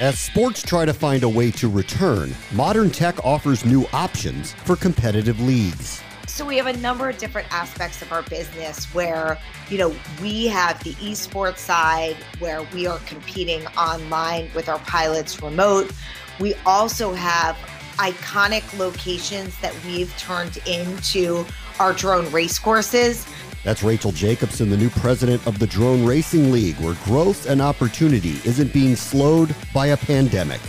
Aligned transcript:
As 0.00 0.18
sports 0.18 0.62
try 0.62 0.84
to 0.84 0.92
find 0.92 1.22
a 1.24 1.28
way 1.28 1.50
to 1.52 1.68
return, 1.68 2.34
modern 2.52 2.90
tech 2.90 3.24
offers 3.24 3.64
new 3.64 3.84
options 3.92 4.52
for 4.52 4.76
competitive 4.76 5.40
leagues. 5.40 6.02
So 6.26 6.44
we 6.44 6.56
have 6.56 6.66
a 6.66 6.76
number 6.76 7.08
of 7.08 7.18
different 7.18 7.52
aspects 7.52 8.00
of 8.00 8.12
our 8.12 8.22
business 8.22 8.84
where, 8.94 9.38
you 9.70 9.78
know, 9.78 9.94
we 10.22 10.46
have 10.46 10.82
the 10.84 10.94
esports 10.94 11.58
side 11.58 12.16
where 12.38 12.62
we 12.72 12.86
are 12.86 12.98
competing 13.00 13.66
online 13.78 14.50
with 14.54 14.68
our 14.68 14.78
pilots 14.80 15.42
remote. 15.42 15.92
We 16.38 16.54
also 16.64 17.12
have 17.12 17.56
iconic 17.98 18.78
locations 18.78 19.58
that 19.60 19.74
we've 19.84 20.16
turned 20.16 20.58
into 20.66 21.44
our 21.80 21.92
drone 21.92 22.30
race 22.30 22.58
courses. 22.58 23.26
That's 23.64 23.82
Rachel 23.82 24.12
Jacobson, 24.12 24.70
the 24.70 24.76
new 24.76 24.90
president 24.90 25.46
of 25.46 25.58
the 25.58 25.66
Drone 25.66 26.04
Racing 26.04 26.52
League, 26.52 26.76
where 26.76 26.96
growth 27.04 27.48
and 27.48 27.60
opportunity 27.60 28.40
isn't 28.44 28.72
being 28.72 28.96
slowed 28.96 29.54
by 29.74 29.88
a 29.88 29.96
pandemic. 29.96 30.60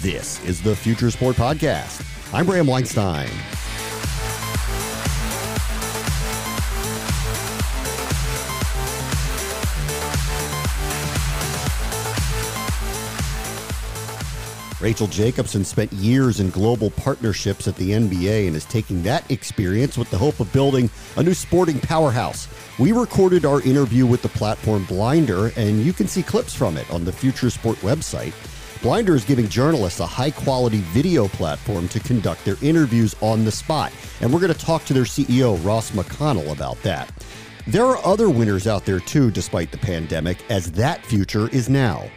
This 0.00 0.42
is 0.44 0.62
the 0.62 0.74
Future 0.74 1.10
Sport 1.10 1.36
Podcast. 1.36 2.06
I'm 2.32 2.46
Bram 2.46 2.66
Weinstein. 2.66 3.28
Rachel 14.80 15.06
Jacobson 15.08 15.62
spent 15.62 15.92
years 15.92 16.40
in 16.40 16.48
global 16.48 16.90
partnerships 16.90 17.68
at 17.68 17.76
the 17.76 17.90
NBA 17.90 18.46
and 18.46 18.56
is 18.56 18.64
taking 18.64 19.02
that 19.02 19.30
experience 19.30 19.98
with 19.98 20.08
the 20.10 20.16
hope 20.16 20.40
of 20.40 20.50
building 20.54 20.88
a 21.16 21.22
new 21.22 21.34
sporting 21.34 21.78
powerhouse. 21.80 22.48
We 22.78 22.92
recorded 22.92 23.44
our 23.44 23.60
interview 23.60 24.06
with 24.06 24.22
the 24.22 24.30
platform 24.30 24.86
Blinder, 24.86 25.52
and 25.56 25.84
you 25.84 25.92
can 25.92 26.08
see 26.08 26.22
clips 26.22 26.54
from 26.54 26.78
it 26.78 26.90
on 26.90 27.04
the 27.04 27.12
Future 27.12 27.50
Sport 27.50 27.76
website. 27.78 28.32
Blinder 28.80 29.14
is 29.14 29.22
giving 29.22 29.48
journalists 29.48 30.00
a 30.00 30.06
high 30.06 30.30
quality 30.30 30.80
video 30.92 31.28
platform 31.28 31.86
to 31.88 32.00
conduct 32.00 32.42
their 32.46 32.56
interviews 32.62 33.14
on 33.20 33.44
the 33.44 33.52
spot. 33.52 33.92
And 34.22 34.32
we're 34.32 34.40
going 34.40 34.54
to 34.54 34.58
talk 34.58 34.86
to 34.86 34.94
their 34.94 35.02
CEO, 35.02 35.62
Ross 35.62 35.90
McConnell, 35.90 36.50
about 36.50 36.82
that. 36.84 37.12
There 37.66 37.84
are 37.84 38.02
other 38.02 38.30
winners 38.30 38.66
out 38.66 38.86
there 38.86 39.00
too, 39.00 39.30
despite 39.30 39.72
the 39.72 39.78
pandemic, 39.78 40.38
as 40.50 40.72
that 40.72 41.04
future 41.04 41.50
is 41.50 41.68
now. 41.68 42.08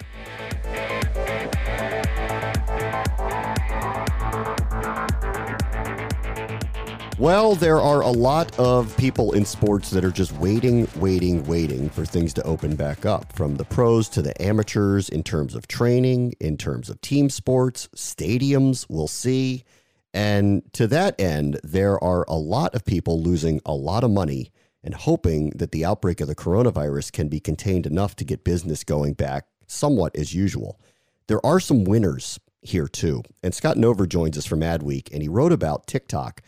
Well, 7.19 7.53
there 7.53 7.79
are 7.79 8.01
a 8.01 8.09
lot 8.09 8.57
of 8.57 8.97
people 8.97 9.33
in 9.33 9.45
sports 9.45 9.91
that 9.91 10.03
are 10.03 10.11
just 10.11 10.31
waiting, 10.33 10.87
waiting, 10.95 11.45
waiting 11.45 11.89
for 11.89 12.05
things 12.05 12.33
to 12.33 12.43
open 12.43 12.75
back 12.75 13.05
up, 13.05 13.31
from 13.33 13.55
the 13.55 13.65
pros 13.65 14.09
to 14.09 14.23
the 14.23 14.39
amateurs 14.41 15.09
in 15.09 15.21
terms 15.21 15.53
of 15.53 15.67
training, 15.67 16.33
in 16.39 16.57
terms 16.57 16.89
of 16.89 16.99
team 17.01 17.29
sports, 17.29 17.87
stadiums, 17.95 18.87
we'll 18.89 19.07
see. 19.07 19.63
And 20.11 20.63
to 20.73 20.87
that 20.87 21.19
end, 21.21 21.59
there 21.63 22.03
are 22.03 22.25
a 22.27 22.35
lot 22.35 22.73
of 22.73 22.83
people 22.83 23.21
losing 23.21 23.61
a 23.63 23.73
lot 23.73 24.03
of 24.03 24.09
money 24.09 24.51
and 24.83 24.95
hoping 24.95 25.51
that 25.51 25.71
the 25.71 25.85
outbreak 25.85 26.19
of 26.19 26.27
the 26.27 26.35
coronavirus 26.35 27.11
can 27.11 27.29
be 27.29 27.39
contained 27.39 27.85
enough 27.85 28.15
to 28.15 28.25
get 28.25 28.43
business 28.43 28.83
going 28.83 29.13
back 29.13 29.45
somewhat 29.67 30.15
as 30.17 30.33
usual. 30.33 30.79
There 31.27 31.45
are 31.45 31.59
some 31.59 31.83
winners 31.83 32.39
here 32.63 32.87
too. 32.87 33.21
And 33.43 33.53
Scott 33.53 33.77
Nover 33.77 34.09
joins 34.09 34.37
us 34.37 34.47
from 34.47 34.61
Adweek, 34.61 35.13
and 35.13 35.21
he 35.21 35.29
wrote 35.29 35.51
about 35.51 35.85
TikTok 35.85 36.41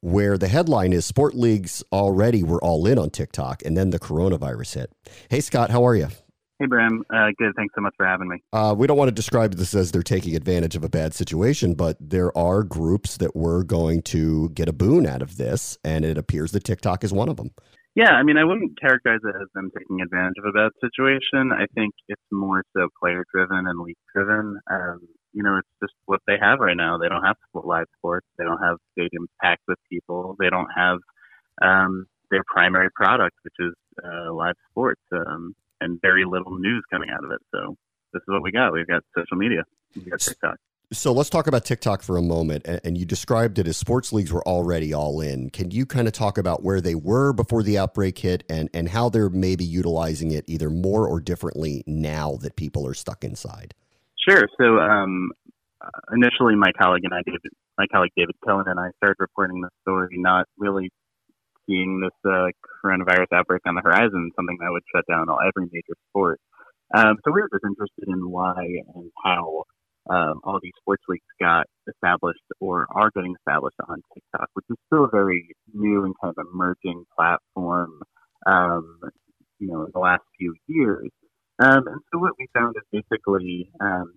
where 0.00 0.38
the 0.38 0.48
headline 0.48 0.92
is 0.92 1.04
Sport 1.04 1.34
Leagues 1.34 1.82
already 1.92 2.42
were 2.42 2.62
all 2.62 2.86
in 2.86 2.98
on 2.98 3.10
TikTok, 3.10 3.62
and 3.64 3.76
then 3.76 3.90
the 3.90 3.98
coronavirus 3.98 4.74
hit. 4.74 4.92
Hey, 5.28 5.40
Scott, 5.40 5.70
how 5.70 5.84
are 5.84 5.94
you? 5.94 6.08
Hey, 6.58 6.66
Bram. 6.66 7.02
Uh, 7.08 7.28
good. 7.38 7.54
Thanks 7.56 7.74
so 7.74 7.80
much 7.80 7.94
for 7.96 8.04
having 8.04 8.28
me. 8.28 8.36
Uh, 8.52 8.74
we 8.76 8.86
don't 8.86 8.98
want 8.98 9.08
to 9.08 9.14
describe 9.14 9.54
this 9.54 9.74
as 9.74 9.92
they're 9.92 10.02
taking 10.02 10.36
advantage 10.36 10.76
of 10.76 10.84
a 10.84 10.90
bad 10.90 11.14
situation, 11.14 11.72
but 11.72 11.96
there 11.98 12.36
are 12.36 12.62
groups 12.62 13.16
that 13.16 13.34
were 13.34 13.64
going 13.64 14.02
to 14.02 14.50
get 14.50 14.68
a 14.68 14.72
boon 14.72 15.06
out 15.06 15.22
of 15.22 15.38
this, 15.38 15.78
and 15.82 16.04
it 16.04 16.18
appears 16.18 16.52
that 16.52 16.64
TikTok 16.64 17.02
is 17.02 17.14
one 17.14 17.30
of 17.30 17.36
them. 17.36 17.52
Yeah, 17.94 18.12
I 18.12 18.22
mean, 18.22 18.36
I 18.36 18.44
wouldn't 18.44 18.78
characterize 18.78 19.20
it 19.24 19.34
as 19.40 19.48
them 19.54 19.70
taking 19.76 20.02
advantage 20.02 20.36
of 20.38 20.44
a 20.44 20.52
bad 20.52 20.70
situation. 20.80 21.50
I 21.50 21.64
think 21.74 21.92
it's 22.08 22.22
more 22.30 22.62
so 22.76 22.88
player 23.02 23.24
driven 23.34 23.66
and 23.66 23.80
league 23.80 23.96
driven. 24.14 24.60
Um, 24.70 25.00
you 25.32 25.42
know, 25.42 25.58
it's 25.58 25.68
just 25.82 25.94
what 26.06 26.20
they 26.26 26.36
have 26.40 26.58
right 26.60 26.76
now. 26.76 26.98
They 26.98 27.08
don't 27.08 27.24
have 27.24 27.36
live 27.54 27.86
sports. 27.98 28.26
They 28.38 28.44
don't 28.44 28.62
have 28.62 28.78
stadiums 28.98 29.28
packed 29.40 29.62
with 29.68 29.78
people. 29.88 30.36
They 30.38 30.50
don't 30.50 30.68
have 30.74 30.98
um, 31.62 32.06
their 32.30 32.42
primary 32.46 32.90
product, 32.90 33.36
which 33.42 33.54
is 33.58 33.74
uh, 34.04 34.32
live 34.32 34.56
sports, 34.70 35.00
um, 35.12 35.54
and 35.80 36.00
very 36.00 36.24
little 36.24 36.58
news 36.58 36.84
coming 36.90 37.10
out 37.10 37.24
of 37.24 37.30
it. 37.30 37.40
So 37.52 37.76
this 38.12 38.20
is 38.20 38.28
what 38.28 38.42
we 38.42 38.52
got. 38.52 38.72
We've 38.72 38.86
got 38.86 39.02
social 39.16 39.36
media. 39.36 39.62
We've 39.94 40.10
got 40.10 40.20
TikTok. 40.20 40.56
So 40.92 41.12
let's 41.12 41.30
talk 41.30 41.46
about 41.46 41.64
TikTok 41.64 42.02
for 42.02 42.16
a 42.16 42.22
moment. 42.22 42.66
And 42.66 42.98
you 42.98 43.04
described 43.04 43.60
it 43.60 43.68
as 43.68 43.76
sports 43.76 44.12
leagues 44.12 44.32
were 44.32 44.46
already 44.46 44.92
all 44.92 45.20
in. 45.20 45.50
Can 45.50 45.70
you 45.70 45.86
kind 45.86 46.08
of 46.08 46.12
talk 46.12 46.36
about 46.36 46.64
where 46.64 46.80
they 46.80 46.96
were 46.96 47.32
before 47.32 47.62
the 47.62 47.78
outbreak 47.78 48.18
hit 48.18 48.42
and, 48.48 48.68
and 48.74 48.88
how 48.88 49.08
they're 49.08 49.30
maybe 49.30 49.64
utilizing 49.64 50.32
it 50.32 50.44
either 50.48 50.68
more 50.68 51.06
or 51.06 51.20
differently 51.20 51.84
now 51.86 52.38
that 52.40 52.56
people 52.56 52.84
are 52.88 52.94
stuck 52.94 53.22
inside? 53.22 53.72
Sure. 54.28 54.48
So 54.60 54.78
um, 54.78 55.30
initially, 56.12 56.54
my 56.56 56.72
colleague 56.78 57.04
and 57.04 57.14
I, 57.14 57.22
David, 57.24 57.52
my 57.78 57.86
colleague 57.92 58.12
David 58.16 58.34
Cohen 58.46 58.64
and 58.66 58.78
I, 58.78 58.90
started 58.98 59.16
reporting 59.18 59.60
the 59.60 59.70
story, 59.82 60.16
not 60.18 60.46
really 60.58 60.90
seeing 61.66 62.00
this 62.00 62.30
uh, 62.30 62.48
coronavirus 62.84 63.32
outbreak 63.32 63.62
on 63.66 63.74
the 63.74 63.80
horizon, 63.82 64.30
something 64.36 64.58
that 64.60 64.70
would 64.70 64.82
shut 64.94 65.04
down 65.08 65.28
all 65.28 65.38
every 65.40 65.68
major 65.72 65.96
sport. 66.10 66.40
Um, 66.94 67.16
so 67.24 67.32
we 67.32 67.40
were 67.40 67.48
just 67.52 67.64
interested 67.64 68.08
in 68.08 68.28
why 68.30 68.54
and 68.94 69.10
how 69.24 69.62
um, 70.10 70.40
all 70.42 70.58
these 70.60 70.72
sports 70.80 71.04
leagues 71.08 71.22
got 71.40 71.66
established 71.88 72.40
or 72.58 72.86
are 72.90 73.10
getting 73.14 73.34
established 73.36 73.76
on 73.88 74.02
TikTok, 74.12 74.48
which 74.54 74.64
is 74.70 74.76
still 74.86 75.04
a 75.04 75.10
very 75.10 75.54
new 75.72 76.04
and 76.04 76.14
kind 76.20 76.34
of 76.36 76.46
emerging 76.52 77.04
platform. 77.16 78.00
Um, 78.46 78.98
you 79.60 79.68
know, 79.68 79.84
in 79.84 79.90
the 79.92 80.00
last 80.00 80.22
few 80.38 80.54
years. 80.66 81.10
Um, 81.60 81.86
and 81.88 82.00
so 82.12 82.18
what 82.18 82.32
we 82.38 82.48
found 82.54 82.74
is 82.76 82.82
basically 82.90 83.70
um, 83.80 84.14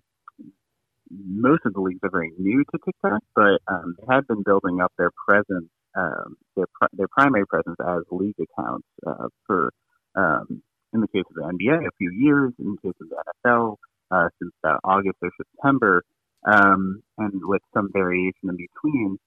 most 1.10 1.62
of 1.66 1.74
the 1.74 1.80
leagues 1.80 2.00
are 2.02 2.10
very 2.10 2.32
new 2.38 2.64
to 2.64 2.78
TikTok, 2.84 3.22
but 3.34 3.60
um, 3.68 3.94
they 3.98 4.14
had 4.14 4.26
been 4.26 4.42
building 4.42 4.80
up 4.80 4.92
their 4.98 5.10
presence, 5.26 5.68
um, 5.94 6.36
their 6.56 6.66
their 6.94 7.08
primary 7.08 7.46
presence 7.46 7.76
as 7.86 8.02
league 8.10 8.36
accounts 8.40 8.86
uh, 9.06 9.28
for, 9.46 9.72
um, 10.16 10.62
in 10.94 11.00
the 11.00 11.08
case 11.08 11.24
of 11.28 11.36
the 11.36 11.42
NBA, 11.42 11.86
a 11.86 11.90
few 11.98 12.10
years. 12.12 12.52
In 12.58 12.76
the 12.76 12.88
case 12.88 12.96
of 13.00 13.08
the 13.10 13.22
NFL, 13.46 13.76
uh, 14.10 14.28
since 14.40 14.52
uh, 14.64 14.78
August 14.82 15.16
or 15.22 15.30
September, 15.36 16.02
um, 16.46 17.02
and 17.18 17.32
with 17.44 17.62
some 17.74 17.90
variation 17.92 18.48
in 18.48 18.56
between. 18.56 19.18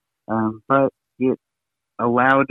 But 0.67 0.91
it 1.19 1.39
allowed 1.99 2.47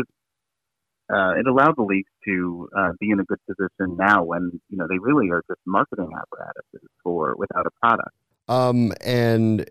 uh, 1.13 1.35
it 1.39 1.47
allowed 1.47 1.77
the 1.77 1.83
leagues 1.83 2.11
to 2.25 2.69
uh, 2.77 2.93
be 2.99 3.11
in 3.11 3.21
a 3.21 3.25
good 3.25 3.39
position 3.47 3.97
now 3.97 4.25
when 4.25 4.61
you 4.69 4.77
know 4.77 4.87
they 4.89 4.99
really 4.99 5.31
are 5.31 5.43
just 5.49 5.61
marketing 5.67 6.11
apparatuses 6.13 6.89
for 7.03 7.35
without 7.37 7.67
a 7.67 7.71
product. 7.81 8.15
Um, 8.49 8.93
and 9.01 9.69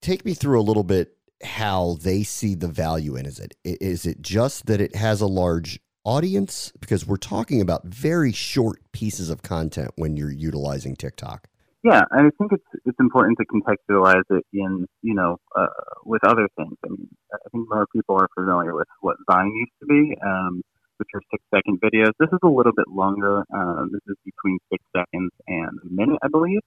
take 0.00 0.24
me 0.24 0.34
through 0.34 0.60
a 0.60 0.62
little 0.62 0.84
bit 0.84 1.16
how 1.42 1.96
they 2.00 2.22
see 2.22 2.54
the 2.54 2.68
value 2.68 3.16
in. 3.16 3.26
Is 3.26 3.38
it 3.38 3.56
is 3.64 4.06
it 4.06 4.22
just 4.22 4.66
that 4.66 4.80
it 4.80 4.94
has 4.94 5.20
a 5.20 5.26
large 5.26 5.80
audience 6.04 6.72
because 6.80 7.06
we're 7.06 7.16
talking 7.16 7.60
about 7.60 7.84
very 7.84 8.32
short 8.32 8.80
pieces 8.92 9.30
of 9.30 9.42
content 9.42 9.90
when 9.96 10.16
you're 10.16 10.30
utilizing 10.30 10.96
TikTok? 10.96 11.48
Yeah, 11.84 12.02
I 12.12 12.30
think 12.38 12.52
it's 12.52 12.64
it's 12.86 12.98
important 12.98 13.38
to 13.38 13.44
contextualize 13.44 14.24
it 14.30 14.44
in 14.54 14.86
you 15.02 15.14
know 15.14 15.36
uh, 15.54 15.66
with 16.06 16.26
other 16.26 16.48
things. 16.56 16.76
I 16.84 16.88
mean, 16.88 17.08
I 17.32 17.36
think 17.52 17.68
more 17.68 17.86
people 17.94 18.16
are 18.16 18.28
familiar 18.34 18.74
with 18.74 18.88
what 19.02 19.16
Vine 19.30 19.52
used 19.54 19.72
to 19.80 19.86
be, 19.86 20.16
um, 20.24 20.62
which 20.96 21.08
are 21.14 21.20
six 21.30 21.44
second 21.54 21.80
videos. 21.82 22.12
This 22.18 22.30
is 22.32 22.38
a 22.42 22.48
little 22.48 22.72
bit 22.74 22.88
longer. 22.88 23.44
Um, 23.54 23.90
this 23.92 24.00
is 24.08 24.16
between 24.24 24.58
six 24.72 24.82
seconds 24.96 25.30
and 25.46 25.78
a 25.84 25.88
minute, 25.90 26.18
I 26.22 26.28
believe. 26.28 26.60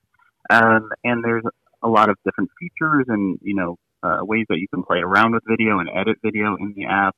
Um, 0.52 0.90
and 1.04 1.24
there's 1.24 1.46
a 1.84 1.90
lot 1.90 2.10
of 2.10 2.18
different 2.24 2.52
features 2.60 3.06
and 3.08 3.40
you 3.42 3.56
know 3.56 3.75
uh, 4.04 4.19
ways 4.22 4.46
that 4.50 4.60
you 4.60 4.68
can 4.72 4.84
play 4.84 5.00
around 5.00 5.34
with 5.34 5.44
video 5.50 5.80
and 5.80 5.90
edit 5.96 6.18
video 6.24 6.56
in 6.58 6.75
the 6.78 6.86
app. 6.86 7.16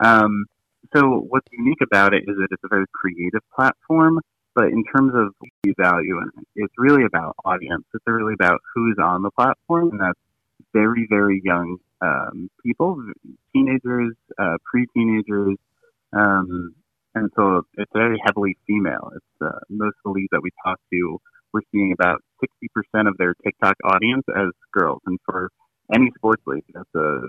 Um, 0.00 0.46
so 0.96 1.26
what's 1.28 1.48
unique 1.50 1.82
about 1.82 2.14
it 2.14 2.24
is 2.28 2.36
that 2.36 2.48
it's 2.52 2.64
a 2.64 2.68
very 2.68 2.86
creative 2.94 3.42
platform, 3.54 4.20
but 4.54 4.64
in 4.64 4.84
terms 4.84 5.12
of 5.14 5.34
value 5.78 6.18
it, 6.18 6.46
it's 6.56 6.74
really 6.78 7.04
about 7.04 7.34
audience. 7.44 7.84
It's 7.94 8.04
really 8.06 8.34
about 8.34 8.60
who's 8.74 8.96
on 9.02 9.22
the 9.22 9.30
platform, 9.30 9.90
and 9.92 10.00
that's 10.00 10.18
very, 10.72 11.06
very 11.08 11.40
young 11.44 11.78
um, 12.00 12.48
people, 12.64 13.02
teenagers, 13.52 14.14
uh, 14.38 14.56
pre-teenagers, 14.70 15.56
um, 16.12 16.74
and 17.14 17.30
so 17.36 17.62
it's 17.76 17.90
very 17.92 18.20
heavily 18.24 18.56
female. 18.66 19.10
It's 19.14 19.24
uh, 19.42 19.58
most 19.68 19.96
of 20.04 20.12
the 20.12 20.20
leagues 20.20 20.28
that 20.32 20.42
we 20.42 20.50
talk 20.64 20.78
to, 20.92 21.18
we're 21.52 21.62
seeing 21.72 21.92
about 21.92 22.22
60% 22.42 23.08
of 23.08 23.16
their 23.18 23.34
TikTok 23.44 23.76
audience 23.84 24.24
as 24.34 24.48
girls, 24.72 25.00
and 25.06 25.18
for 25.24 25.50
any 25.94 26.10
sports 26.16 26.42
league, 26.46 26.64
that's 26.72 26.94
a 26.94 27.22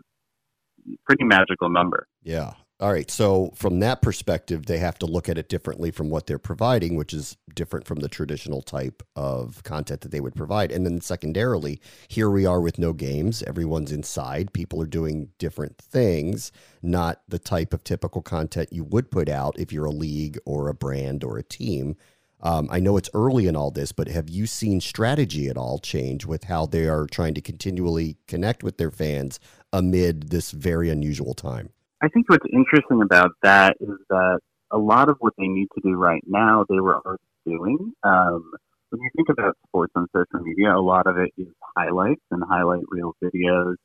pretty 1.06 1.24
magical 1.24 1.70
number. 1.70 2.08
Yeah, 2.24 2.54
all 2.82 2.92
right. 2.92 3.12
So, 3.12 3.52
from 3.54 3.80
that 3.82 4.02
perspective, 4.02 4.66
they 4.66 4.80
have 4.80 4.98
to 5.00 5.06
look 5.06 5.30
at 5.30 5.38
it 5.38 5.48
differently 5.48 5.92
from 5.92 6.10
what 6.10 6.26
they're 6.26 6.40
providing, 6.40 6.96
which 6.96 7.14
is 7.14 7.38
different 7.54 7.86
from 7.86 8.00
the 8.00 8.10
traditional 8.10 8.64
type 8.64 9.04
of 9.16 9.62
content 9.64 10.02
that 10.02 10.10
they 10.10 10.20
would 10.20 10.34
provide. 10.34 10.72
And 10.72 10.84
then, 10.84 11.00
secondarily, 11.00 11.80
here 12.08 12.32
we 12.32 12.48
are 12.48 12.60
with 12.60 12.80
no 12.80 12.92
games. 12.92 13.44
Everyone's 13.44 13.92
inside. 13.92 14.52
People 14.52 14.82
are 14.82 14.88
doing 14.88 15.30
different 15.38 15.78
things, 15.78 16.52
not 16.82 17.22
the 17.28 17.38
type 17.38 17.72
of 17.72 17.84
typical 17.84 18.24
content 18.24 18.74
you 18.74 18.84
would 18.84 19.12
put 19.12 19.30
out 19.30 19.60
if 19.60 19.72
you're 19.72 19.86
a 19.86 19.92
league 19.92 20.40
or 20.44 20.68
a 20.68 20.74
brand 20.74 21.24
or 21.24 21.38
a 21.38 21.44
team. 21.44 21.96
Um, 22.42 22.68
I 22.72 22.80
know 22.80 22.98
it's 22.98 23.12
early 23.14 23.46
in 23.46 23.56
all 23.56 23.70
this, 23.70 23.92
but 23.92 24.08
have 24.08 24.28
you 24.28 24.48
seen 24.48 24.82
strategy 24.82 25.50
at 25.50 25.58
all 25.58 25.78
change 25.78 26.26
with 26.26 26.46
how 26.46 26.66
they 26.66 26.88
are 26.88 27.06
trying 27.06 27.36
to 27.36 27.42
continually 27.42 28.18
connect 28.28 28.64
with 28.64 28.78
their 28.78 28.90
fans 28.90 29.40
amid 29.72 30.30
this 30.32 30.50
very 30.50 30.90
unusual 30.90 31.36
time? 31.36 31.70
I 32.02 32.08
think 32.08 32.30
what's 32.30 32.46
interesting 32.52 33.02
about 33.02 33.32
that 33.44 33.78
is 33.80 33.98
that 34.10 34.40
a 34.72 34.78
lot 34.78 35.10
of 35.10 35.18
what 35.20 35.34
they 35.38 35.48
need 35.48 35.68
to 35.76 35.82
do 35.82 35.96
right 35.96 36.24
now, 36.26 36.66
they 36.68 36.80
were 36.80 37.00
already 37.06 37.22
doing. 37.46 37.94
Um, 38.04 38.52
when 38.90 39.02
you 39.02 39.10
think 39.16 39.30
about 39.30 39.56
sports 39.68 39.94
on 39.96 40.08
social 40.16 40.44
media, 40.44 40.76
a 40.76 40.82
lot 40.82 41.08
of 41.08 41.18
it 41.18 41.32
is 41.38 41.48
highlights 41.78 42.22
and 42.32 42.44
highlight 42.44 42.84
reel 42.90 43.16
videos. 43.24 43.76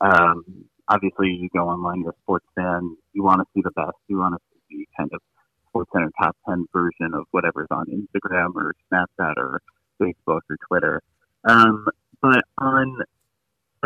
Um, 0.00 0.44
obviously, 0.88 1.28
you 1.28 1.48
go 1.52 1.68
online, 1.68 2.00
you're 2.00 2.10
a 2.10 2.22
sports 2.22 2.46
fan, 2.54 2.96
you 3.12 3.22
want 3.22 3.40
to 3.40 3.46
see 3.54 3.62
the 3.62 3.70
best, 3.72 3.96
you 4.08 4.18
want 4.18 4.34
to 4.34 4.40
see 4.70 4.86
kind 4.96 5.10
of 5.12 5.20
Sports 5.68 5.90
Center 5.92 6.10
top 6.20 6.36
10 6.48 6.66
version 6.72 7.12
of 7.12 7.24
whatever's 7.32 7.68
on 7.70 7.86
Instagram 7.86 8.54
or 8.54 8.74
Snapchat 8.90 9.34
or 9.36 9.60
Facebook 10.00 10.40
or 10.48 10.56
Twitter. 10.66 11.02
Um, 11.44 11.86
but 12.22 12.42
on 12.58 12.96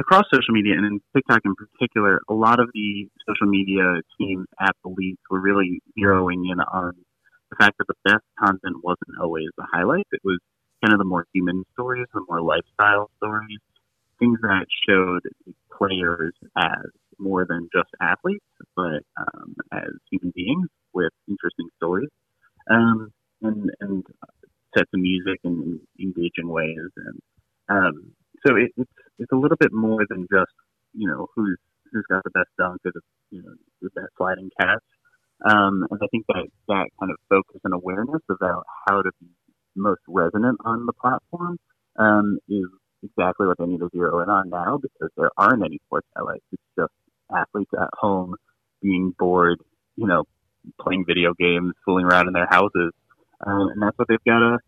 across 0.01 0.25
social 0.33 0.55
media 0.55 0.75
and 0.75 0.87
in 0.87 1.01
TikTok 1.15 1.41
in 1.45 1.55
particular, 1.55 2.21
a 2.29 2.35
lot 2.35 2.61
of 2.61 2.69
the 2.75 3.09
social 3.29 3.47
media 3.47 4.01
teams 4.19 4.47
at 4.61 4.75
the 4.83 4.91
leagues 4.91 5.21
were 5.31 5.41
really 5.41 5.81
zeroing 5.99 6.51
in 6.51 6.61
on 6.61 6.93
the 7.51 7.57
fact 7.57 7.77
that 7.79 7.87
the 7.89 7.95
best 8.05 8.25
content 8.39 8.77
wasn't 8.83 9.19
always 9.21 9.49
the 9.57 9.67
highlights. 9.71 10.09
It 10.13 10.21
was 10.25 10.39
kind 10.83 10.95
of 10.95 10.99
the 10.99 11.05
more 11.05 11.27
human 11.33 11.65
stories, 11.75 12.07
the 12.15 12.25
more 12.29 12.41
lifestyle 12.41 13.11
stories, 13.19 13.59
things 14.19 14.39
that 14.43 14.67
showed 14.89 15.23
players 15.77 16.33
as 16.57 16.91
more 17.19 17.45
than 17.49 17.69
just 17.75 17.91
athletes, 18.01 18.45
but 18.77 19.03
um, 19.19 19.55
as 19.73 19.91
human 20.11 20.33
beings 20.35 20.69
with 20.95 21.13
interesting 21.29 21.69
stories, 21.77 22.09
um, 22.71 23.13
and 23.43 23.71
and 23.81 24.05
sets 24.77 24.91
of 24.95 25.01
music 25.01 25.41
in 25.45 25.81
engaging 26.01 26.49
ways. 26.49 26.91
And 26.97 27.21
um, 27.69 28.13
so 28.47 28.57
it, 28.57 28.71
it's 28.77 28.91
it's 29.21 29.33
a 29.33 29.37
little 29.37 29.57
bit 29.61 29.73
more 29.73 30.05
than 30.09 30.27
just 30.33 30.53
you 30.95 31.07
know 31.07 31.29
who's 31.37 31.59
who's 31.93 32.05
got 32.09 32.25
the 32.25 32.31
best 32.31 32.49
dunk 32.59 32.81
or 32.85 32.93
the 32.95 33.01
you 33.31 33.43
know 33.43 33.55
the 33.83 33.91
best 33.95 34.13
sliding 34.17 34.51
catch. 34.59 34.83
Um, 35.45 35.87
and 35.91 36.01
I 36.03 36.07
think 36.11 36.27
that 36.29 36.49
that 36.69 36.89
kind 36.99 37.13
of 37.13 37.17
focus 37.29 37.61
and 37.65 37.73
awareness 37.73 38.23
about 38.29 38.65
how 38.87 39.03
to 39.03 39.11
be 39.21 39.29
most 39.77 40.01
resonant 40.09 40.59
on 40.65 40.87
the 40.87 40.93
platform 40.93 41.59
um, 41.97 42.39
is 42.49 42.67
exactly 43.03 43.47
what 43.47 43.57
they 43.59 43.65
need 43.67 43.81
to 43.81 43.89
zero 43.93 44.21
in 44.21 44.29
on 44.29 44.51
now 44.51 44.79
because 44.79 45.11
there 45.17 45.31
aren't 45.39 45.65
any 45.65 45.79
sports 45.87 46.07
highlights. 46.17 46.45
It's 46.53 46.63
just 46.79 46.93
athletes 47.35 47.71
at 47.81 47.89
home 47.95 48.35
being 48.83 49.15
bored, 49.19 49.61
you 49.97 50.07
know, 50.07 50.25
playing 50.81 51.05
video 51.07 51.33
games, 51.39 51.73
fooling 51.85 52.05
around 52.05 52.27
in 52.27 52.35
their 52.35 52.49
houses, 52.49 52.93
um, 53.47 53.69
and 53.73 53.83
that's 53.83 53.99
what 53.99 54.09
they've 54.09 54.25
got 54.27 54.41
to 54.41 54.59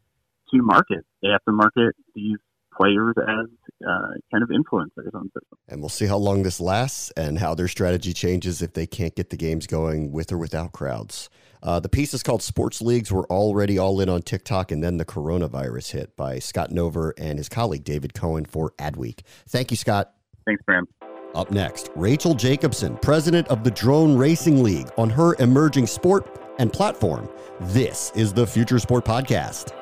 to 0.53 0.63
market. 0.63 1.05
They 1.23 1.29
have 1.29 1.45
to 1.45 1.53
market 1.53 1.95
these 2.15 2.39
players 2.77 3.15
as 3.19 3.47
uh, 3.87 4.15
kind 4.31 4.43
of 4.43 4.51
influencers 4.51 5.15
on 5.15 5.25
system. 5.25 5.59
And 5.69 5.81
we'll 5.81 5.89
see 5.89 6.07
how 6.07 6.17
long 6.17 6.43
this 6.43 6.61
lasts 6.61 7.11
and 7.17 7.39
how 7.39 7.55
their 7.55 7.69
strategy 7.69 8.13
changes 8.13 8.63
if 8.63 8.73
they 8.73 8.87
can't 8.87 9.15
get 9.15 9.31
the 9.31 9.37
games 9.37 9.67
going 9.67 10.13
with 10.13 10.33
or 10.33 10.39
without 10.39 10.73
crowds. 10.73 11.29
Uh, 11.63 11.79
the 11.79 11.89
piece 11.89 12.13
is 12.13 12.23
called 12.23 12.43
Sports 12.43 12.83
Leagues 12.83 13.13
Were 13.13 13.25
Already 13.27 13.79
All 13.79 14.01
In 14.01 14.09
on 14.09 14.23
TikTok 14.23 14.73
and 14.73 14.83
Then 14.83 14.97
the 14.97 15.05
Coronavirus 15.05 15.93
Hit 15.93 16.17
by 16.17 16.39
Scott 16.39 16.71
Nover 16.71 17.13
and 17.17 17.39
his 17.39 17.49
colleague 17.49 17.85
David 17.85 18.15
Cohen 18.15 18.45
for 18.45 18.73
Adweek. 18.79 19.21
Thank 19.49 19.71
you, 19.71 19.77
Scott. 19.77 20.13
Thanks, 20.45 20.63
Bram. 20.65 20.87
Up 21.35 21.51
next, 21.51 21.91
Rachel 21.95 22.35
Jacobson, 22.35 22.97
president 22.99 23.49
of 23.49 23.65
the 23.65 23.71
Drone 23.71 24.17
Racing 24.17 24.63
League, 24.63 24.91
on 24.99 25.09
her 25.09 25.35
emerging 25.39 25.87
sport 25.87 26.39
and 26.59 26.71
platform. 26.73 27.29
This 27.61 28.13
is 28.15 28.33
the 28.33 28.47
Future 28.47 28.79
Sport 28.79 29.05
Podcast. 29.05 29.73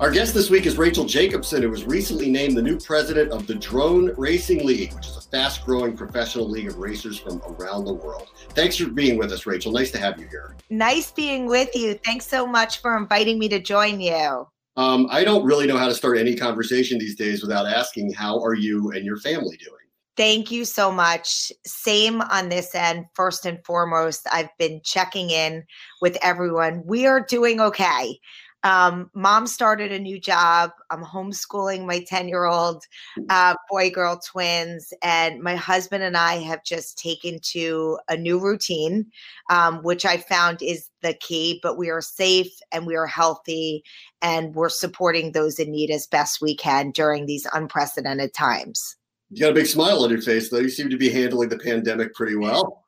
Our 0.00 0.10
guest 0.10 0.32
this 0.32 0.48
week 0.48 0.64
is 0.64 0.78
Rachel 0.78 1.04
Jacobson, 1.04 1.60
who 1.60 1.68
was 1.68 1.84
recently 1.84 2.30
named 2.30 2.56
the 2.56 2.62
new 2.62 2.80
president 2.80 3.32
of 3.32 3.46
the 3.46 3.54
Drone 3.54 4.14
Racing 4.16 4.64
League, 4.64 4.94
which 4.94 5.06
is 5.06 5.18
a 5.18 5.20
fast 5.20 5.62
growing 5.66 5.94
professional 5.94 6.48
league 6.48 6.68
of 6.68 6.78
racers 6.78 7.18
from 7.18 7.42
around 7.42 7.84
the 7.84 7.92
world. 7.92 8.30
Thanks 8.54 8.78
for 8.78 8.88
being 8.88 9.18
with 9.18 9.30
us, 9.30 9.44
Rachel. 9.44 9.72
Nice 9.72 9.90
to 9.90 9.98
have 9.98 10.18
you 10.18 10.26
here. 10.28 10.56
Nice 10.70 11.12
being 11.12 11.44
with 11.44 11.76
you. 11.76 12.00
Thanks 12.02 12.26
so 12.26 12.46
much 12.46 12.80
for 12.80 12.96
inviting 12.96 13.38
me 13.38 13.50
to 13.50 13.60
join 13.60 14.00
you. 14.00 14.46
Um, 14.78 15.06
I 15.10 15.22
don't 15.22 15.44
really 15.44 15.66
know 15.66 15.76
how 15.76 15.88
to 15.88 15.94
start 15.94 16.16
any 16.16 16.34
conversation 16.34 16.98
these 16.98 17.14
days 17.14 17.42
without 17.42 17.66
asking, 17.66 18.14
how 18.14 18.42
are 18.42 18.54
you 18.54 18.92
and 18.92 19.04
your 19.04 19.18
family 19.18 19.58
doing? 19.58 19.76
Thank 20.16 20.50
you 20.50 20.64
so 20.64 20.90
much. 20.90 21.52
Same 21.66 22.22
on 22.22 22.48
this 22.48 22.74
end. 22.74 23.04
First 23.14 23.44
and 23.44 23.58
foremost, 23.66 24.26
I've 24.32 24.50
been 24.58 24.80
checking 24.82 25.28
in 25.28 25.62
with 26.00 26.16
everyone. 26.22 26.82
We 26.86 27.06
are 27.06 27.20
doing 27.20 27.60
okay. 27.60 28.18
Um, 28.62 29.10
mom 29.14 29.46
started 29.46 29.92
a 29.92 29.98
new 29.98 30.20
job. 30.20 30.70
I'm 30.90 31.02
homeschooling 31.02 31.86
my 31.86 32.04
10 32.06 32.28
year 32.28 32.44
old 32.44 32.84
mm. 33.18 33.26
uh, 33.28 33.54
boy 33.70 33.90
girl 33.90 34.20
twins. 34.24 34.92
And 35.02 35.40
my 35.40 35.56
husband 35.56 36.02
and 36.02 36.16
I 36.16 36.36
have 36.36 36.64
just 36.64 36.98
taken 36.98 37.38
to 37.52 37.98
a 38.08 38.16
new 38.16 38.38
routine, 38.38 39.06
um, 39.48 39.82
which 39.82 40.04
I 40.04 40.18
found 40.18 40.62
is 40.62 40.88
the 41.02 41.14
key. 41.14 41.60
But 41.62 41.78
we 41.78 41.88
are 41.90 42.02
safe 42.02 42.52
and 42.72 42.86
we 42.86 42.96
are 42.96 43.06
healthy 43.06 43.82
and 44.20 44.54
we're 44.54 44.68
supporting 44.68 45.32
those 45.32 45.58
in 45.58 45.70
need 45.70 45.90
as 45.90 46.06
best 46.06 46.40
we 46.42 46.54
can 46.54 46.90
during 46.90 47.26
these 47.26 47.46
unprecedented 47.52 48.34
times. 48.34 48.96
You 49.30 49.42
got 49.42 49.52
a 49.52 49.54
big 49.54 49.66
smile 49.66 50.02
on 50.02 50.10
your 50.10 50.20
face, 50.20 50.50
though. 50.50 50.58
You 50.58 50.68
seem 50.68 50.90
to 50.90 50.96
be 50.96 51.08
handling 51.08 51.48
the 51.50 51.58
pandemic 51.58 52.14
pretty 52.14 52.34
well 52.36 52.84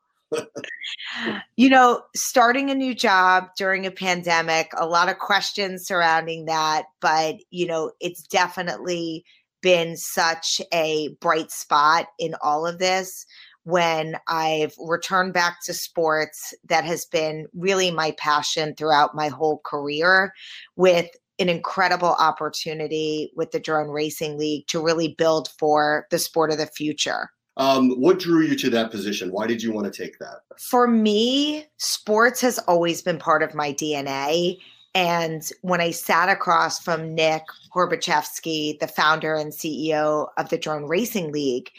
you 1.55 1.69
know, 1.69 2.01
starting 2.15 2.69
a 2.69 2.75
new 2.75 2.93
job 2.93 3.49
during 3.57 3.85
a 3.85 3.91
pandemic, 3.91 4.71
a 4.77 4.85
lot 4.85 5.09
of 5.09 5.19
questions 5.19 5.85
surrounding 5.85 6.45
that, 6.45 6.85
but 7.01 7.35
you 7.49 7.67
know, 7.67 7.91
it's 7.99 8.23
definitely 8.23 9.23
been 9.61 9.95
such 9.95 10.61
a 10.73 11.09
bright 11.21 11.51
spot 11.51 12.07
in 12.19 12.35
all 12.41 12.67
of 12.67 12.79
this 12.79 13.25
when 13.63 14.17
I've 14.27 14.75
returned 14.77 15.33
back 15.33 15.63
to 15.63 15.73
sports 15.73 16.53
that 16.67 16.83
has 16.83 17.05
been 17.05 17.47
really 17.53 17.91
my 17.91 18.11
passion 18.11 18.75
throughout 18.75 19.15
my 19.15 19.29
whole 19.29 19.61
career 19.63 20.33
with 20.75 21.09
an 21.39 21.49
incredible 21.49 22.15
opportunity 22.19 23.31
with 23.35 23.51
the 23.51 23.59
drone 23.59 23.89
racing 23.89 24.37
league 24.37 24.67
to 24.67 24.83
really 24.83 25.15
build 25.17 25.49
for 25.57 26.07
the 26.11 26.19
sport 26.19 26.51
of 26.51 26.57
the 26.57 26.67
future. 26.67 27.29
Um, 27.57 27.91
what 27.91 28.19
drew 28.19 28.41
you 28.41 28.55
to 28.57 28.69
that 28.71 28.91
position? 28.91 29.31
Why 29.31 29.47
did 29.47 29.61
you 29.61 29.71
want 29.71 29.91
to 29.91 30.03
take 30.03 30.17
that? 30.19 30.41
For 30.57 30.87
me, 30.87 31.65
sports 31.77 32.41
has 32.41 32.59
always 32.59 33.01
been 33.01 33.19
part 33.19 33.43
of 33.43 33.53
my 33.53 33.73
DNA. 33.73 34.57
And 34.95 35.47
when 35.61 35.81
I 35.81 35.91
sat 35.91 36.29
across 36.29 36.79
from 36.79 37.15
Nick 37.15 37.43
Horbaczewski, 37.73 38.79
the 38.79 38.87
founder 38.87 39.35
and 39.35 39.51
CEO 39.51 40.27
of 40.37 40.49
the 40.49 40.57
Drone 40.57 40.85
Racing 40.85 41.31
League, 41.31 41.71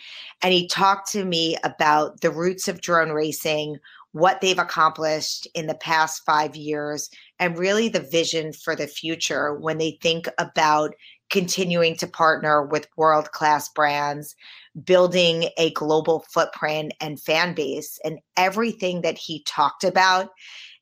and 0.43 0.53
he 0.53 0.67
talked 0.67 1.11
to 1.13 1.25
me 1.25 1.57
about 1.63 2.21
the 2.21 2.31
roots 2.31 2.67
of 2.67 2.81
drone 2.81 3.11
racing, 3.11 3.79
what 4.15 4.41
they've 4.41 4.59
accomplished 4.59 5.47
in 5.55 5.67
the 5.67 5.75
past 5.75 6.25
five 6.25 6.55
years 6.55 7.11
and 7.41 7.59
really 7.59 7.89
the 7.89 8.01
vision 8.01 8.53
for 8.53 8.77
the 8.77 8.87
future 8.87 9.55
when 9.55 9.79
they 9.79 9.99
think 10.01 10.29
about 10.39 10.95
continuing 11.35 11.97
to 11.97 12.07
partner 12.07 12.65
with 12.65 12.87
world 12.97 13.33
class 13.33 13.69
brands, 13.69 14.37
building 14.85 15.49
a 15.59 15.73
global 15.73 16.21
footprint 16.29 16.95
and 17.01 17.21
fan 17.21 17.57
base, 17.57 17.99
and 18.05 18.21
everything 18.37 19.01
that 19.01 19.19
he 19.19 19.43
talked 19.43 19.83
about 19.83 20.31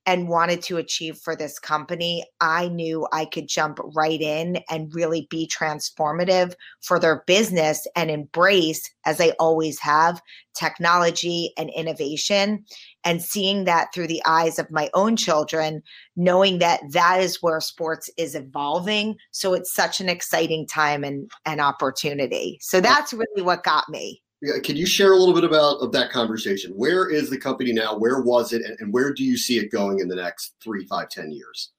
and 0.06 0.28
wanted 0.28 0.62
to 0.62 0.78
achieve 0.78 1.16
for 1.18 1.36
this 1.36 1.58
company, 1.58 2.24
I 2.40 2.68
knew 2.68 3.06
I 3.12 3.24
could 3.24 3.48
jump 3.48 3.78
right 3.94 4.20
in 4.20 4.58
and 4.68 4.94
really 4.94 5.26
be 5.30 5.46
transformative 5.46 6.54
for 6.80 6.98
their 6.98 7.22
business 7.26 7.86
and 7.94 8.10
embrace, 8.10 8.90
as 9.04 9.20
I 9.20 9.30
always 9.38 9.78
have, 9.80 10.20
technology 10.54 11.52
and 11.56 11.70
innovation. 11.70 12.64
And 13.04 13.22
seeing 13.22 13.64
that 13.64 13.88
through 13.92 14.06
the 14.06 14.22
eyes 14.26 14.58
of 14.58 14.70
my 14.70 14.90
own 14.94 15.16
children, 15.16 15.82
knowing 16.16 16.58
that 16.58 16.80
that 16.90 17.20
is 17.20 17.42
where 17.42 17.60
sports 17.60 18.10
is 18.16 18.34
evolving. 18.34 19.16
So 19.30 19.54
it's 19.54 19.74
such 19.74 20.00
an 20.00 20.08
exciting 20.08 20.66
time 20.66 21.04
and, 21.04 21.30
and 21.44 21.60
opportunity. 21.60 22.58
So 22.60 22.80
that's 22.80 23.12
really 23.12 23.42
what 23.42 23.64
got 23.64 23.88
me. 23.88 24.21
Can 24.64 24.76
you 24.76 24.86
share 24.86 25.12
a 25.12 25.16
little 25.16 25.34
bit 25.34 25.44
about 25.44 25.76
of 25.76 25.92
that 25.92 26.10
conversation? 26.10 26.72
Where 26.72 27.08
is 27.08 27.30
the 27.30 27.38
company 27.38 27.72
now? 27.72 27.96
Where 27.96 28.20
was 28.22 28.52
it, 28.52 28.62
and, 28.62 28.76
and 28.80 28.92
where 28.92 29.12
do 29.12 29.24
you 29.24 29.36
see 29.36 29.58
it 29.58 29.70
going 29.70 30.00
in 30.00 30.08
the 30.08 30.16
next 30.16 30.54
three, 30.60 30.84
five, 30.86 31.08
ten 31.08 31.30
years? 31.30 31.70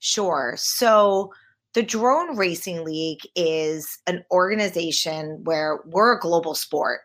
Sure. 0.00 0.54
So 0.56 1.30
the 1.72 1.82
Drone 1.84 2.36
Racing 2.36 2.84
League 2.84 3.20
is 3.36 3.98
an 4.08 4.24
organization 4.32 5.38
where 5.44 5.78
we're 5.86 6.16
a 6.16 6.20
global 6.20 6.56
sport. 6.56 7.00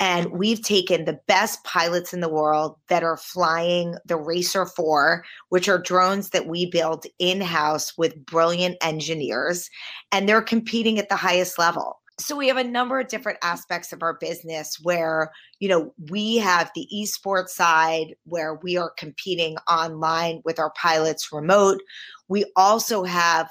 And 0.00 0.32
we've 0.32 0.62
taken 0.62 1.04
the 1.04 1.20
best 1.26 1.62
pilots 1.64 2.14
in 2.14 2.20
the 2.20 2.28
world 2.28 2.76
that 2.88 3.02
are 3.02 3.18
flying 3.18 3.94
the 4.06 4.16
Racer 4.16 4.64
4, 4.64 5.22
which 5.50 5.68
are 5.68 5.78
drones 5.78 6.30
that 6.30 6.46
we 6.46 6.70
build 6.70 7.04
in 7.18 7.42
house 7.42 7.92
with 7.98 8.24
brilliant 8.24 8.76
engineers, 8.80 9.68
and 10.12 10.26
they're 10.26 10.42
competing 10.42 10.98
at 10.98 11.10
the 11.10 11.16
highest 11.16 11.58
level 11.58 11.98
so 12.18 12.34
we 12.34 12.48
have 12.48 12.56
a 12.56 12.64
number 12.64 12.98
of 12.98 13.08
different 13.08 13.38
aspects 13.42 13.92
of 13.92 14.02
our 14.02 14.14
business 14.14 14.78
where 14.82 15.30
you 15.60 15.68
know 15.68 15.92
we 16.10 16.36
have 16.36 16.70
the 16.74 16.88
esports 16.94 17.50
side 17.50 18.14
where 18.24 18.54
we 18.62 18.76
are 18.76 18.92
competing 18.98 19.56
online 19.68 20.40
with 20.44 20.58
our 20.58 20.72
pilots 20.80 21.32
remote 21.32 21.80
we 22.28 22.44
also 22.56 23.04
have 23.04 23.50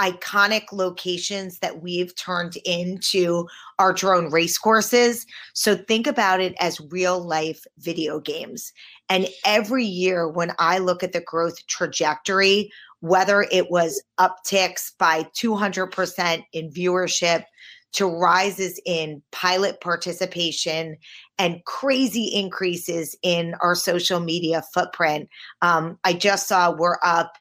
iconic 0.00 0.72
locations 0.72 1.58
that 1.58 1.82
we've 1.82 2.14
turned 2.16 2.56
into 2.64 3.46
our 3.78 3.92
drone 3.92 4.30
race 4.30 4.56
courses. 4.56 5.26
So 5.52 5.76
think 5.76 6.06
about 6.06 6.40
it 6.40 6.54
as 6.58 6.80
real 6.90 7.22
life 7.22 7.66
video 7.78 8.18
games. 8.18 8.72
And 9.10 9.28
every 9.44 9.84
year, 9.84 10.26
when 10.26 10.52
I 10.58 10.78
look 10.78 11.02
at 11.02 11.12
the 11.12 11.20
growth 11.20 11.66
trajectory 11.66 12.72
whether 13.00 13.46
it 13.50 13.70
was 13.70 14.02
upticks 14.18 14.92
by 14.98 15.24
200% 15.34 16.44
in 16.52 16.70
viewership 16.70 17.44
to 17.92 18.06
rises 18.06 18.80
in 18.86 19.22
pilot 19.32 19.80
participation 19.80 20.96
and 21.38 21.64
crazy 21.64 22.26
increases 22.26 23.16
in 23.22 23.54
our 23.60 23.74
social 23.74 24.20
media 24.20 24.62
footprint. 24.72 25.28
Um, 25.62 25.98
I 26.04 26.12
just 26.12 26.46
saw 26.46 26.70
we're 26.70 26.98
up, 27.02 27.32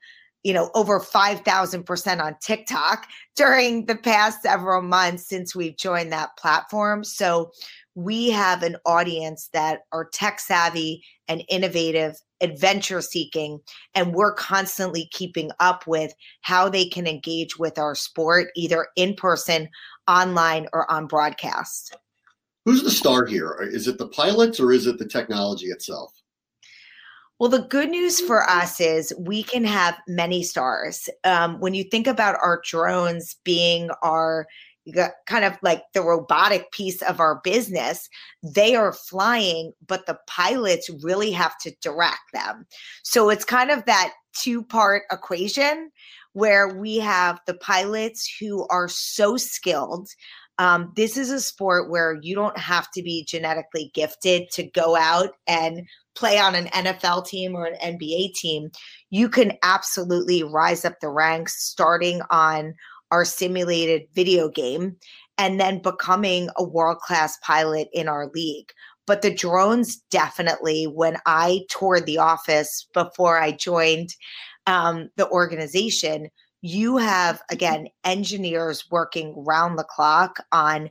you 0.43 0.53
know, 0.53 0.71
over 0.73 0.99
5,000% 0.99 2.23
on 2.23 2.35
TikTok 2.41 3.07
during 3.35 3.85
the 3.85 3.95
past 3.95 4.41
several 4.41 4.81
months 4.81 5.27
since 5.27 5.55
we've 5.55 5.77
joined 5.77 6.11
that 6.13 6.35
platform. 6.37 7.03
So 7.03 7.51
we 7.95 8.31
have 8.31 8.63
an 8.63 8.77
audience 8.85 9.49
that 9.53 9.81
are 9.91 10.09
tech 10.11 10.39
savvy 10.39 11.03
and 11.27 11.43
innovative 11.49 12.15
adventure 12.41 13.01
seeking 13.01 13.60
and 13.96 14.13
we're 14.13 14.34
constantly 14.34 15.08
keeping 15.12 15.51
up 15.60 15.86
with 15.88 16.13
how 16.41 16.69
they 16.69 16.86
can 16.86 17.08
engage 17.08 17.58
with 17.58 17.77
our 17.77 17.96
sport 17.96 18.48
either 18.55 18.88
in 18.96 19.13
person 19.15 19.67
online 20.08 20.67
or 20.74 20.89
on 20.91 21.08
broadcast. 21.08 21.96
Who's 22.65 22.84
the 22.84 22.91
star 22.91 23.25
here? 23.25 23.58
Is 23.62 23.88
it 23.88 23.98
the 23.98 24.10
pilots 24.10 24.60
or 24.60 24.72
is 24.72 24.88
it 24.88 24.98
the 24.98 25.08
technology 25.08 25.67
itself? 25.67 26.13
Well, 27.39 27.50
the 27.50 27.62
good 27.62 27.89
news 27.89 28.19
for 28.19 28.43
us 28.50 28.81
is 28.81 29.13
we 29.17 29.43
can 29.43 29.63
have 29.63 29.96
many 30.10 30.43
stars. 30.43 31.08
Um, 31.24 31.58
when 31.62 31.74
you 31.74 31.86
think 31.86 32.05
about 32.05 32.36
our 32.43 32.62
drones 32.65 33.38
being 33.46 33.89
our 34.03 34.46
kind 35.27 35.45
of 35.45 35.57
like 35.62 35.83
the 35.93 36.01
robotic 36.01 36.71
piece 36.71 37.01
of 37.01 37.19
our 37.19 37.41
business, 37.43 38.09
they 38.43 38.75
are 38.75 38.93
flying, 38.93 39.74
but 39.88 40.05
the 40.05 40.17
pilots 40.27 40.89
really 41.01 41.31
have 41.31 41.57
to 41.59 41.75
direct 41.81 42.31
them. 42.33 42.65
So 43.03 43.29
it's 43.29 43.45
kind 43.45 43.71
of 43.71 43.86
that 43.86 44.13
two 44.33 44.63
part 44.63 45.03
equation 45.12 45.91
where 46.33 46.67
we 46.67 46.98
have 46.98 47.39
the 47.48 47.55
pilots 47.55 48.29
who 48.39 48.67
are 48.69 48.88
so 48.88 49.38
skilled. 49.38 50.07
Um, 50.59 50.91
this 50.98 51.15
is 51.15 51.31
a 51.31 51.39
sport 51.39 51.89
where 51.89 52.17
you 52.21 52.36
don't 52.36 52.57
have 52.57 52.91
to 52.91 53.01
be 53.01 53.25
genetically 53.25 53.91
gifted 53.93 54.50
to 54.51 54.63
go 54.63 54.95
out 54.98 55.29
and 55.48 55.88
play 56.15 56.38
on 56.38 56.53
an 56.53 56.65
NFL 56.67 57.25
team 57.25 57.55
or 57.55 57.65
an 57.65 57.77
NBA 57.81 58.33
team. 58.33 58.69
You 59.09 59.29
can 59.29 59.53
absolutely 59.63 60.43
rise 60.43 60.83
up 60.83 61.00
the 61.00 61.09
ranks 61.09 61.63
starting 61.63 62.21
on 62.29 62.74
our 63.11 63.25
simulated 63.25 64.03
video 64.13 64.49
game 64.49 64.97
and 65.37 65.59
then 65.59 65.81
becoming 65.81 66.49
a 66.57 66.63
world 66.63 66.99
class 66.99 67.37
pilot 67.43 67.87
in 67.93 68.07
our 68.07 68.29
league. 68.33 68.71
But 69.07 69.21
the 69.21 69.33
drones 69.33 69.97
definitely, 70.11 70.85
when 70.85 71.17
I 71.25 71.61
toured 71.69 72.05
the 72.05 72.19
office 72.19 72.87
before 72.93 73.39
I 73.39 73.51
joined 73.51 74.09
um, 74.67 75.09
the 75.15 75.27
organization, 75.29 76.29
you 76.61 76.97
have 76.97 77.41
again 77.49 77.87
engineers 78.03 78.85
working 78.91 79.33
round 79.35 79.79
the 79.79 79.85
clock 79.85 80.43
on 80.51 80.89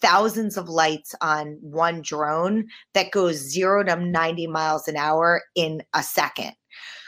thousands 0.00 0.56
of 0.56 0.68
lights 0.68 1.14
on 1.20 1.58
one 1.62 2.02
drone 2.02 2.66
that 2.92 3.10
goes 3.10 3.36
zero 3.36 3.82
to 3.82 3.96
90 3.96 4.46
miles 4.46 4.86
an 4.88 4.96
hour 4.96 5.42
in 5.54 5.82
a 5.94 6.02
second. 6.02 6.52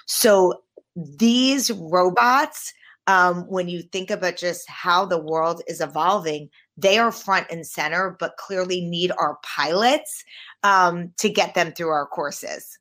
So 0.06 0.62
these 0.96 1.70
robots 1.70 2.72
um, 3.08 3.44
when 3.48 3.68
you 3.68 3.82
think 3.82 4.10
about 4.10 4.36
just 4.36 4.68
how 4.68 5.06
the 5.06 5.18
world 5.18 5.62
is 5.66 5.80
evolving, 5.80 6.50
they 6.76 6.98
are 6.98 7.10
front 7.10 7.46
and 7.50 7.66
center, 7.66 8.16
but 8.20 8.36
clearly 8.36 8.82
need 8.82 9.10
our 9.18 9.38
pilots 9.42 10.22
um, 10.62 11.10
to 11.16 11.30
get 11.30 11.54
them 11.54 11.72
through 11.72 11.88
our 11.88 12.06
courses. 12.06 12.78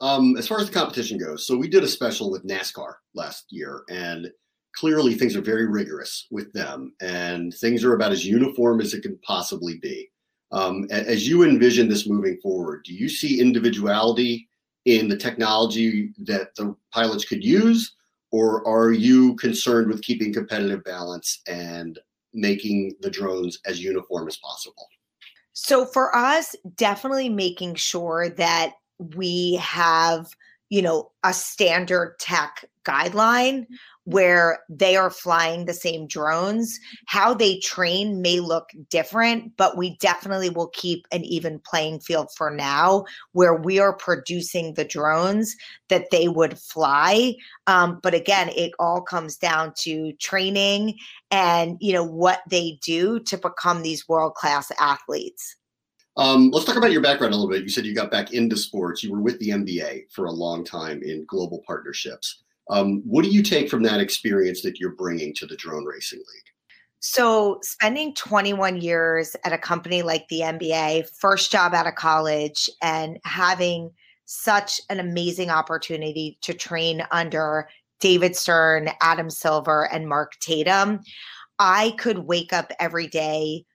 Um, 0.00 0.36
as 0.36 0.46
far 0.46 0.60
as 0.60 0.68
the 0.68 0.72
competition 0.72 1.18
goes, 1.18 1.46
so 1.46 1.56
we 1.56 1.68
did 1.68 1.82
a 1.82 1.88
special 1.88 2.30
with 2.30 2.46
NASCAR 2.46 2.94
last 3.14 3.46
year, 3.50 3.82
and 3.90 4.30
clearly 4.76 5.14
things 5.14 5.34
are 5.34 5.42
very 5.42 5.66
rigorous 5.66 6.28
with 6.30 6.52
them, 6.52 6.94
and 7.00 7.52
things 7.54 7.82
are 7.82 7.94
about 7.94 8.12
as 8.12 8.24
uniform 8.24 8.80
as 8.80 8.94
it 8.94 9.02
can 9.02 9.18
possibly 9.26 9.78
be. 9.82 10.08
Um, 10.52 10.86
as 10.90 11.26
you 11.26 11.42
envision 11.42 11.88
this 11.88 12.08
moving 12.08 12.38
forward, 12.40 12.84
do 12.84 12.94
you 12.94 13.08
see 13.08 13.40
individuality 13.40 14.48
in 14.84 15.08
the 15.08 15.16
technology 15.16 16.12
that 16.18 16.54
the 16.54 16.76
pilots 16.92 17.24
could 17.24 17.42
use? 17.42 17.96
Or 18.34 18.66
are 18.66 18.90
you 18.90 19.36
concerned 19.36 19.86
with 19.86 20.02
keeping 20.02 20.32
competitive 20.32 20.82
balance 20.82 21.40
and 21.46 22.00
making 22.32 22.92
the 23.00 23.08
drones 23.08 23.60
as 23.64 23.80
uniform 23.80 24.26
as 24.26 24.36
possible? 24.38 24.88
So 25.52 25.86
for 25.86 26.16
us, 26.16 26.56
definitely 26.74 27.28
making 27.28 27.76
sure 27.76 28.30
that 28.30 28.72
we 29.14 29.54
have, 29.62 30.26
you 30.70 30.82
know, 30.82 31.10
a 31.22 31.32
standard 31.32 32.16
tech 32.18 32.64
guideline 32.84 33.66
where 34.04 34.58
they 34.68 34.96
are 34.96 35.10
flying 35.10 35.64
the 35.64 35.72
same 35.72 36.06
drones. 36.06 36.78
How 37.06 37.32
they 37.32 37.58
train 37.58 38.20
may 38.20 38.40
look 38.40 38.68
different, 38.90 39.56
but 39.56 39.78
we 39.78 39.96
definitely 39.98 40.50
will 40.50 40.68
keep 40.68 41.06
an 41.10 41.24
even 41.24 41.58
playing 41.58 42.00
field 42.00 42.28
for 42.36 42.50
now 42.50 43.04
where 43.32 43.54
we 43.54 43.78
are 43.78 43.96
producing 43.96 44.74
the 44.74 44.84
drones 44.84 45.56
that 45.88 46.10
they 46.10 46.28
would 46.28 46.58
fly. 46.58 47.34
Um, 47.66 47.98
but 48.02 48.14
again, 48.14 48.50
it 48.50 48.72
all 48.78 49.00
comes 49.00 49.36
down 49.36 49.72
to 49.80 50.12
training 50.14 50.98
and 51.30 51.78
you 51.80 51.92
know 51.92 52.04
what 52.04 52.40
they 52.48 52.78
do 52.82 53.20
to 53.20 53.38
become 53.38 53.82
these 53.82 54.08
world-class 54.08 54.70
athletes. 54.78 55.56
Um, 56.16 56.50
let's 56.50 56.64
talk 56.64 56.76
about 56.76 56.92
your 56.92 57.00
background 57.00 57.34
a 57.34 57.36
little 57.36 57.50
bit. 57.50 57.62
You 57.62 57.68
said 57.68 57.84
you 57.84 57.94
got 57.94 58.10
back 58.10 58.32
into 58.32 58.56
sports. 58.56 59.02
You 59.02 59.12
were 59.12 59.20
with 59.20 59.38
the 59.40 59.48
NBA 59.48 60.12
for 60.12 60.26
a 60.26 60.32
long 60.32 60.64
time 60.64 61.02
in 61.02 61.24
global 61.26 61.62
partnerships. 61.66 62.42
Um, 62.70 63.02
what 63.04 63.24
do 63.24 63.30
you 63.30 63.42
take 63.42 63.68
from 63.68 63.82
that 63.82 64.00
experience 64.00 64.62
that 64.62 64.78
you're 64.78 64.94
bringing 64.94 65.34
to 65.34 65.46
the 65.46 65.56
Drone 65.56 65.84
Racing 65.84 66.20
League? 66.20 66.54
So, 67.00 67.58
spending 67.62 68.14
21 68.14 68.80
years 68.80 69.36
at 69.44 69.52
a 69.52 69.58
company 69.58 70.02
like 70.02 70.26
the 70.28 70.40
NBA, 70.40 71.06
first 71.18 71.52
job 71.52 71.74
out 71.74 71.86
of 71.86 71.96
college, 71.96 72.70
and 72.80 73.18
having 73.24 73.90
such 74.24 74.80
an 74.88 75.00
amazing 75.00 75.50
opportunity 75.50 76.38
to 76.40 76.54
train 76.54 77.04
under 77.10 77.68
David 78.00 78.36
Stern, 78.36 78.88
Adam 79.02 79.28
Silver, 79.28 79.86
and 79.92 80.08
Mark 80.08 80.32
Tatum, 80.40 81.00
I 81.58 81.94
could 81.98 82.20
wake 82.20 82.54
up 82.54 82.72
every 82.80 83.06
day 83.06 83.66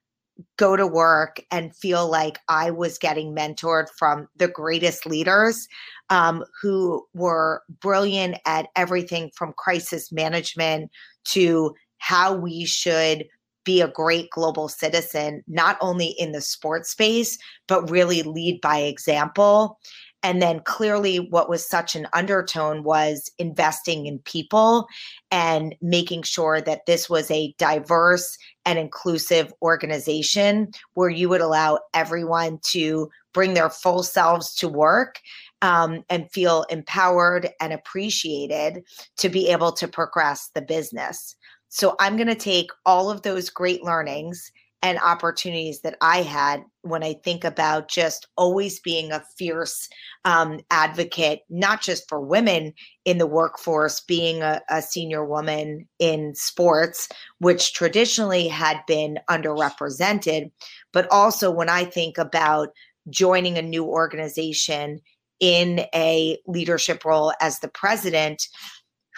go 0.58 0.76
to 0.76 0.88
work 0.88 1.42
and 1.52 1.76
feel 1.76 2.10
like 2.10 2.40
I 2.48 2.72
was 2.72 2.98
getting 2.98 3.36
mentored 3.36 3.88
from 3.98 4.28
the 4.38 4.48
greatest 4.48 5.06
leaders 5.06 5.68
um, 6.10 6.44
who 6.62 7.06
were 7.14 7.64
brilliant 7.82 8.38
at 8.46 8.68
everything 8.76 9.32
from 9.36 9.54
crisis 9.58 10.12
management 10.12 10.92
to 11.26 11.76
how 11.98 12.34
we 12.36 12.66
should 12.66 13.26
be 13.66 13.82
a 13.82 13.88
great 13.88 14.30
global 14.32 14.68
citizen, 14.68 15.44
not 15.48 15.78
only 15.82 16.16
in 16.18 16.32
the 16.32 16.42
sports 16.42 16.90
space, 16.90 17.38
but 17.68 17.90
really 17.90 18.24
lead 18.24 18.60
by 18.62 18.80
example. 18.80 19.78
And 20.22 20.42
then 20.42 20.60
clearly, 20.60 21.18
what 21.18 21.50
was 21.50 21.68
such 21.68 21.96
an 21.96 22.08
undertone 22.14 22.84
was 22.84 23.32
investing 23.40 24.06
in 24.06 24.20
people 24.20 24.88
and 25.32 25.76
making 25.82 26.24
sure 26.24 26.60
that 26.62 26.86
this 26.86 27.10
was 27.10 27.32
a 27.32 27.54
diverse 27.58 28.38
and 28.66 28.78
inclusive 28.78 29.54
organization 29.62 30.72
where 30.94 31.10
you 31.10 31.30
would 31.30 31.42
allow 31.42 31.80
everyone 31.94 32.60
to 32.72 33.10
bring 33.34 33.54
their 33.54 33.70
full 33.70 34.04
selves 34.04 34.54
to 34.56 34.68
work 34.68 35.20
um, 35.62 36.04
and 36.10 36.32
feel 36.32 36.66
empowered 36.70 37.50
and 37.62 37.72
appreciated 37.72 38.84
to 39.18 39.30
be 39.30 39.50
able 39.50 39.72
to 39.72 39.88
progress 39.88 40.50
the 40.54 40.62
business. 40.62 41.36
So 41.70 41.96
I'm 42.00 42.18
going 42.18 42.28
to 42.28 42.36
take 42.36 42.72
all 42.86 43.10
of 43.10 43.22
those 43.22 43.50
great 43.50 43.84
learnings 43.84 44.52
and 44.82 44.98
opportunities 45.00 45.82
that 45.82 45.98
I 46.02 46.22
had 46.22 46.64
when 46.84 47.04
I 47.04 47.14
think 47.24 47.44
about 47.44 47.90
just 47.90 48.28
always 48.38 48.80
being 48.80 49.12
a 49.12 49.24
fierce 49.38 49.90
um, 50.24 50.62
advocate, 50.72 51.42
not 51.50 51.82
just 51.82 52.08
for 52.08 52.22
women 52.22 52.74
in 53.04 53.18
the 53.18 53.28
workforce, 53.28 54.00
being 54.02 54.42
a, 54.42 54.62
a 54.70 54.82
senior 54.82 55.26
woman 55.26 55.88
in 56.00 56.34
sports, 56.36 57.10
which 57.40 57.74
traditionally 57.74 58.48
had 58.48 58.80
been 58.88 59.20
underrepresented, 59.30 60.50
but 60.94 61.08
also 61.12 61.52
when 61.52 61.70
I 61.70 61.84
think 61.84 62.18
about 62.18 62.70
joining 63.10 63.58
a 63.58 63.62
new 63.62 63.84
organization 63.84 65.02
in 65.40 65.82
a 65.96 66.38
leadership 66.48 67.04
role 67.06 67.34
as 67.42 67.60
the 67.60 67.70
president 67.70 68.48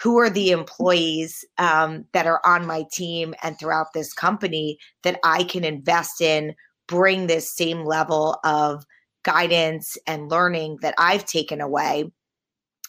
who 0.00 0.18
are 0.18 0.30
the 0.30 0.50
employees 0.50 1.44
um, 1.58 2.04
that 2.12 2.26
are 2.26 2.40
on 2.44 2.66
my 2.66 2.84
team 2.92 3.34
and 3.42 3.58
throughout 3.58 3.92
this 3.94 4.12
company 4.12 4.78
that 5.02 5.18
I 5.24 5.44
can 5.44 5.64
invest 5.64 6.20
in, 6.20 6.54
bring 6.88 7.26
this 7.26 7.54
same 7.54 7.84
level 7.84 8.38
of 8.44 8.84
guidance 9.24 9.96
and 10.06 10.30
learning 10.30 10.78
that 10.82 10.94
I've 10.98 11.24
taken 11.24 11.60
away 11.60 12.10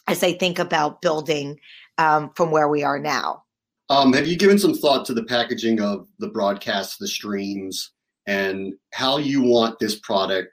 as 0.06 0.22
I 0.22 0.32
think 0.32 0.58
about 0.58 1.00
building 1.00 1.58
um, 1.98 2.30
from 2.34 2.50
where 2.50 2.68
we 2.68 2.82
are 2.82 2.98
now. 2.98 3.44
Um, 3.90 4.12
have 4.12 4.26
you 4.26 4.36
given 4.36 4.58
some 4.58 4.74
thought 4.74 5.04
to 5.06 5.14
the 5.14 5.24
packaging 5.24 5.80
of 5.80 6.08
the 6.18 6.28
broadcasts, 6.28 6.96
the 6.96 7.06
streams, 7.06 7.92
and 8.26 8.74
how 8.92 9.18
you 9.18 9.42
want 9.42 9.78
this 9.78 9.98
product 9.98 10.48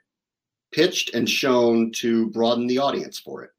pitched 0.72 1.14
and 1.14 1.28
shown 1.28 1.90
to 1.92 2.30
broaden 2.30 2.66
the 2.66 2.78
audience 2.78 3.18
for 3.18 3.42
it? 3.42 3.50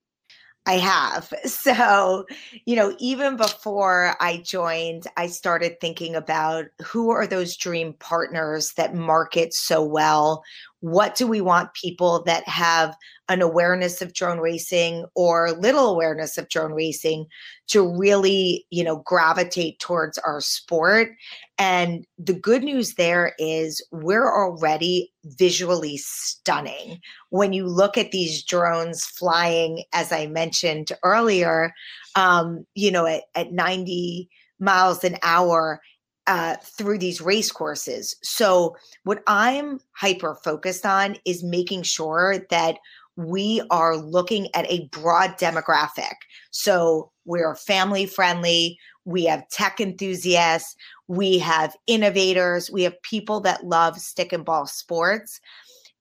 I 0.65 0.74
have. 0.74 1.34
So, 1.46 2.25
you 2.65 2.75
know, 2.75 2.96
even 3.00 3.38
before 3.38 4.15
I 4.20 4.38
joined, 4.38 5.08
I 5.17 5.27
started 5.27 5.79
thinking 5.79 6.15
about 6.15 6.65
who 6.84 7.10
are 7.12 7.27
those 7.27 7.55
dream 7.58 7.93
partners 8.00 8.74
that 8.74 8.93
market 8.96 9.53
so 9.53 9.84
well? 9.84 10.43
What 10.83 11.15
do 11.15 11.27
we 11.27 11.39
want 11.39 11.73
people 11.75 12.23
that 12.23 12.45
have 12.45 12.97
an 13.29 13.41
awareness 13.41 14.01
of 14.01 14.11
drone 14.11 14.39
racing 14.39 15.05
or 15.15 15.53
little 15.53 15.89
awareness 15.89 16.37
of 16.37 16.49
drone 16.49 16.73
racing 16.73 17.25
to 17.67 17.87
really, 17.87 18.65
you 18.69 18.83
know, 18.83 18.97
gravitate 18.97 19.79
towards 19.79 20.17
our 20.17 20.41
sport? 20.41 21.11
And 21.57 22.05
the 22.17 22.33
good 22.33 22.63
news 22.63 22.95
there 22.95 23.33
is 23.39 23.81
we're 23.93 24.29
already 24.29 25.09
visually 25.23 25.95
stunning. 25.95 26.99
When 27.29 27.53
you 27.53 27.65
look 27.65 27.97
at 27.97 28.11
these 28.11 28.43
drones 28.43 29.05
flying, 29.05 29.85
as 29.93 30.11
I 30.11 30.27
mentioned 30.27 30.91
earlier, 31.01 31.73
um, 32.15 32.65
you 32.75 32.91
know, 32.91 33.05
at, 33.05 33.23
at 33.35 33.53
90 33.53 34.29
miles 34.59 35.05
an 35.05 35.15
hour, 35.23 35.79
uh, 36.27 36.56
through 36.63 36.98
these 36.98 37.22
race 37.22 37.51
courses. 37.51 38.15
So, 38.24 38.75
what 39.03 39.24
I'm 39.27 39.80
hyper 39.92 40.36
focused 40.36 40.86
on 40.86 41.18
is 41.25 41.44
making 41.44 41.84
sure 41.84 42.46
that 42.50 42.77
we 43.16 43.62
are 43.70 43.96
looking 43.98 44.48
at 44.55 44.70
a 44.72 44.88
broad 44.92 45.38
demographic. 45.38 46.14
So, 46.51 47.12
we're 47.25 47.55
family 47.55 48.05
friendly, 48.05 48.77
we 49.05 49.25
have 49.25 49.48
tech 49.50 49.81
enthusiasts, 49.81 50.75
we 51.07 51.38
have 51.40 51.75
innovators, 51.88 52.72
we 52.72 52.83
have 52.83 53.01
people 53.01 53.40
that 53.42 53.66
love 53.66 54.00
stick 54.00 54.31
and 54.31 54.46
ball 54.46 54.66
sports 54.66 55.42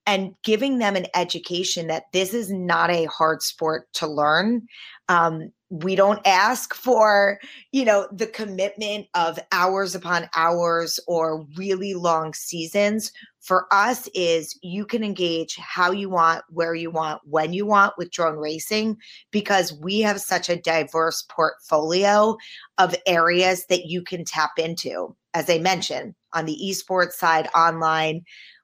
and 0.05 0.35
giving 0.43 0.79
them 0.79 0.95
an 0.95 1.07
education 1.15 1.87
that 1.87 2.11
this 2.11 2.33
is 2.33 2.51
not 2.51 2.89
a 2.89 3.05
hard 3.05 3.41
sport 3.41 3.91
to 3.93 4.07
learn. 4.07 4.67
Um, 5.07 5.51
we 5.73 5.95
don't 5.95 6.25
ask 6.27 6.75
for 6.75 7.39
you 7.71 7.83
know 7.83 8.07
the 8.11 8.27
commitment 8.27 9.07
of 9.15 9.39
hours 9.51 9.95
upon 9.95 10.29
hours 10.35 10.99
or 11.07 11.47
really 11.57 11.95
long 11.95 12.31
seasons 12.35 13.11
for 13.41 13.65
us 13.71 14.07
is 14.13 14.57
you 14.61 14.85
can 14.85 15.03
engage 15.03 15.55
how 15.55 15.89
you 15.89 16.09
want 16.09 16.43
where 16.49 16.75
you 16.75 16.91
want 16.91 17.21
when 17.25 17.53
you 17.53 17.65
want 17.65 17.93
with 17.97 18.11
drone 18.11 18.37
racing 18.37 18.95
because 19.31 19.73
we 19.81 19.99
have 19.99 20.21
such 20.21 20.47
a 20.47 20.61
diverse 20.61 21.23
portfolio 21.23 22.37
of 22.77 22.95
areas 23.07 23.65
that 23.65 23.87
you 23.87 24.03
can 24.03 24.23
tap 24.23 24.51
into 24.59 25.15
as 25.33 25.49
i 25.49 25.57
mentioned 25.57 26.13
on 26.33 26.45
the 26.45 26.59
esports 26.63 27.13
side 27.13 27.49
online 27.55 28.21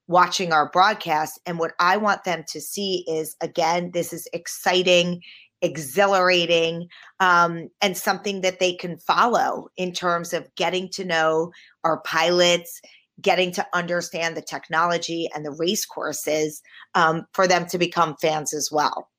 watching 0.10 0.52
our 0.52 0.70
broadcast 0.72 1.40
and 1.46 1.60
what 1.60 1.72
i 1.80 1.96
want 1.96 2.24
them 2.26 2.44
to 2.48 2.60
see 2.60 3.06
is 3.08 3.38
again 3.42 3.92
this 3.94 4.12
is 4.12 4.28
exciting 4.34 5.22
exhilarating 5.62 6.88
um, 7.20 7.70
and 7.82 7.98
something 7.98 8.42
that 8.42 8.60
they 8.60 8.74
can 8.74 8.98
follow 8.98 9.68
in 9.78 9.92
terms 9.92 10.34
of 10.34 10.48
getting 10.56 10.90
to 10.90 11.06
know 11.06 11.52
our 11.84 12.02
pilots 12.02 12.82
getting 13.22 13.52
to 13.52 13.68
understand 13.74 14.36
the 14.36 14.42
technology 14.42 15.30
and 15.36 15.46
the 15.46 15.52
race 15.52 15.86
courses 15.86 16.62
um, 16.96 17.26
for 17.34 17.48
them 17.48 17.66
to 17.66 17.78
become 17.78 18.16
fans 18.22 18.54
as 18.54 18.70
well. 18.72 19.10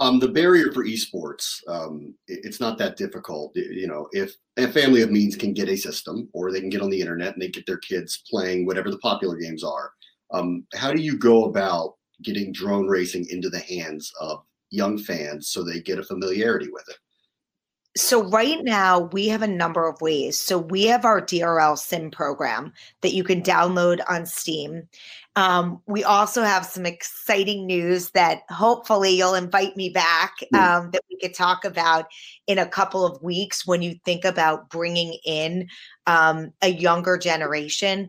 Um, 0.00 0.18
the 0.18 0.28
barrier 0.28 0.72
for 0.72 0.84
esports 0.84 1.58
um, 1.68 2.14
it's 2.26 2.58
not 2.58 2.78
that 2.78 2.96
difficult. 2.96 3.52
You 3.54 3.86
know 3.86 4.08
if 4.12 4.34
a 4.56 4.66
family 4.68 5.02
of 5.02 5.10
means 5.10 5.36
can 5.36 5.52
get 5.52 5.68
a 5.68 5.76
system 5.76 6.28
or 6.32 6.50
they 6.50 6.60
can 6.60 6.70
get 6.70 6.82
on 6.82 6.90
the 6.90 7.00
internet 7.00 7.34
and 7.34 7.42
they 7.42 7.48
get 7.48 7.66
their 7.66 7.78
kids 7.78 8.22
playing 8.28 8.66
whatever 8.66 8.90
the 8.90 8.98
popular 8.98 9.36
games 9.36 9.62
are 9.62 9.92
um, 10.32 10.66
how 10.74 10.92
do 10.92 11.00
you 11.00 11.18
go 11.18 11.44
about 11.44 11.94
getting 12.22 12.52
drone 12.52 12.86
racing 12.86 13.26
into 13.30 13.50
the 13.50 13.58
hands 13.58 14.12
of 14.20 14.42
young 14.70 14.98
fans 14.98 15.48
so 15.48 15.62
they 15.62 15.80
get 15.80 15.98
a 15.98 16.02
familiarity 16.02 16.68
with 16.72 16.88
it? 16.88 16.96
So, 17.94 18.26
right 18.30 18.64
now, 18.64 19.00
we 19.12 19.28
have 19.28 19.42
a 19.42 19.46
number 19.46 19.86
of 19.86 20.00
ways. 20.00 20.38
So, 20.38 20.56
we 20.56 20.84
have 20.84 21.04
our 21.04 21.20
DRL 21.20 21.76
Sim 21.76 22.10
program 22.10 22.72
that 23.02 23.12
you 23.12 23.22
can 23.22 23.42
download 23.42 24.00
on 24.08 24.24
Steam. 24.24 24.88
Um, 25.36 25.82
we 25.86 26.02
also 26.02 26.42
have 26.42 26.64
some 26.64 26.86
exciting 26.86 27.66
news 27.66 28.10
that 28.10 28.42
hopefully 28.48 29.10
you'll 29.10 29.34
invite 29.34 29.76
me 29.76 29.90
back 29.90 30.36
um, 30.54 30.90
that 30.92 31.02
we 31.10 31.18
could 31.20 31.34
talk 31.34 31.64
about 31.64 32.06
in 32.46 32.58
a 32.58 32.66
couple 32.66 33.04
of 33.04 33.22
weeks 33.22 33.66
when 33.66 33.82
you 33.82 33.94
think 34.04 34.24
about 34.24 34.70
bringing 34.70 35.18
in 35.24 35.68
um, 36.06 36.52
a 36.62 36.68
younger 36.68 37.16
generation 37.16 38.08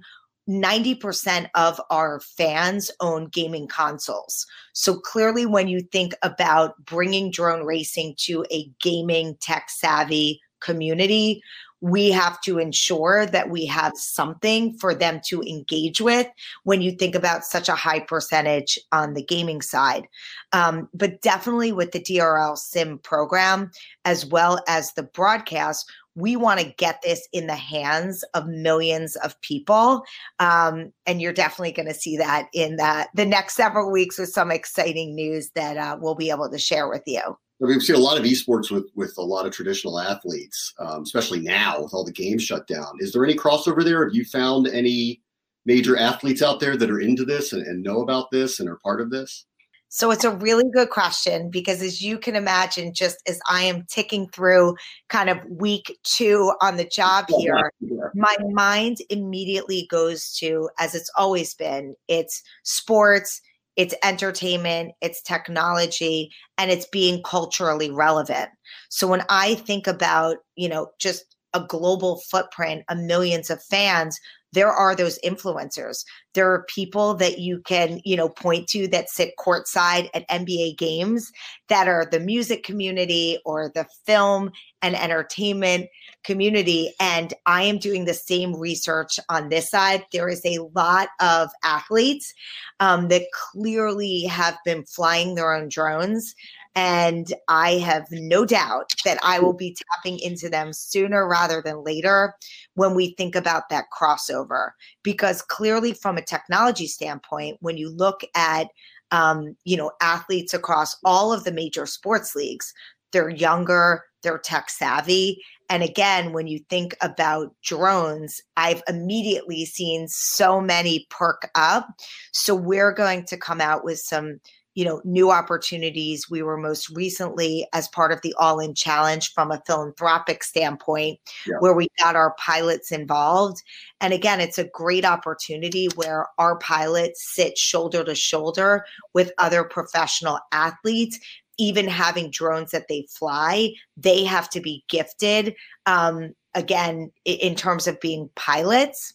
90% 0.50 1.48
of 1.56 1.80
our 1.90 2.20
fans 2.20 2.92
own 3.00 3.28
gaming 3.28 3.68
consoles. 3.68 4.46
So 4.74 5.00
clearly, 5.00 5.46
when 5.46 5.68
you 5.68 5.82
think 5.82 6.14
about 6.22 6.74
bringing 6.86 7.32
drone 7.32 7.66
racing 7.66 8.16
to 8.20 8.46
a 8.52 8.70
gaming 8.82 9.38
tech 9.40 9.70
savvy 9.70 10.42
community, 10.60 11.42
we 11.84 12.10
have 12.12 12.40
to 12.40 12.60
ensure 12.60 13.26
that 13.26 13.50
we 13.50 13.66
have 13.66 13.92
something 13.98 14.74
for 14.78 14.96
them 14.96 15.20
to 15.26 15.42
engage 15.42 16.00
with 16.00 16.26
when 16.64 16.82
you 16.82 16.94
think 16.94 17.14
about 17.14 17.44
such 17.44 17.68
a 17.68 17.76
high 17.76 18.00
percentage 18.00 18.80
on 18.94 19.16
the 19.16 19.22
gaming 19.22 19.62
side. 19.62 20.08
Um, 20.54 20.88
but 20.94 21.22
definitely 21.22 21.74
with 21.74 21.92
the 21.92 22.00
DRL 22.00 22.58
Sim 22.58 23.00
program, 23.00 23.70
as 24.06 24.26
well 24.26 24.64
as 24.66 24.94
the 24.94 25.04
broadcast, 25.04 25.92
we 26.16 26.38
want 26.38 26.62
to 26.62 26.74
get 26.78 27.02
this 27.02 27.28
in 27.34 27.48
the 27.48 27.56
hands 27.56 28.24
of 28.34 28.48
millions 28.48 29.18
of 29.18 29.40
people. 29.42 30.06
Um, 30.40 30.94
and 31.06 31.22
you're 31.22 31.34
definitely 31.34 31.74
going 31.74 31.90
to 31.90 31.94
see 31.94 32.16
that 32.16 32.48
in 32.54 32.78
the, 32.78 33.10
the 33.14 33.26
next 33.26 33.58
several 33.58 33.92
weeks 33.92 34.18
with 34.18 34.30
some 34.30 34.52
exciting 34.52 35.16
news 35.16 35.50
that 35.56 35.76
uh, 35.76 35.98
we'll 36.00 36.16
be 36.16 36.30
able 36.30 36.50
to 36.50 36.58
share 36.58 36.88
with 36.88 37.04
you. 37.06 37.38
We've 37.66 37.82
seen 37.82 37.96
a 37.96 38.00
lot 38.00 38.18
of 38.18 38.26
esports 38.26 38.70
with 38.70 38.90
with 38.94 39.14
a 39.18 39.22
lot 39.22 39.46
of 39.46 39.54
traditional 39.54 40.00
athletes, 40.00 40.74
um, 40.80 41.04
especially 41.04 41.40
now 41.40 41.82
with 41.82 41.94
all 41.94 42.04
the 42.04 42.12
games 42.12 42.44
shut 42.44 42.68
down. 42.68 42.98
Is 43.00 43.14
there 43.14 43.24
any 43.24 43.36
crossover 43.36 43.84
there? 43.84 44.04
Have 44.04 44.14
you 44.14 44.26
found 44.26 44.68
any 44.68 45.22
major 45.66 45.98
athletes 45.98 46.42
out 46.42 46.60
there 46.60 46.76
that 46.76 46.92
are 46.92 47.00
into 47.00 47.24
this 47.24 47.54
and, 47.54 47.66
and 47.66 47.82
know 47.82 48.02
about 48.02 48.32
this 48.32 48.60
and 48.60 48.68
are 48.68 48.80
part 48.84 49.00
of 49.00 49.12
this? 49.12 49.46
So 49.88 50.10
it's 50.10 50.24
a 50.24 50.32
really 50.32 50.64
good 50.74 50.90
question 50.90 51.52
because, 51.52 51.84
as 51.84 52.02
you 52.02 52.18
can 52.18 52.36
imagine, 52.36 52.96
just 52.96 53.18
as 53.28 53.40
I 53.48 53.62
am 53.62 53.86
ticking 53.88 54.28
through 54.30 54.76
kind 55.10 55.30
of 55.30 55.38
week 55.48 56.00
two 56.02 56.52
on 56.62 56.78
the 56.78 56.86
job 56.86 57.26
here, 57.30 57.72
my 58.16 58.36
mind 58.54 58.98
immediately 59.12 59.88
goes 59.92 60.36
to, 60.40 60.68
as 60.80 60.96
it's 60.96 61.12
always 61.16 61.54
been, 61.54 61.96
it's 62.08 62.42
sports, 62.64 63.40
it's 63.76 63.96
entertainment, 64.04 64.94
it's 65.02 65.22
technology, 65.22 66.32
and 66.58 66.72
it's 66.72 66.88
being 66.88 67.22
culturally 67.24 67.90
relevant. 67.92 68.50
So 68.90 69.08
when 69.08 69.24
I 69.30 69.56
think 69.56 69.88
about, 69.88 70.38
you 70.56 70.70
know, 70.70 70.90
just 71.00 71.26
a 71.54 71.62
global 71.62 72.22
footprint 72.30 72.84
of 72.90 72.98
millions 72.98 73.50
of 73.50 73.64
fans, 73.64 74.20
there 74.54 74.72
are 74.72 74.96
those 74.96 75.20
influencers. 75.26 76.06
There 76.34 76.52
are 76.52 76.66
people 76.70 77.16
that 77.16 77.40
you 77.40 77.60
can, 77.62 78.00
you 78.06 78.16
know, 78.16 78.30
point 78.30 78.68
to 78.70 78.88
that 78.90 79.10
sit 79.10 79.34
courtside 79.40 80.10
at 80.14 80.30
NBA 80.30 80.78
games 80.78 81.32
that 81.70 81.88
are 81.88 82.06
the 82.10 82.20
music 82.20 82.64
community 82.64 83.40
or 83.46 83.72
the 83.74 83.88
film 84.06 84.52
and 84.82 84.96
entertainment 84.96 85.88
community. 86.24 86.94
And 87.00 87.34
I 87.46 87.64
am 87.64 87.80
doing 87.80 88.06
the 88.06 88.14
same 88.14 88.56
research 88.56 89.20
on 89.30 89.50
this 89.50 89.72
side. 89.72 90.06
There 90.12 90.30
is 90.30 90.42
a 90.46 90.60
lot 90.76 91.10
of 91.20 91.50
athletes 91.64 92.34
um, 92.80 93.08
that 93.08 93.24
clearly 93.34 94.24
have 94.26 94.58
been 94.64 94.84
flying 94.84 95.36
their 95.36 95.54
own 95.54 95.68
drones 95.70 96.36
and 96.76 97.34
I 97.48 97.74
have 97.74 98.08
no 98.12 98.46
doubt 98.46 98.92
that 99.06 99.20
I 99.24 99.40
will 99.40 99.54
be 99.54 99.76
tapping 99.94 100.20
into 100.20 100.50
them 100.50 100.74
sooner 100.74 101.28
rather 101.28 101.62
than 101.62 101.84
later 101.84 102.36
when 102.74 102.96
we 102.96 103.14
think 103.16 103.36
about 103.36 103.70
that 103.70 103.86
crossover. 103.98 104.72
Because 105.04 105.42
clearly, 105.42 105.94
from 105.94 106.18
a 106.18 106.26
technology 106.26 106.88
standpoint, 106.88 107.58
when 107.62 107.78
you 107.78 107.90
look 107.90 108.22
at 108.36 108.68
um, 109.12 109.56
you 109.66 109.78
know 109.78 109.92
athletes 110.02 110.54
across 110.54 110.98
all 111.06 111.32
of 111.32 111.44
the 111.44 111.52
major 111.52 111.86
sports 111.86 112.36
leagues, 112.36 112.74
they're 113.12 113.30
younger, 113.30 114.04
they're 114.24 114.40
tech 114.40 114.70
savvy. 114.70 115.42
And 115.70 115.84
again, 115.84 116.34
when 116.34 116.48
you 116.48 116.60
think 116.70 116.96
about 117.02 117.56
drones, 117.64 118.42
I've 118.58 118.84
immediately 118.88 119.66
seen 119.66 120.08
so 120.08 120.60
many 120.60 121.08
perk 121.10 121.50
up. 121.56 121.88
So 122.32 122.56
we're 122.56 122.92
going 122.92 123.26
to 123.26 123.38
come 123.38 123.62
out 123.62 123.86
with 123.86 124.00
some 124.00 124.40
you 124.76 124.86
know 124.86 125.02
new 125.04 125.32
opportunities. 125.32 126.30
We 126.30 126.42
were 126.42 126.58
most 126.58 126.90
recently 126.90 127.68
as 127.74 127.88
part 127.90 128.12
of 128.12 128.22
the 128.22 128.34
all 128.40 128.60
in 128.60 128.74
challenge 128.74 129.34
from 129.34 129.52
a 129.52 129.62
philanthropic 129.66 130.44
standpoint 130.44 131.20
yeah. 131.46 131.56
where 131.60 131.74
we 131.74 131.88
got 132.00 132.16
our 132.16 132.36
pilots 132.38 132.92
involved. 132.92 133.62
And 134.02 134.14
again 134.14 134.40
it's 134.40 134.58
a 134.58 134.70
great 134.70 135.06
opportunity 135.06 135.88
where 135.96 136.28
our 136.38 136.58
pilots 136.58 137.36
sit 137.36 137.58
shoulder 137.58 138.04
to 138.04 138.16
shoulder 138.16 138.86
with 139.14 139.32
other 139.38 139.64
professional 139.64 140.40
athletes. 140.52 141.20
Even 141.60 141.88
having 141.88 142.32
drones 142.32 142.72
that 142.72 142.88
they 142.90 143.06
fly 143.10 143.70
they 143.96 144.24
have 144.24 144.50
to 144.50 144.60
be 144.60 144.84
gifted 144.90 145.56
um, 145.86 146.34
again 146.56 147.12
in 147.26 147.54
terms 147.54 147.88
of 147.88 148.00
being 148.00 148.28
pilots 148.36 149.14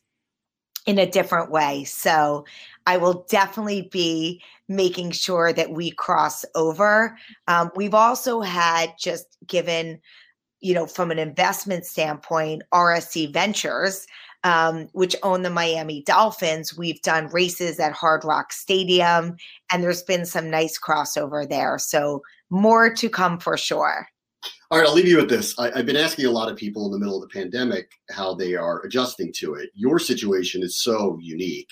in 0.89 0.99
a 0.99 1.07
different 1.07 1.51
way. 1.51 1.85
So 1.85 2.47
I 2.87 2.97
will 2.97 3.27
definitely 3.29 3.91
be 3.93 4.43
making 4.69 5.11
sure 5.11 5.53
that 5.53 5.71
we 5.71 5.91
cross 5.91 6.47
over. 6.55 7.15
Um, 7.47 7.71
we've 7.77 7.93
also 7.93 8.41
had 8.41 8.95
just 8.99 9.37
given, 9.47 10.01
you 10.61 10.73
know, 10.73 10.87
from 10.87 11.11
an 11.11 11.19
investment 11.19 11.85
standpoint, 11.85 12.63
RSE 12.73 13.31
Ventures. 13.33 14.07
Um, 14.45 14.87
which 14.93 15.17
own 15.25 15.43
the 15.43 15.51
Miami 15.51 16.05
Dolphins. 16.05 16.79
We've 16.79 17.03
done 17.03 17.27
races 17.31 17.81
at 17.81 17.91
Hard 17.91 18.25
Rock 18.25 18.53
Stadium, 18.53 19.35
and 19.73 19.83
there's 19.83 20.05
been 20.05 20.25
some 20.25 20.49
nice 20.49 20.79
crossover 20.79 21.47
there. 21.47 21.77
So, 21.77 22.23
more 22.49 22.95
to 22.95 23.11
come 23.11 23.41
for 23.41 23.57
sure. 23.57 24.07
All 24.71 24.79
right, 24.79 24.87
I'll 24.87 24.95
leave 24.95 25.09
you 25.09 25.17
with 25.17 25.31
this. 25.31 25.59
I, 25.59 25.75
have 25.75 25.87
been 25.87 25.97
asking 25.97 26.27
a 26.27 26.31
lot 26.31 26.51
of 26.51 26.59
people 26.59 26.85
in 26.85 26.93
the 26.93 26.99
middle 26.99 27.23
of 27.23 27.27
the 27.27 27.35
pandemic 27.35 27.91
how 28.11 28.35
they 28.35 28.55
are 28.55 28.83
adjusting 28.85 29.33
to 29.37 29.55
it. 29.55 29.71
Your 29.75 29.99
situation 29.99 30.63
is 30.63 30.83
so 30.83 31.19
unique 31.23 31.71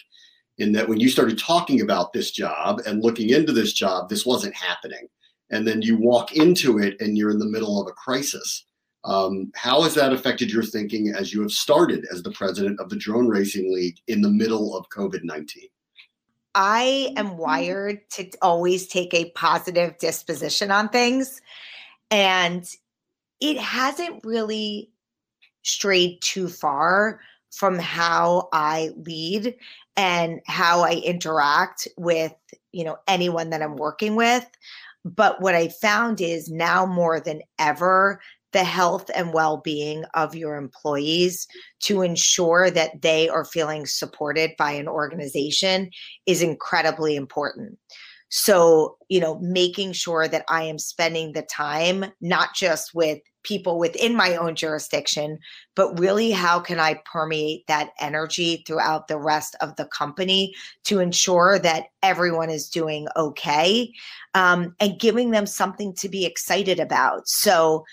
in 0.56 0.72
that 0.72 0.88
when 0.88 0.98
you 0.98 1.10
started 1.10 1.38
talking 1.38 1.82
about 1.82 2.14
this 2.14 2.30
job 2.30 2.80
and 2.86 3.02
looking 3.02 3.28
into 3.28 3.52
this 3.52 3.74
job, 3.74 4.08
this 4.08 4.24
wasn't 4.24 4.54
happening. 4.54 5.08
And 5.50 5.68
then 5.68 5.82
you 5.82 5.98
walk 5.98 6.36
into 6.36 6.78
it 6.78 6.98
and 6.98 7.18
you're 7.18 7.30
in 7.30 7.38
the 7.38 7.44
middle 7.44 7.82
of 7.82 7.86
a 7.86 7.92
crisis. 7.92 8.64
Um, 9.04 9.52
how 9.54 9.82
has 9.82 9.94
that 9.94 10.14
affected 10.14 10.50
your 10.50 10.64
thinking 10.64 11.10
as 11.14 11.34
you 11.34 11.42
have 11.42 11.52
started 11.52 12.06
as 12.10 12.22
the 12.22 12.32
president 12.32 12.80
of 12.80 12.88
the 12.88 12.96
Drone 12.96 13.28
Racing 13.28 13.74
League 13.74 13.98
in 14.08 14.22
the 14.22 14.30
middle 14.30 14.74
of 14.74 14.88
COVID 14.88 15.20
19? 15.22 15.64
I 16.54 17.12
am 17.18 17.36
wired 17.36 18.08
to 18.12 18.30
always 18.40 18.86
take 18.86 19.12
a 19.12 19.30
positive 19.32 19.98
disposition 19.98 20.70
on 20.70 20.88
things. 20.88 21.42
And 22.10 22.66
it 23.40 23.58
hasn't 23.58 24.24
really 24.24 24.90
strayed 25.62 26.20
too 26.22 26.48
far 26.48 27.20
from 27.50 27.78
how 27.78 28.48
I 28.52 28.90
lead 28.96 29.54
and 29.96 30.40
how 30.46 30.82
I 30.82 31.02
interact 31.04 31.88
with, 31.96 32.34
you 32.72 32.84
know, 32.84 32.98
anyone 33.08 33.50
that 33.50 33.62
I'm 33.62 33.76
working 33.76 34.14
with. 34.14 34.46
But 35.04 35.40
what 35.40 35.54
I 35.54 35.68
found 35.68 36.20
is 36.20 36.50
now 36.50 36.84
more 36.84 37.20
than 37.20 37.40
ever, 37.58 38.20
the 38.52 38.64
health 38.64 39.10
and 39.14 39.32
well 39.32 39.58
being 39.58 40.04
of 40.14 40.34
your 40.34 40.56
employees 40.56 41.46
to 41.80 42.02
ensure 42.02 42.70
that 42.70 43.02
they 43.02 43.28
are 43.28 43.44
feeling 43.44 43.86
supported 43.86 44.52
by 44.58 44.72
an 44.72 44.88
organization 44.88 45.90
is 46.26 46.42
incredibly 46.42 47.16
important. 47.16 47.78
So, 48.28 48.96
you 49.08 49.20
know, 49.20 49.38
making 49.40 49.92
sure 49.92 50.26
that 50.28 50.44
I 50.48 50.64
am 50.64 50.78
spending 50.78 51.32
the 51.32 51.42
time 51.42 52.06
not 52.20 52.54
just 52.54 52.94
with 52.94 53.20
people 53.44 53.78
within 53.78 54.16
my 54.16 54.34
own 54.34 54.56
jurisdiction, 54.56 55.38
but 55.76 55.98
really 56.00 56.32
how 56.32 56.58
can 56.58 56.80
I 56.80 57.00
permeate 57.10 57.64
that 57.68 57.90
energy 58.00 58.64
throughout 58.66 59.06
the 59.06 59.18
rest 59.18 59.54
of 59.60 59.76
the 59.76 59.86
company 59.86 60.52
to 60.84 60.98
ensure 60.98 61.58
that 61.60 61.86
everyone 62.02 62.50
is 62.50 62.68
doing 62.68 63.06
okay 63.16 63.92
um, 64.34 64.74
and 64.80 64.98
giving 64.98 65.30
them 65.30 65.46
something 65.46 65.94
to 65.94 66.08
be 66.08 66.26
excited 66.26 66.80
about. 66.80 67.28
So, 67.28 67.84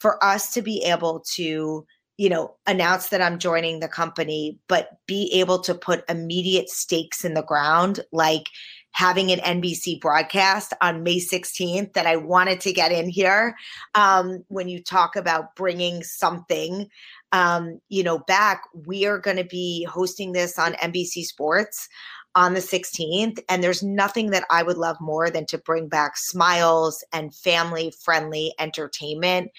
for 0.00 0.22
us 0.24 0.52
to 0.54 0.62
be 0.62 0.82
able 0.82 1.22
to 1.34 1.86
you 2.18 2.28
know, 2.28 2.54
announce 2.66 3.08
that 3.08 3.22
I'm 3.22 3.38
joining 3.38 3.80
the 3.80 3.88
company, 3.88 4.58
but 4.68 4.90
be 5.06 5.32
able 5.34 5.58
to 5.60 5.74
put 5.74 6.08
immediate 6.08 6.68
stakes 6.68 7.24
in 7.24 7.34
the 7.34 7.42
ground, 7.42 8.00
like 8.12 8.44
having 8.92 9.32
an 9.32 9.38
NBC 9.40 10.00
broadcast 10.00 10.72
on 10.80 11.02
May 11.02 11.18
16th 11.18 11.94
that 11.94 12.06
I 12.06 12.16
wanted 12.16 12.60
to 12.60 12.72
get 12.72 12.92
in 12.92 13.08
here. 13.08 13.56
Um, 13.94 14.44
when 14.48 14.68
you 14.68 14.82
talk 14.82 15.16
about 15.16 15.56
bringing 15.56 16.02
something, 16.02 16.88
um, 17.32 17.80
you 17.88 18.02
know, 18.02 18.18
back, 18.18 18.62
we 18.86 19.06
are 19.06 19.18
going 19.18 19.38
to 19.38 19.44
be 19.44 19.84
hosting 19.84 20.32
this 20.32 20.58
on 20.58 20.74
NBC 20.74 21.24
Sports 21.24 21.88
on 22.34 22.54
the 22.54 22.60
16th. 22.60 23.38
And 23.48 23.62
there's 23.62 23.82
nothing 23.82 24.30
that 24.30 24.44
I 24.50 24.62
would 24.62 24.78
love 24.78 24.96
more 25.00 25.30
than 25.30 25.46
to 25.46 25.58
bring 25.58 25.88
back 25.88 26.12
smiles 26.16 27.04
and 27.12 27.34
family 27.34 27.92
friendly 28.04 28.54
entertainment 28.58 29.50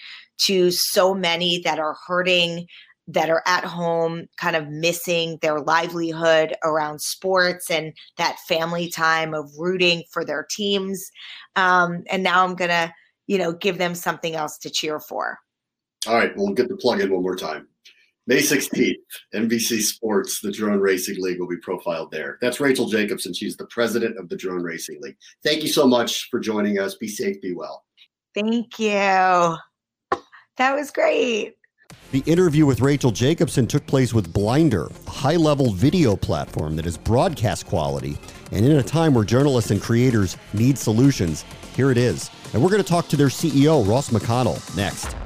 to 0.46 0.70
so 0.70 1.14
many 1.14 1.60
that 1.60 1.78
are 1.78 1.96
hurting 2.06 2.66
that 3.06 3.28
are 3.28 3.42
at 3.46 3.64
home 3.64 4.26
kind 4.38 4.56
of 4.56 4.68
missing 4.68 5.38
their 5.42 5.60
livelihood 5.60 6.54
around 6.64 7.00
sports 7.00 7.70
and 7.70 7.92
that 8.16 8.38
family 8.48 8.88
time 8.88 9.34
of 9.34 9.50
rooting 9.58 10.02
for 10.10 10.24
their 10.24 10.46
teams 10.50 11.10
um, 11.56 12.02
and 12.10 12.22
now 12.22 12.44
i'm 12.44 12.54
gonna 12.54 12.92
you 13.26 13.38
know 13.38 13.52
give 13.52 13.78
them 13.78 13.94
something 13.94 14.34
else 14.34 14.58
to 14.58 14.70
cheer 14.70 15.00
for. 15.00 15.38
All 16.06 16.16
right 16.16 16.32
we'll 16.36 16.52
get 16.52 16.68
the 16.68 16.76
plug 16.76 17.00
in 17.00 17.12
one 17.12 17.22
more 17.22 17.36
time. 17.36 17.68
May 18.26 18.38
16th 18.38 18.94
nbc 19.34 19.82
sports 19.82 20.40
the 20.40 20.50
drone 20.50 20.80
racing 20.80 21.16
league 21.20 21.38
will 21.38 21.48
be 21.48 21.58
profiled 21.58 22.10
there. 22.10 22.38
That's 22.40 22.60
rachel 22.60 22.86
jacobson 22.86 23.34
she's 23.34 23.56
the 23.56 23.66
president 23.66 24.18
of 24.18 24.28
the 24.28 24.36
drone 24.36 24.62
racing 24.62 25.00
league. 25.00 25.16
Thank 25.42 25.62
you 25.62 25.68
so 25.68 25.86
much 25.86 26.28
for 26.30 26.40
joining 26.40 26.78
us. 26.78 26.94
Be 26.94 27.08
safe 27.08 27.40
be 27.42 27.54
well. 27.54 27.84
Thank 28.34 28.78
you. 28.78 29.56
That 30.56 30.74
was 30.74 30.90
great 30.90 31.54
the 32.14 32.30
interview 32.30 32.64
with 32.64 32.80
Rachel 32.80 33.10
Jacobson 33.10 33.66
took 33.66 33.84
place 33.88 34.14
with 34.14 34.32
Blinder, 34.32 34.88
a 35.08 35.10
high 35.10 35.34
level 35.34 35.72
video 35.72 36.14
platform 36.14 36.76
that 36.76 36.86
is 36.86 36.96
broadcast 36.96 37.66
quality. 37.66 38.16
And 38.52 38.64
in 38.64 38.76
a 38.76 38.84
time 38.84 39.14
where 39.14 39.24
journalists 39.24 39.72
and 39.72 39.82
creators 39.82 40.36
need 40.52 40.78
solutions, 40.78 41.44
here 41.74 41.90
it 41.90 41.98
is. 41.98 42.30
And 42.52 42.62
we're 42.62 42.70
going 42.70 42.80
to 42.80 42.88
talk 42.88 43.08
to 43.08 43.16
their 43.16 43.26
CEO, 43.26 43.84
Ross 43.88 44.10
McConnell, 44.10 44.76
next. 44.76 45.16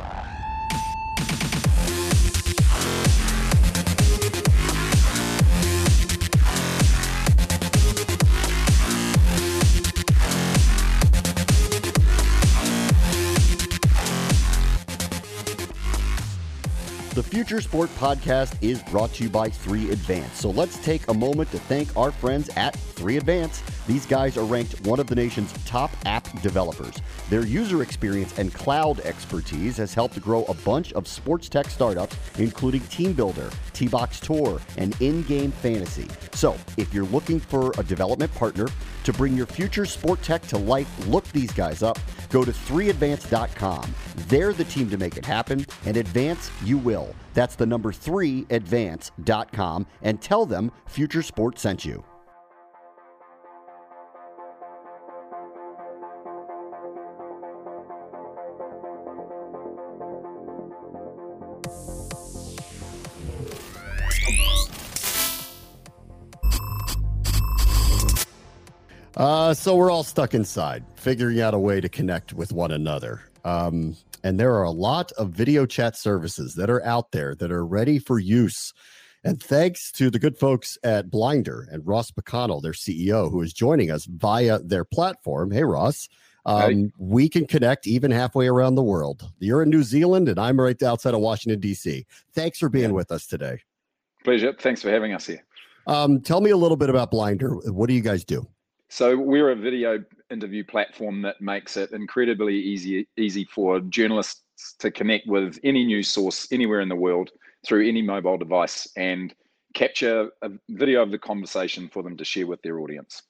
Future 17.22 17.60
Sport 17.60 17.90
Podcast 17.98 18.56
is 18.60 18.82
brought 18.84 19.12
to 19.14 19.24
you 19.24 19.30
by 19.30 19.48
3 19.48 19.90
Advance. 19.90 20.38
So 20.38 20.50
let's 20.50 20.78
take 20.84 21.08
a 21.08 21.14
moment 21.14 21.50
to 21.52 21.58
thank 21.58 21.96
our 21.96 22.12
friends 22.12 22.50
at 22.56 22.74
3 22.76 23.16
Advance. 23.16 23.62
These 23.86 24.06
guys 24.06 24.36
are 24.36 24.44
ranked 24.44 24.84
one 24.86 25.00
of 25.00 25.06
the 25.06 25.14
nation's 25.14 25.52
top 25.64 25.90
app 26.04 26.26
developers. 26.42 26.94
Their 27.30 27.46
user 27.46 27.82
experience 27.82 28.38
and 28.38 28.52
cloud 28.52 29.00
expertise 29.00 29.76
has 29.78 29.94
helped 29.94 30.20
grow 30.20 30.44
a 30.44 30.54
bunch 30.54 30.92
of 30.92 31.08
sports 31.08 31.48
tech 31.48 31.66
startups, 31.70 32.16
including 32.38 32.80
Team 32.82 33.12
Builder, 33.12 33.50
T 33.72 33.88
Box 33.88 34.20
Tour, 34.20 34.60
and 34.76 34.94
In 35.00 35.22
Game 35.22 35.50
Fantasy. 35.50 36.08
So 36.32 36.56
if 36.76 36.92
you're 36.92 37.06
looking 37.06 37.40
for 37.40 37.72
a 37.78 37.82
development 37.82 38.34
partner 38.34 38.66
to 39.04 39.12
bring 39.12 39.34
your 39.34 39.46
future 39.46 39.86
sport 39.86 40.22
tech 40.22 40.42
to 40.48 40.58
life, 40.58 41.06
look 41.06 41.24
these 41.28 41.52
guys 41.52 41.82
up. 41.82 41.98
Go 42.30 42.44
to 42.44 42.52
3advance.com. 42.52 43.94
They're 44.28 44.52
the 44.52 44.64
team 44.64 44.90
to 44.90 44.98
make 44.98 45.16
it 45.16 45.24
happen, 45.24 45.64
and 45.86 45.96
advance 45.96 46.50
you 46.64 46.78
will. 46.78 47.14
That's 47.34 47.56
the 47.56 47.66
number 47.66 47.92
3advance.com 47.92 49.86
and 50.02 50.20
tell 50.20 50.46
them 50.46 50.72
Future 50.86 51.22
Sports 51.22 51.62
sent 51.62 51.84
you. 51.84 52.04
Uh, 69.18 69.52
so 69.52 69.74
we're 69.74 69.90
all 69.90 70.04
stuck 70.04 70.32
inside, 70.32 70.84
figuring 70.94 71.40
out 71.40 71.52
a 71.52 71.58
way 71.58 71.80
to 71.80 71.88
connect 71.88 72.32
with 72.32 72.52
one 72.52 72.70
another. 72.70 73.20
Um, 73.44 73.96
and 74.22 74.38
there 74.38 74.54
are 74.54 74.62
a 74.62 74.70
lot 74.70 75.10
of 75.12 75.30
video 75.30 75.66
chat 75.66 75.96
services 75.96 76.54
that 76.54 76.70
are 76.70 76.84
out 76.84 77.10
there 77.10 77.34
that 77.34 77.50
are 77.50 77.66
ready 77.66 77.98
for 77.98 78.20
use. 78.20 78.72
And 79.24 79.42
thanks 79.42 79.90
to 79.92 80.08
the 80.08 80.20
good 80.20 80.38
folks 80.38 80.78
at 80.84 81.10
Blinder 81.10 81.66
and 81.68 81.84
Ross 81.84 82.12
McConnell, 82.12 82.62
their 82.62 82.72
CEO, 82.72 83.28
who 83.28 83.42
is 83.42 83.52
joining 83.52 83.90
us 83.90 84.04
via 84.04 84.60
their 84.60 84.84
platform. 84.84 85.50
Hey, 85.50 85.64
Ross. 85.64 86.08
Um, 86.46 86.92
we 86.96 87.28
can 87.28 87.46
connect 87.46 87.88
even 87.88 88.12
halfway 88.12 88.46
around 88.46 88.76
the 88.76 88.84
world. 88.84 89.28
You're 89.40 89.62
in 89.64 89.68
New 89.68 89.82
Zealand, 89.82 90.28
and 90.28 90.38
I'm 90.38 90.60
right 90.60 90.80
outside 90.82 91.12
of 91.12 91.20
Washington, 91.20 91.60
D.C. 91.60 92.06
Thanks 92.32 92.58
for 92.58 92.68
being 92.68 92.94
with 92.94 93.10
us 93.10 93.26
today. 93.26 93.62
Pleasure. 94.24 94.54
Thanks 94.58 94.80
for 94.80 94.90
having 94.90 95.12
us 95.12 95.26
here. 95.26 95.44
Um, 95.88 96.20
tell 96.20 96.40
me 96.40 96.50
a 96.50 96.56
little 96.56 96.76
bit 96.76 96.88
about 96.88 97.10
Blinder. 97.10 97.56
What 97.72 97.88
do 97.88 97.94
you 97.94 98.00
guys 98.00 98.24
do? 98.24 98.46
So 98.90 99.16
we're 99.18 99.50
a 99.50 99.56
video 99.56 100.02
interview 100.30 100.64
platform 100.64 101.20
that 101.22 101.40
makes 101.42 101.76
it 101.76 101.92
incredibly 101.92 102.56
easy 102.56 103.06
easy 103.18 103.44
for 103.44 103.80
journalists 103.80 104.42
to 104.78 104.90
connect 104.90 105.26
with 105.26 105.58
any 105.62 105.84
news 105.84 106.08
source 106.08 106.48
anywhere 106.50 106.80
in 106.80 106.88
the 106.88 106.96
world 106.96 107.30
through 107.66 107.86
any 107.86 108.00
mobile 108.00 108.38
device 108.38 108.88
and 108.96 109.34
capture 109.74 110.30
a 110.42 110.50
video 110.70 111.02
of 111.02 111.10
the 111.10 111.18
conversation 111.18 111.88
for 111.88 112.02
them 112.02 112.16
to 112.16 112.24
share 112.24 112.46
with 112.46 112.62
their 112.62 112.80
audience. 112.80 113.22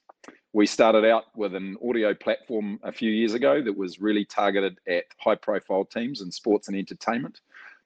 We 0.53 0.65
started 0.65 1.05
out 1.05 1.25
with 1.37 1.55
an 1.55 1.77
audio 1.87 2.15
platform 2.15 2.79
a 2.85 2.93
few 2.93 3.11
years 3.11 3.35
ago 3.35 3.61
that 3.61 3.77
was 3.77 4.01
really 4.01 4.25
targeted 4.25 4.79
at 4.89 5.05
high 5.19 5.35
profile 5.35 5.85
teams 5.85 6.21
in 6.21 6.31
sports 6.31 6.69
and 6.69 6.77
entertainment. 6.77 7.41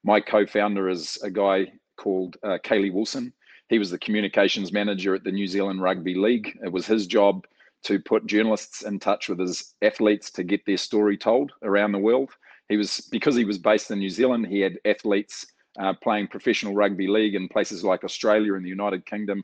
My 0.04 0.20
co 0.20 0.46
founder 0.46 0.90
is 0.90 1.18
a 1.22 1.30
guy 1.30 1.72
called 1.96 2.36
uh, 2.42 2.58
Kaylee 2.62 2.92
Wilson. 2.92 3.32
He 3.70 3.78
was 3.78 3.90
the 3.90 3.98
communications 3.98 4.72
manager 4.72 5.14
at 5.14 5.24
the 5.24 5.32
New 5.32 5.46
Zealand 5.46 5.80
Rugby 5.80 6.14
League. 6.14 6.58
It 6.62 6.70
was 6.70 6.86
his 6.86 7.06
job 7.06 7.46
to 7.84 7.98
put 7.98 8.26
journalists 8.26 8.82
in 8.82 8.98
touch 8.98 9.28
with 9.28 9.38
his 9.38 9.74
athletes 9.82 10.30
to 10.32 10.44
get 10.44 10.64
their 10.66 10.76
story 10.76 11.16
told 11.16 11.52
around 11.62 11.92
the 11.92 11.98
world. 11.98 12.30
He 12.68 12.76
was 12.76 13.00
because 13.10 13.34
he 13.34 13.44
was 13.44 13.58
based 13.58 13.90
in 13.90 13.98
New 13.98 14.10
Zealand. 14.10 14.46
He 14.46 14.60
had 14.60 14.78
athletes 14.84 15.46
uh, 15.78 15.94
playing 15.94 16.28
professional 16.28 16.74
rugby 16.74 17.06
league 17.06 17.34
in 17.34 17.48
places 17.48 17.84
like 17.84 18.04
Australia 18.04 18.54
and 18.54 18.64
the 18.64 18.70
United 18.70 19.06
Kingdom. 19.06 19.42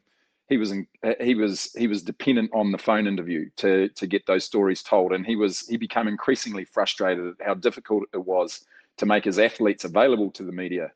He 0.49 0.57
was 0.57 0.73
in, 0.73 0.87
he 1.21 1.35
was 1.35 1.73
he 1.77 1.87
was 1.87 2.03
dependent 2.03 2.51
on 2.55 2.73
the 2.73 2.79
phone 2.79 3.07
interview 3.07 3.51
to 3.57 3.89
to 3.91 4.07
get 4.07 4.25
those 4.27 4.45
stories 4.45 4.83
told, 4.83 5.13
and 5.13 5.27
he 5.27 5.37
was 5.37 5.67
he 5.67 5.77
became 5.77 6.09
increasingly 6.09 6.65
frustrated 6.65 7.27
at 7.27 7.47
how 7.47 7.55
difficult 7.55 8.05
it 8.15 8.25
was 8.25 8.65
to 8.97 9.07
make 9.07 9.25
his 9.25 9.39
athletes 9.39 9.85
available 9.85 10.31
to 10.33 10.43
the 10.43 10.53
media, 10.53 10.91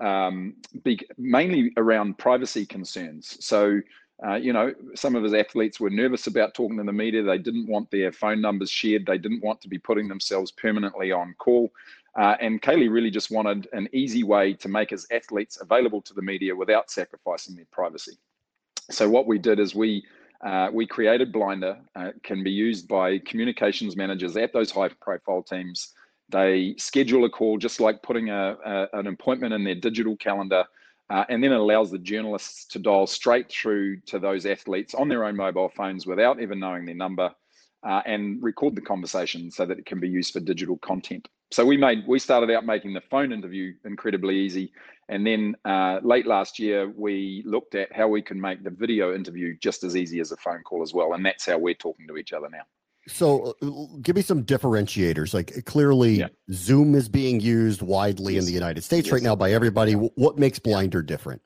um, 0.00 0.54
be, 0.82 0.98
mainly 1.16 1.72
around 1.76 2.18
privacy 2.18 2.66
concerns. 2.66 3.36
So 3.44 3.80
uh, 4.24 4.34
you 4.34 4.52
know, 4.52 4.72
some 4.94 5.14
of 5.14 5.22
his 5.22 5.34
athletes 5.34 5.78
were 5.78 5.90
nervous 5.90 6.26
about 6.26 6.54
talking 6.54 6.78
to 6.78 6.84
the 6.84 6.92
media. 6.92 7.22
They 7.22 7.38
didn't 7.38 7.66
want 7.66 7.90
their 7.90 8.12
phone 8.12 8.40
numbers 8.40 8.70
shared. 8.70 9.04
They 9.04 9.18
didn't 9.18 9.42
want 9.42 9.60
to 9.60 9.68
be 9.68 9.78
putting 9.78 10.08
themselves 10.08 10.50
permanently 10.52 11.12
on 11.12 11.34
call. 11.38 11.70
Uh, 12.18 12.34
and 12.40 12.62
Kaylee 12.62 12.90
really 12.90 13.10
just 13.10 13.30
wanted 13.30 13.68
an 13.72 13.88
easy 13.92 14.24
way 14.24 14.54
to 14.54 14.68
make 14.68 14.88
his 14.88 15.06
athletes 15.10 15.58
available 15.60 16.00
to 16.00 16.14
the 16.14 16.22
media 16.22 16.56
without 16.56 16.90
sacrificing 16.90 17.54
their 17.54 17.66
privacy. 17.70 18.16
So 18.90 19.06
what 19.08 19.26
we 19.26 19.38
did 19.38 19.60
is 19.60 19.74
we 19.74 20.04
uh, 20.42 20.68
we 20.72 20.86
created 20.86 21.32
Blinder. 21.32 21.78
Uh, 21.94 22.10
can 22.22 22.42
be 22.42 22.50
used 22.50 22.86
by 22.88 23.18
communications 23.18 23.96
managers 23.96 24.36
at 24.36 24.52
those 24.52 24.70
high-profile 24.70 25.42
teams. 25.42 25.94
They 26.28 26.74
schedule 26.76 27.24
a 27.24 27.30
call 27.30 27.56
just 27.56 27.80
like 27.80 28.02
putting 28.02 28.28
a, 28.30 28.56
a, 28.64 28.88
an 28.92 29.06
appointment 29.06 29.54
in 29.54 29.64
their 29.64 29.74
digital 29.74 30.16
calendar 30.16 30.64
uh, 31.10 31.24
and 31.28 31.42
then 31.42 31.52
it 31.52 31.60
allows 31.60 31.90
the 31.90 31.98
journalists 31.98 32.66
to 32.66 32.78
dial 32.78 33.06
straight 33.06 33.50
through 33.50 34.00
to 34.00 34.18
those 34.18 34.46
athletes 34.46 34.94
on 34.94 35.08
their 35.08 35.24
own 35.24 35.36
mobile 35.36 35.68
phones 35.68 36.06
without 36.06 36.40
even 36.40 36.58
knowing 36.58 36.84
their 36.84 36.94
number 36.94 37.30
uh, 37.86 38.02
and 38.06 38.42
record 38.42 38.74
the 38.74 38.80
conversation 38.80 39.50
so 39.50 39.64
that 39.64 39.78
it 39.78 39.86
can 39.86 40.00
be 40.00 40.08
used 40.08 40.32
for 40.32 40.40
digital 40.40 40.76
content. 40.78 41.28
So 41.52 41.64
we 41.64 41.76
made 41.76 42.04
we 42.08 42.18
started 42.18 42.50
out 42.50 42.66
making 42.66 42.92
the 42.92 43.00
phone 43.00 43.32
interview 43.32 43.72
incredibly 43.84 44.36
easy, 44.36 44.72
and 45.08 45.24
then 45.24 45.54
uh, 45.64 46.00
late 46.02 46.26
last 46.26 46.58
year 46.58 46.88
we 46.88 47.44
looked 47.46 47.76
at 47.76 47.92
how 47.94 48.08
we 48.08 48.20
can 48.20 48.40
make 48.40 48.64
the 48.64 48.70
video 48.70 49.14
interview 49.14 49.56
just 49.62 49.84
as 49.84 49.94
easy 49.94 50.18
as 50.18 50.32
a 50.32 50.36
phone 50.38 50.62
call 50.64 50.82
as 50.82 50.92
well, 50.92 51.12
and 51.12 51.24
that's 51.24 51.46
how 51.46 51.56
we're 51.56 51.74
talking 51.74 52.08
to 52.08 52.16
each 52.16 52.32
other 52.32 52.48
now. 52.50 52.62
So, 53.08 53.54
uh, 53.62 53.98
give 54.02 54.16
me 54.16 54.22
some 54.22 54.44
differentiators. 54.44 55.32
Like, 55.32 55.64
clearly, 55.64 56.20
yeah. 56.20 56.28
Zoom 56.52 56.94
is 56.94 57.08
being 57.08 57.40
used 57.40 57.82
widely 57.82 58.34
yes. 58.34 58.42
in 58.42 58.46
the 58.46 58.52
United 58.52 58.82
States 58.82 59.06
yes. 59.06 59.12
right 59.12 59.22
now 59.22 59.36
by 59.36 59.52
everybody. 59.52 59.92
What 59.92 60.38
makes 60.38 60.58
Blinder 60.58 61.02
different? 61.02 61.40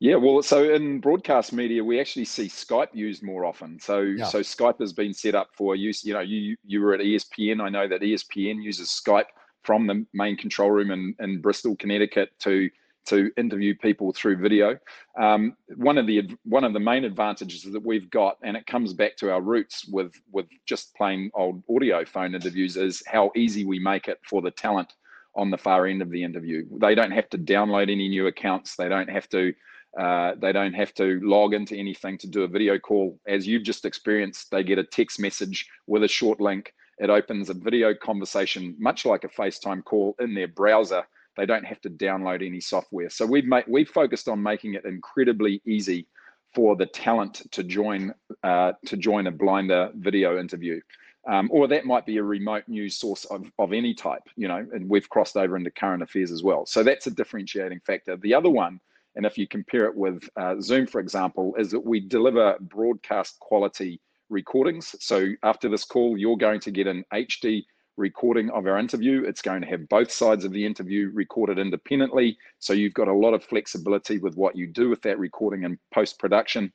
Yeah, 0.00 0.16
well, 0.16 0.42
so 0.42 0.70
in 0.70 1.00
broadcast 1.00 1.52
media, 1.52 1.82
we 1.82 1.98
actually 1.98 2.26
see 2.26 2.46
Skype 2.46 2.88
used 2.92 3.22
more 3.22 3.44
often. 3.44 3.80
So, 3.80 4.00
yeah. 4.00 4.26
so 4.26 4.40
Skype 4.40 4.78
has 4.80 4.92
been 4.92 5.14
set 5.14 5.34
up 5.34 5.48
for 5.56 5.74
use. 5.74 6.04
You 6.04 6.14
know, 6.14 6.20
you 6.20 6.56
you 6.64 6.80
were 6.80 6.94
at 6.94 7.00
ESPN. 7.00 7.60
I 7.60 7.70
know 7.70 7.88
that 7.88 8.02
ESPN 8.02 8.62
uses 8.62 8.88
Skype 8.88 9.26
from 9.62 9.86
the 9.86 10.04
main 10.12 10.36
control 10.36 10.70
room 10.70 10.90
in, 10.90 11.14
in 11.20 11.40
Bristol, 11.40 11.74
Connecticut, 11.76 12.30
to 12.40 12.68
to 13.06 13.30
interview 13.36 13.74
people 13.74 14.12
through 14.12 14.36
video. 14.36 14.78
Um, 15.18 15.56
one 15.76 15.98
of 15.98 16.06
the 16.06 16.28
one 16.44 16.64
of 16.64 16.72
the 16.72 16.80
main 16.80 17.04
advantages 17.04 17.62
that 17.64 17.84
we've 17.84 18.10
got, 18.10 18.38
and 18.42 18.56
it 18.56 18.66
comes 18.66 18.92
back 18.92 19.16
to 19.18 19.32
our 19.32 19.40
roots 19.40 19.86
with 19.86 20.12
with 20.32 20.46
just 20.66 20.94
plain 20.94 21.30
old 21.34 21.62
audio 21.68 22.04
phone 22.04 22.34
interviews, 22.34 22.76
is 22.76 23.02
how 23.06 23.30
easy 23.36 23.64
we 23.64 23.78
make 23.78 24.08
it 24.08 24.20
for 24.28 24.42
the 24.42 24.50
talent 24.50 24.94
on 25.36 25.50
the 25.50 25.58
far 25.58 25.86
end 25.86 26.02
of 26.02 26.10
the 26.10 26.22
interview. 26.22 26.64
They 26.80 26.94
don't 26.94 27.10
have 27.10 27.28
to 27.30 27.38
download 27.38 27.90
any 27.90 28.08
new 28.08 28.26
accounts. 28.26 28.76
They 28.76 28.88
don't 28.88 29.10
have 29.10 29.28
to. 29.30 29.52
Uh, 29.98 30.34
they 30.40 30.50
don't 30.50 30.72
have 30.72 30.92
to 30.92 31.20
log 31.22 31.54
into 31.54 31.76
anything 31.76 32.18
to 32.18 32.26
do 32.26 32.42
a 32.42 32.48
video 32.48 32.78
call. 32.80 33.16
As 33.28 33.46
you've 33.46 33.62
just 33.62 33.84
experienced, 33.84 34.50
they 34.50 34.64
get 34.64 34.76
a 34.78 34.82
text 34.82 35.20
message 35.20 35.68
with 35.86 36.02
a 36.02 36.08
short 36.08 36.40
link. 36.40 36.74
It 36.98 37.10
opens 37.10 37.48
a 37.48 37.54
video 37.54 37.94
conversation, 37.94 38.74
much 38.78 39.04
like 39.04 39.22
a 39.22 39.28
FaceTime 39.28 39.84
call, 39.84 40.16
in 40.18 40.34
their 40.34 40.48
browser 40.48 41.04
they 41.36 41.46
don't 41.46 41.64
have 41.64 41.80
to 41.82 41.90
download 41.90 42.44
any 42.44 42.60
software. 42.60 43.10
So 43.10 43.26
we've 43.26 43.46
made 43.46 43.64
we've 43.68 43.88
focused 43.88 44.28
on 44.28 44.42
making 44.42 44.74
it 44.74 44.84
incredibly 44.84 45.60
easy 45.66 46.06
for 46.54 46.76
the 46.76 46.86
talent 46.86 47.42
to 47.50 47.64
join 47.64 48.14
uh, 48.42 48.72
to 48.86 48.96
join 48.96 49.26
a 49.26 49.30
blinder 49.30 49.90
video 49.96 50.38
interview. 50.38 50.80
Um, 51.26 51.48
or 51.50 51.66
that 51.68 51.86
might 51.86 52.04
be 52.04 52.18
a 52.18 52.22
remote 52.22 52.64
news 52.68 52.96
source 52.96 53.24
of, 53.26 53.50
of 53.58 53.72
any 53.72 53.94
type, 53.94 54.24
you 54.36 54.46
know, 54.46 54.66
and 54.74 54.86
we've 54.86 55.08
crossed 55.08 55.38
over 55.38 55.56
into 55.56 55.70
current 55.70 56.02
affairs 56.02 56.30
as 56.30 56.42
well. 56.42 56.66
So 56.66 56.82
that's 56.82 57.06
a 57.06 57.10
differentiating 57.10 57.80
factor. 57.80 58.18
The 58.18 58.34
other 58.34 58.50
one, 58.50 58.78
and 59.16 59.24
if 59.24 59.38
you 59.38 59.48
compare 59.48 59.86
it 59.86 59.94
with 59.94 60.28
uh, 60.36 60.56
Zoom, 60.60 60.86
for 60.86 61.00
example, 61.00 61.54
is 61.58 61.70
that 61.70 61.80
we 61.80 61.98
deliver 61.98 62.58
broadcast 62.60 63.40
quality 63.40 64.02
recordings. 64.28 64.94
So 65.00 65.28
after 65.42 65.70
this 65.70 65.84
call, 65.84 66.18
you're 66.18 66.36
going 66.36 66.60
to 66.60 66.70
get 66.70 66.86
an 66.86 67.04
HD 67.12 67.64
recording 67.96 68.50
of 68.50 68.66
our 68.66 68.78
interview. 68.78 69.24
It's 69.24 69.42
going 69.42 69.62
to 69.62 69.68
have 69.68 69.88
both 69.88 70.10
sides 70.10 70.44
of 70.44 70.52
the 70.52 70.64
interview 70.64 71.10
recorded 71.12 71.58
independently. 71.58 72.36
So 72.58 72.72
you've 72.72 72.94
got 72.94 73.08
a 73.08 73.14
lot 73.14 73.34
of 73.34 73.44
flexibility 73.44 74.18
with 74.18 74.36
what 74.36 74.56
you 74.56 74.66
do 74.66 74.88
with 74.88 75.02
that 75.02 75.18
recording 75.18 75.64
and 75.64 75.78
post 75.92 76.18
production. 76.18 76.72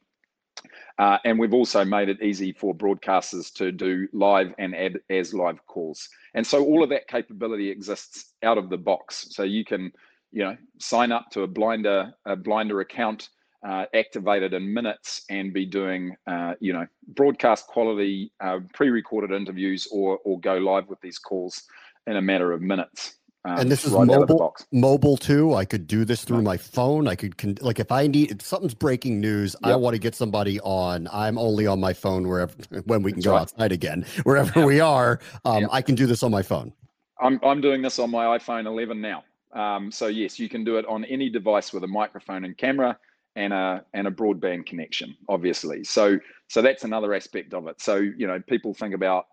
Uh, 0.98 1.18
and 1.24 1.40
we've 1.40 1.54
also 1.54 1.86
made 1.86 2.10
it 2.10 2.22
easy 2.22 2.52
for 2.52 2.76
broadcasters 2.76 3.54
to 3.54 3.72
do 3.72 4.08
live 4.12 4.54
and 4.58 4.76
as 5.10 5.34
live 5.34 5.66
calls. 5.66 6.10
And 6.34 6.46
so 6.46 6.64
all 6.64 6.84
of 6.84 6.90
that 6.90 7.08
capability 7.08 7.70
exists 7.70 8.34
out 8.44 8.58
of 8.58 8.70
the 8.70 8.78
box. 8.78 9.28
So 9.32 9.44
you 9.44 9.64
can, 9.64 9.92
you 10.32 10.44
know, 10.44 10.58
sign 10.80 11.12
up 11.12 11.30
to 11.32 11.44
a 11.44 11.48
blinder 11.48 12.12
a 12.26 12.36
blinder 12.36 12.82
account 12.82 13.30
uh, 13.68 13.86
activated 13.94 14.54
in 14.54 14.74
minutes 14.74 15.24
and 15.30 15.54
be 15.54 15.66
doing, 15.66 16.16
uh, 16.28 16.54
you 16.60 16.74
know, 16.74 16.88
broadcast 17.10 17.68
quality 17.68 18.32
uh, 18.40 18.60
pre-recorded 18.74 19.32
interviews 19.32 19.88
or 19.92 20.20
or 20.24 20.40
go 20.40 20.58
live 20.58 20.88
with 20.88 21.00
these 21.02 21.20
calls 21.20 21.64
in 22.08 22.16
a 22.18 22.22
matter 22.22 22.52
of 22.52 22.62
minutes. 22.62 23.16
Um, 23.46 23.58
and 23.60 23.72
this 23.72 23.86
is 23.86 23.92
right 23.94 24.10
out 24.10 24.22
of 24.22 24.28
the 24.28 24.34
mobile, 24.34 24.56
mobile 24.72 25.18
too. 25.18 25.56
I 25.56 25.66
could 25.66 25.88
do 25.88 26.04
this 26.06 26.24
through 26.26 26.38
Right. 26.38 26.44
my 26.46 26.58
phone. 26.58 27.08
I 27.08 27.16
could 27.16 27.38
con- 27.38 27.58
like 27.62 27.80
if 27.80 27.92
I 27.92 28.08
need 28.08 28.32
if 28.32 28.42
something's 28.42 28.74
breaking 28.74 29.20
news, 29.22 29.56
I 29.64 29.76
want 29.76 29.94
to 29.96 30.00
get 30.00 30.16
somebody 30.16 30.60
on. 30.62 31.08
I'm 31.12 31.38
only 31.38 31.66
on 31.68 31.80
my 31.80 31.94
phone 31.94 32.28
wherever 32.28 32.54
when 32.86 33.02
we 33.02 33.12
can 33.14 33.20
That's 33.20 33.26
go 33.26 33.32
right. 33.34 33.42
outside 33.42 33.72
again, 33.72 34.06
wherever 34.24 34.66
we 34.66 34.80
are. 34.82 35.20
Um, 35.46 35.62
Yep. 35.64 35.70
I 35.74 35.82
can 35.82 35.96
do 35.96 36.06
this 36.06 36.24
on 36.24 36.32
my 36.32 36.42
phone. 36.42 36.74
I'm 37.22 37.40
I'm 37.44 37.62
doing 37.62 37.82
this 37.82 38.00
on 38.00 38.12
my 38.12 38.38
iPhone 38.38 38.66
11 38.66 39.02
now. 39.02 39.24
Um, 39.54 39.92
so 39.92 40.08
yes, 40.08 40.40
you 40.40 40.48
can 40.50 40.64
do 40.64 40.78
it 40.78 40.86
on 40.86 41.04
any 41.06 41.30
device 41.30 41.74
with 41.74 41.84
a 41.84 41.88
microphone 41.88 42.46
and 42.46 42.58
camera 42.58 42.98
and 43.40 43.54
a 43.54 43.84
and 43.94 44.06
a 44.08 44.12
broadband 44.12 44.66
connection, 44.66 45.16
obviously. 45.28 45.84
So 45.84 46.20
so 46.48 46.62
that's 46.62 46.84
another 46.84 47.14
aspect 47.14 47.54
of 47.54 47.68
it. 47.68 47.82
So 47.82 47.96
you 47.96 48.28
know, 48.28 48.40
people 48.48 48.74
think 48.74 48.94
about 48.94 49.26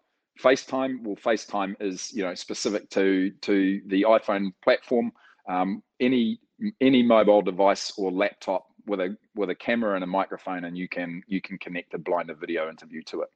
FaceTime. 0.42 1.02
Well, 1.02 1.16
FaceTime 1.16 1.74
is 1.80 2.12
you 2.14 2.22
know 2.22 2.34
specific 2.34 2.88
to 2.90 3.30
to 3.42 3.82
the 3.86 4.02
iPhone 4.02 4.52
platform. 4.62 5.12
Um, 5.48 5.82
any 6.00 6.40
any 6.80 7.02
mobile 7.02 7.42
device 7.42 7.92
or 7.98 8.10
laptop 8.12 8.66
with 8.86 9.00
a 9.00 9.16
with 9.34 9.50
a 9.50 9.54
camera 9.54 9.96
and 9.96 10.04
a 10.04 10.06
microphone, 10.06 10.64
and 10.64 10.78
you 10.78 10.88
can 10.88 11.22
you 11.26 11.40
can 11.40 11.58
connect 11.58 11.94
a 11.94 11.98
Blinder 11.98 12.34
video 12.34 12.70
interview 12.70 13.02
to 13.02 13.22
it. 13.22 13.28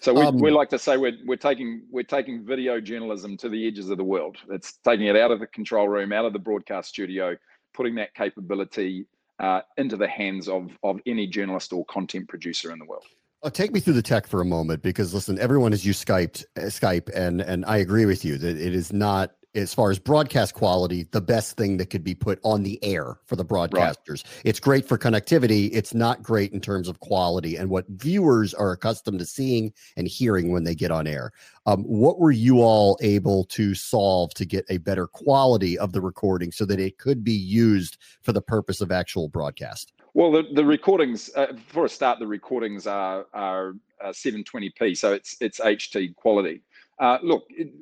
So 0.00 0.12
we, 0.12 0.20
Um, 0.20 0.38
we 0.38 0.50
like 0.50 0.68
to 0.70 0.78
say 0.78 0.98
we're, 0.98 1.16
we're 1.24 1.36
taking 1.36 1.82
we're 1.90 2.02
taking 2.02 2.44
video 2.44 2.80
journalism 2.80 3.38
to 3.38 3.48
the 3.48 3.66
edges 3.66 3.88
of 3.88 3.96
the 3.96 4.04
world. 4.04 4.36
It's 4.50 4.74
taking 4.84 5.06
it 5.06 5.16
out 5.16 5.30
of 5.30 5.40
the 5.40 5.46
control 5.46 5.88
room, 5.88 6.12
out 6.12 6.26
of 6.26 6.34
the 6.34 6.38
broadcast 6.38 6.90
studio, 6.90 7.36
putting 7.72 7.94
that 7.94 8.14
capability 8.14 9.06
uh, 9.42 9.60
into 9.76 9.96
the 9.96 10.08
hands 10.08 10.48
of 10.48 10.70
of 10.82 11.00
any 11.06 11.26
journalist 11.26 11.72
or 11.72 11.84
content 11.86 12.28
producer 12.28 12.72
in 12.72 12.78
the 12.78 12.84
world. 12.84 13.04
Uh, 13.42 13.50
take 13.50 13.72
me 13.72 13.80
through 13.80 13.94
the 13.94 14.02
tech 14.02 14.26
for 14.26 14.40
a 14.40 14.44
moment 14.44 14.82
because 14.82 15.12
listen, 15.12 15.38
everyone 15.38 15.72
has 15.72 15.84
used 15.84 16.06
Skype, 16.06 16.44
uh, 16.56 16.62
Skype, 16.62 17.10
and 17.14 17.40
and 17.40 17.64
I 17.66 17.78
agree 17.78 18.06
with 18.06 18.24
you 18.24 18.38
that 18.38 18.56
it 18.56 18.74
is 18.74 18.92
not 18.92 19.32
as 19.54 19.74
far 19.74 19.90
as 19.90 19.98
broadcast 19.98 20.54
quality 20.54 21.06
the 21.12 21.20
best 21.20 21.56
thing 21.56 21.76
that 21.76 21.90
could 21.90 22.04
be 22.04 22.14
put 22.14 22.38
on 22.42 22.62
the 22.62 22.82
air 22.82 23.18
for 23.26 23.36
the 23.36 23.44
broadcasters. 23.44 24.24
It's 24.44 24.60
great 24.60 24.86
for 24.86 24.96
connectivity. 24.96 25.70
It's 25.72 25.94
not 25.94 26.22
great 26.22 26.52
in 26.52 26.60
terms 26.60 26.88
of 26.88 27.00
quality 27.00 27.56
and 27.56 27.68
what 27.68 27.86
viewers 27.88 28.54
are 28.54 28.72
accustomed 28.72 29.18
to 29.18 29.26
seeing 29.26 29.72
and 29.96 30.08
hearing 30.08 30.52
when 30.52 30.64
they 30.64 30.74
get 30.74 30.90
on 30.90 31.06
air. 31.06 31.32
Um, 31.66 31.84
what 31.84 32.18
were 32.18 32.32
you 32.32 32.62
all 32.62 32.98
able 33.02 33.44
to 33.44 33.74
solve 33.74 34.34
to 34.34 34.44
get 34.44 34.64
a 34.68 34.78
better 34.78 35.06
quality 35.06 35.78
of 35.78 35.92
the 35.92 36.00
recording 36.00 36.50
so 36.50 36.64
that 36.64 36.80
it 36.80 36.98
could 36.98 37.22
be 37.22 37.32
used 37.32 37.98
for 38.22 38.32
the 38.32 38.42
purpose 38.42 38.80
of 38.80 38.90
actual 38.90 39.28
broadcast? 39.28 39.92
Well, 40.14 40.30
the, 40.32 40.44
the 40.52 40.64
recordings, 40.64 41.30
uh, 41.36 41.54
for 41.68 41.86
a 41.86 41.88
start, 41.88 42.18
the 42.18 42.26
recordings 42.26 42.86
are 42.86 43.26
are 43.32 43.74
uh, 44.02 44.08
720p, 44.08 44.96
so 44.96 45.12
it's 45.12 45.36
it's 45.40 45.58
HD 45.58 46.14
quality. 46.14 46.62
Uh, 46.98 47.18
look, 47.22 47.44
it, 47.48 47.72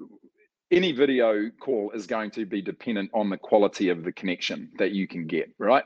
any 0.71 0.93
video 0.93 1.51
call 1.61 1.91
is 1.93 2.07
going 2.07 2.31
to 2.33 2.47
be 2.47 2.63
dependent 2.63 3.11
on 3.13 3.29
the 3.29 3.37
quality 3.37 3.89
of 3.89 4.05
the 4.05 4.13
connection 4.13 4.71
that 4.79 4.93
you 4.93 5.09
can 5.09 5.27
get, 5.27 5.51
right? 5.59 5.85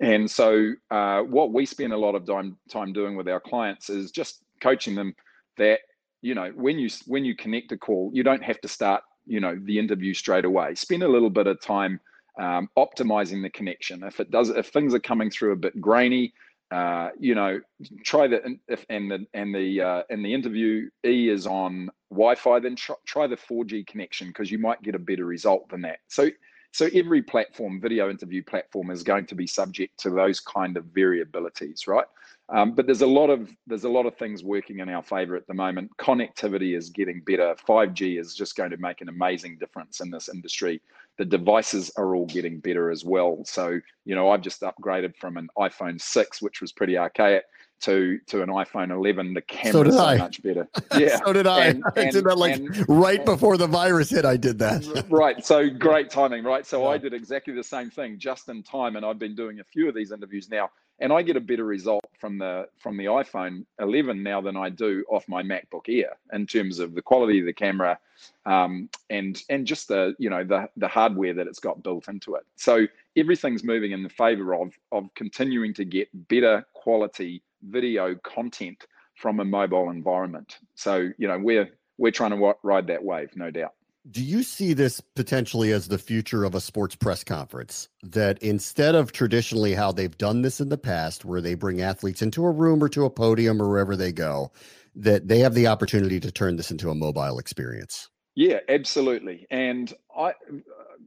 And 0.00 0.30
so, 0.30 0.72
uh, 0.90 1.22
what 1.22 1.52
we 1.52 1.64
spend 1.64 1.92
a 1.92 1.96
lot 1.96 2.14
of 2.14 2.26
time 2.26 2.56
time 2.70 2.92
doing 2.92 3.16
with 3.16 3.28
our 3.28 3.40
clients 3.40 3.88
is 3.88 4.10
just 4.10 4.42
coaching 4.60 4.94
them 4.94 5.14
that 5.56 5.80
you 6.22 6.34
know 6.34 6.50
when 6.54 6.78
you 6.78 6.88
when 7.06 7.24
you 7.24 7.34
connect 7.34 7.72
a 7.72 7.78
call, 7.78 8.10
you 8.12 8.22
don't 8.22 8.42
have 8.42 8.60
to 8.60 8.68
start 8.68 9.02
you 9.26 9.40
know 9.40 9.58
the 9.64 9.78
interview 9.78 10.12
straight 10.12 10.44
away. 10.44 10.74
Spend 10.74 11.02
a 11.02 11.08
little 11.08 11.30
bit 11.30 11.46
of 11.46 11.60
time 11.60 12.00
um, 12.38 12.68
optimizing 12.76 13.42
the 13.42 13.50
connection. 13.50 14.02
If 14.02 14.20
it 14.20 14.30
does, 14.30 14.50
if 14.50 14.68
things 14.68 14.94
are 14.94 15.00
coming 15.00 15.30
through 15.30 15.52
a 15.52 15.56
bit 15.56 15.80
grainy, 15.80 16.34
uh, 16.70 17.10
you 17.18 17.34
know, 17.34 17.60
try 18.04 18.26
the 18.26 18.58
if 18.68 18.84
and 18.90 19.10
the 19.10 19.26
and 19.34 19.54
the 19.54 19.80
uh, 19.80 20.02
and 20.10 20.24
the 20.24 20.34
interview 20.34 20.88
E 21.04 21.28
is 21.28 21.46
on 21.46 21.90
Wi-Fi, 22.10 22.60
then 22.60 22.76
try, 22.76 22.96
try 23.04 23.26
the 23.26 23.36
4G 23.36 23.86
connection 23.86 24.28
because 24.28 24.50
you 24.50 24.58
might 24.58 24.82
get 24.82 24.94
a 24.94 24.98
better 24.98 25.24
result 25.24 25.68
than 25.68 25.82
that. 25.82 25.98
So 26.08 26.30
so 26.76 26.90
every 26.92 27.22
platform, 27.22 27.80
video 27.80 28.10
interview 28.10 28.42
platform, 28.42 28.90
is 28.90 29.02
going 29.02 29.24
to 29.28 29.34
be 29.34 29.46
subject 29.46 29.98
to 30.00 30.10
those 30.10 30.40
kind 30.40 30.76
of 30.76 30.84
variabilities, 30.84 31.88
right? 31.88 32.04
Um, 32.50 32.72
but 32.72 32.84
there's 32.84 33.00
a 33.00 33.06
lot 33.06 33.30
of 33.30 33.50
there's 33.66 33.84
a 33.84 33.88
lot 33.88 34.04
of 34.04 34.14
things 34.16 34.44
working 34.44 34.80
in 34.80 34.90
our 34.90 35.02
favor 35.02 35.36
at 35.36 35.46
the 35.46 35.54
moment. 35.54 35.90
Connectivity 35.96 36.76
is 36.76 36.90
getting 36.90 37.22
better. 37.22 37.56
5G 37.66 38.20
is 38.20 38.34
just 38.34 38.56
going 38.56 38.72
to 38.72 38.76
make 38.76 39.00
an 39.00 39.08
amazing 39.08 39.56
difference 39.56 40.00
in 40.00 40.10
this 40.10 40.28
industry. 40.28 40.82
The 41.16 41.24
devices 41.24 41.90
are 41.96 42.14
all 42.14 42.26
getting 42.26 42.60
better 42.60 42.90
as 42.90 43.06
well. 43.06 43.42
So 43.46 43.80
you 44.04 44.14
know, 44.14 44.28
I've 44.28 44.42
just 44.42 44.60
upgraded 44.60 45.16
from 45.16 45.38
an 45.38 45.48
iPhone 45.58 45.98
6, 45.98 46.42
which 46.42 46.60
was 46.60 46.72
pretty 46.72 46.98
archaic, 46.98 47.44
to 47.80 48.18
to 48.26 48.42
an 48.42 48.48
iPhone 48.48 48.90
11. 48.90 49.34
The 49.34 49.42
camera's 49.42 49.84
did 49.90 49.92
so 49.94 50.04
I. 50.04 50.16
much 50.18 50.42
better. 50.42 50.66
Yeah. 50.98 51.18
so 51.24 51.32
did 51.32 51.46
I. 51.46 51.66
And- 51.66 51.84
I 51.96 52.00
and- 52.02 52.12
did 52.12 52.24
that 52.24 52.38
like 52.38 52.56
and- 52.56 52.88
right 52.88 53.24
before 53.24 53.56
the 53.56 53.66
virus 53.66 54.10
hit. 54.10 54.24
I 54.24 54.36
did 54.36 54.58
that. 54.60 55.04
right. 55.10 55.44
So 55.44 55.68
great 55.86 56.10
timing, 56.10 56.44
right? 56.44 56.66
So 56.66 56.82
Yeah. 56.82 56.88
I 56.88 56.98
did 56.98 57.12
exactly 57.12 57.54
the 57.54 57.64
same 57.64 57.90
thing 57.90 58.18
just 58.18 58.48
in 58.48 58.62
time, 58.62 58.96
and 58.96 59.04
I've 59.04 59.18
been 59.18 59.34
doing 59.34 59.60
a 59.60 59.64
few 59.64 59.88
of 59.88 59.94
these 59.94 60.10
interviews 60.12 60.48
now, 60.50 60.70
and 61.00 61.12
I 61.12 61.22
get 61.22 61.36
a 61.36 61.40
better 61.40 61.64
result 61.64 62.04
from 62.18 62.38
the 62.38 62.68
from 62.78 62.96
the 62.96 63.04
iPhone 63.06 63.66
11 63.78 64.22
now 64.22 64.40
than 64.40 64.56
I 64.56 64.70
do 64.70 65.04
off 65.10 65.28
my 65.28 65.42
MacBook 65.42 65.88
Air 65.88 66.16
in 66.32 66.46
terms 66.46 66.78
of 66.78 66.94
the 66.94 67.02
quality 67.02 67.40
of 67.40 67.46
the 67.46 67.52
camera, 67.52 67.98
um, 68.46 68.88
and 69.10 69.42
and 69.50 69.66
just 69.66 69.88
the 69.88 70.14
you 70.18 70.30
know 70.30 70.44
the 70.44 70.68
the 70.76 70.88
hardware 70.88 71.34
that 71.34 71.46
it's 71.46 71.60
got 71.60 71.82
built 71.82 72.08
into 72.08 72.34
it. 72.36 72.44
So 72.56 72.86
everything's 73.16 73.64
moving 73.64 73.92
in 73.92 74.02
the 74.02 74.08
favor 74.08 74.54
of 74.54 74.72
of 74.92 75.08
continuing 75.14 75.74
to 75.74 75.84
get 75.84 76.08
better 76.28 76.64
quality 76.74 77.42
video 77.62 78.14
content 78.16 78.84
from 79.14 79.40
a 79.40 79.44
mobile 79.44 79.90
environment. 79.90 80.58
So 80.74 81.08
you 81.18 81.28
know 81.28 81.38
we're 81.38 81.68
we're 81.98 82.12
trying 82.12 82.30
to 82.30 82.36
wa- 82.36 82.54
ride 82.62 82.86
that 82.88 83.02
wave, 83.02 83.30
no 83.34 83.50
doubt. 83.50 83.72
Do 84.08 84.22
you 84.22 84.44
see 84.44 84.72
this 84.72 85.00
potentially 85.00 85.72
as 85.72 85.88
the 85.88 85.98
future 85.98 86.44
of 86.44 86.54
a 86.54 86.60
sports 86.60 86.94
press 86.94 87.24
conference? 87.24 87.88
That 88.04 88.40
instead 88.40 88.94
of 88.94 89.10
traditionally 89.10 89.74
how 89.74 89.90
they've 89.90 90.16
done 90.16 90.42
this 90.42 90.60
in 90.60 90.68
the 90.68 90.78
past, 90.78 91.24
where 91.24 91.40
they 91.40 91.54
bring 91.54 91.80
athletes 91.80 92.22
into 92.22 92.44
a 92.44 92.50
room 92.52 92.84
or 92.84 92.88
to 92.90 93.04
a 93.04 93.10
podium 93.10 93.60
or 93.60 93.68
wherever 93.68 93.96
they 93.96 94.12
go, 94.12 94.52
that 94.94 95.26
they 95.26 95.40
have 95.40 95.54
the 95.54 95.66
opportunity 95.66 96.20
to 96.20 96.30
turn 96.30 96.54
this 96.54 96.70
into 96.70 96.88
a 96.90 96.94
mobile 96.94 97.40
experience? 97.40 98.08
Yeah, 98.36 98.60
absolutely. 98.68 99.46
And 99.50 99.92
I, 100.16 100.34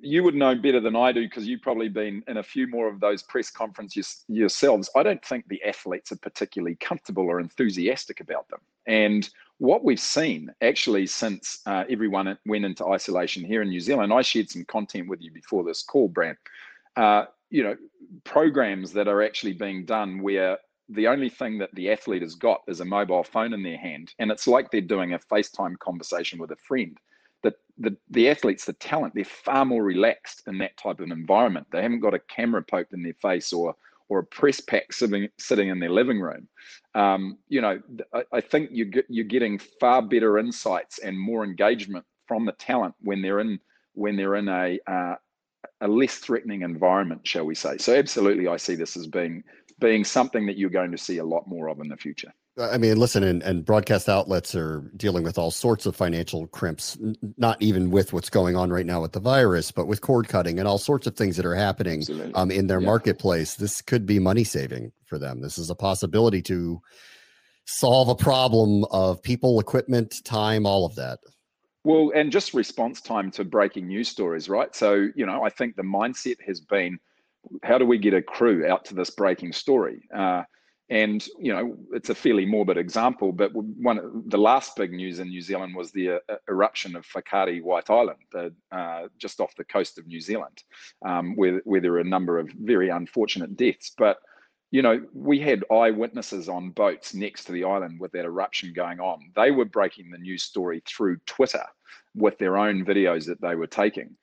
you 0.02 0.23
would 0.23 0.36
know 0.36 0.56
better 0.56 0.80
than 0.80 0.95
I 0.95 1.12
do 1.12 1.21
because 1.21 1.47
you've 1.47 1.62
probably 1.62 1.89
been 1.89 2.23
in 2.28 2.38
a 2.38 2.43
few 2.43 2.67
more 2.67 2.88
of 2.88 2.99
those 2.99 3.23
press 3.23 3.49
conferences 3.49 4.23
yourselves. 4.28 4.89
I 4.95 5.04
don't 5.04 5.23
think 5.23 5.47
the 5.47 5.63
athletes 5.63 6.12
are 6.12 6.17
particularly 6.17 6.75
comfortable 6.75 7.23
or 7.23 7.39
enthusiastic 7.39 8.19
about 8.19 8.47
them. 8.49 8.60
And 8.88 9.30
what 9.58 9.84
we've 9.84 9.99
seen 9.99 10.52
actually 10.62 11.06
since 11.06 11.60
uh, 11.65 11.84
everyone 11.89 12.38
went 12.45 12.65
into 12.65 12.86
isolation 12.88 13.43
here 13.43 13.62
in 13.62 13.69
New 13.69 13.82
Zealand, 13.82 14.13
I 14.13 14.21
shared 14.21 14.49
some 14.49 14.65
content 14.65 15.10
with 15.10 15.21
you 15.21 15.32
before 15.32 15.63
this 15.63 15.84
call, 15.84 16.08
Brad. 16.08 16.38
Uh, 16.95 17.25
you 17.49 17.63
know, 17.63 17.75
programs 18.23 18.93
that 18.93 19.08
are 19.08 19.21
actually 19.21 19.54
being 19.54 19.86
done 19.86 20.21
where 20.21 20.58
the 20.89 21.08
only 21.08 21.30
thing 21.30 21.60
that 21.60 21.73
the 21.75 21.91
athlete 21.91 22.21
has 22.21 22.36
got 22.36 22.62
is 22.67 22.80
a 22.80 22.86
mobile 22.86 23.23
phone 23.23 23.54
in 23.54 23.62
their 23.62 23.78
hand, 23.78 24.13
and 24.17 24.32
it's 24.32 24.47
like 24.47 24.71
they're 24.71 24.82
doing 24.82 25.13
a 25.13 25.19
FaceTime 25.19 25.78
conversation 25.80 26.39
with 26.39 26.52
a 26.52 26.56
friend 26.56 26.97
the, 27.43 27.54
the 27.78 27.95
the 28.10 28.30
athletes, 28.30 28.65
the 28.65 28.73
talent, 28.73 29.13
they're 29.15 29.25
far 29.25 29.65
more 29.65 29.84
relaxed 29.84 30.43
in 30.47 30.58
that 30.60 30.78
type 30.78 30.99
of 30.99 31.12
environment. 31.12 31.67
They 31.71 31.82
haven't 31.82 32.02
got 32.02 32.13
a 32.13 32.19
camera 32.19 32.63
poked 32.63 32.93
in 32.93 33.04
their 33.04 33.13
face 33.21 33.54
or 33.54 33.75
or 34.10 34.19
a 34.19 34.23
press 34.23 34.60
pack 34.60 34.91
sitting 34.91 35.30
sitting 35.38 35.69
in 35.69 35.80
their 35.80 35.91
living 35.91 36.19
room. 36.19 36.47
Um, 36.95 37.38
you 37.47 37.62
know, 37.62 37.80
I, 38.13 38.23
I 38.34 38.41
think 38.41 38.71
you 38.71 38.86
get, 38.86 39.06
you're 39.08 39.25
getting 39.25 39.60
far 39.60 40.02
better 40.02 40.39
insights 40.39 40.99
and 40.99 41.17
more 41.17 41.43
engagement 41.43 42.06
from 42.28 42.45
the 42.45 42.52
talent 42.54 42.95
when 43.02 43.21
they're 43.21 43.39
in 43.39 43.60
when 43.93 44.15
they're 44.15 44.36
in 44.36 44.47
a 44.49 44.80
uh, 44.88 45.15
a 45.82 45.88
less 45.88 46.15
threatening 46.15 46.62
environment, 46.62 47.25
shall 47.25 47.45
we 47.45 47.56
say? 47.56 47.78
So 47.78 47.95
absolutely, 47.95 48.47
I 48.47 48.58
see 48.58 48.75
this 48.75 48.97
as 48.97 49.08
being 49.08 49.43
being 49.80 50.04
something 50.04 50.45
that 50.45 50.58
you're 50.58 50.69
going 50.69 50.91
to 50.91 50.97
see 50.97 51.19
a 51.19 51.23
lot 51.23 51.47
more 51.47 51.69
of 51.69 51.80
in 51.80 51.88
the 51.88 51.95
future. 51.95 52.34
I 52.60 52.78
mean, 52.78 52.98
listen, 52.98 53.24
and, 53.24 53.41
and 53.43 53.65
broadcast 53.65 54.10
outlets 54.10 54.54
are 54.54 54.82
dealing 54.98 55.24
with 55.24 55.38
all 55.38 55.52
sorts 55.52 55.86
of 55.86 55.95
financial 55.95 56.48
crimps, 56.48 56.98
not 57.38 57.62
even 57.62 57.89
with 57.89 58.12
what's 58.13 58.30
going 58.30 58.56
on 58.56 58.69
right 58.69 58.86
now 58.86 59.02
with 59.02 59.13
the 59.13 59.19
virus, 59.19 59.72
but 59.72 59.88
with 59.88 60.02
cord 60.02 60.28
cutting 60.28 60.60
and 60.60 60.67
all 60.67 60.78
sorts 60.78 61.08
of 61.08 61.15
things 61.15 61.38
that 61.38 61.45
are 61.45 61.56
happening 61.56 62.04
um, 62.36 62.52
in 62.52 62.67
their 62.67 62.82
Yeah. 62.82 62.88
marketplace. 62.88 63.56
This 63.56 63.82
could 63.82 64.06
be 64.06 64.19
money 64.19 64.43
saving 64.43 64.91
for 65.06 65.17
them. 65.17 65.41
This 65.41 65.58
is 65.58 65.69
a 65.69 65.76
possibility 65.76 66.41
to 66.43 66.82
solve 67.65 68.10
a 68.10 68.15
problem 68.15 68.86
of 68.91 69.22
people, 69.22 69.60
equipment, 69.60 70.24
time, 70.26 70.65
all 70.65 70.86
of 70.86 70.95
that. 70.95 71.19
Well, 71.84 72.12
and 72.13 72.32
just 72.32 72.54
response 72.54 73.00
time 73.00 73.32
to 73.32 73.45
breaking 73.45 73.88
news 73.88 74.10
stories, 74.10 74.50
right? 74.50 74.76
So, 74.76 75.08
you 75.15 75.26
know, 75.26 75.43
I 75.43 75.50
think 75.50 75.76
the 75.76 75.84
mindset 75.84 76.41
has 76.45 76.60
been 76.60 77.00
how 77.63 77.78
do 77.78 77.86
we 77.86 77.98
get 77.98 78.13
a 78.13 78.22
crew 78.22 78.67
out 78.67 78.84
to 78.86 78.95
this 78.95 79.10
breaking 79.10 79.54
story? 79.54 80.08
Uh, 80.13 80.43
and, 80.89 81.25
you 81.39 81.54
know, 81.54 81.78
it's 81.93 82.10
a 82.10 82.15
fairly 82.15 82.45
morbid 82.45 82.78
example, 82.78 83.32
but 83.32 83.52
one 83.54 84.23
the 84.28 84.38
last 84.38 84.75
big 84.75 84.91
news 84.91 85.19
in 85.19 85.30
New 85.30 85.41
Zealand 85.41 85.75
was 85.75 85.91
the 85.91 86.12
uh, 86.12 86.36
eruption 86.49 86.95
of 86.95 87.06
Whakaari 87.08 87.62
White 87.62 87.89
Island, 87.89 88.19
uh, 88.36 88.49
uh, 88.75 89.08
just 89.17 89.39
off 89.39 89.56
the 89.56 89.63
coast 89.63 89.99
of 89.99 90.08
New 90.08 90.20
Zealand, 90.20 90.64
um, 91.05 91.36
where, 91.36 91.61
where 91.66 91.80
there 91.80 91.91
were 91.91 91.99
a 91.99 92.03
number 92.03 92.39
of 92.39 92.49
very 92.59 92.89
unfortunate 92.89 93.55
deaths. 93.55 93.93
But 93.97 94.18
you 94.72 94.82
know, 94.82 95.03
we 95.14 95.39
had 95.39 95.64
eyewitnesses 95.72 96.47
on 96.47 96.70
boats 96.72 97.14
next 97.14 97.45
to 97.45 97.51
the 97.51 97.64
island 97.64 97.99
with 97.99 98.11
that 98.11 98.26
eruption 98.26 98.72
going 98.74 98.99
on. 98.99 99.32
They 99.36 99.51
were 99.51 99.66
breaking 99.66 100.11
the 100.11 100.20
news 100.20 100.43
story 100.43 100.84
through 100.86 101.18
Twitter 101.26 101.66
with 102.16 102.38
their 102.38 102.57
own 102.57 102.86
videos 102.86 103.26
that 103.26 103.41
they 103.41 103.55
were 103.55 103.68
taking. 103.68 104.16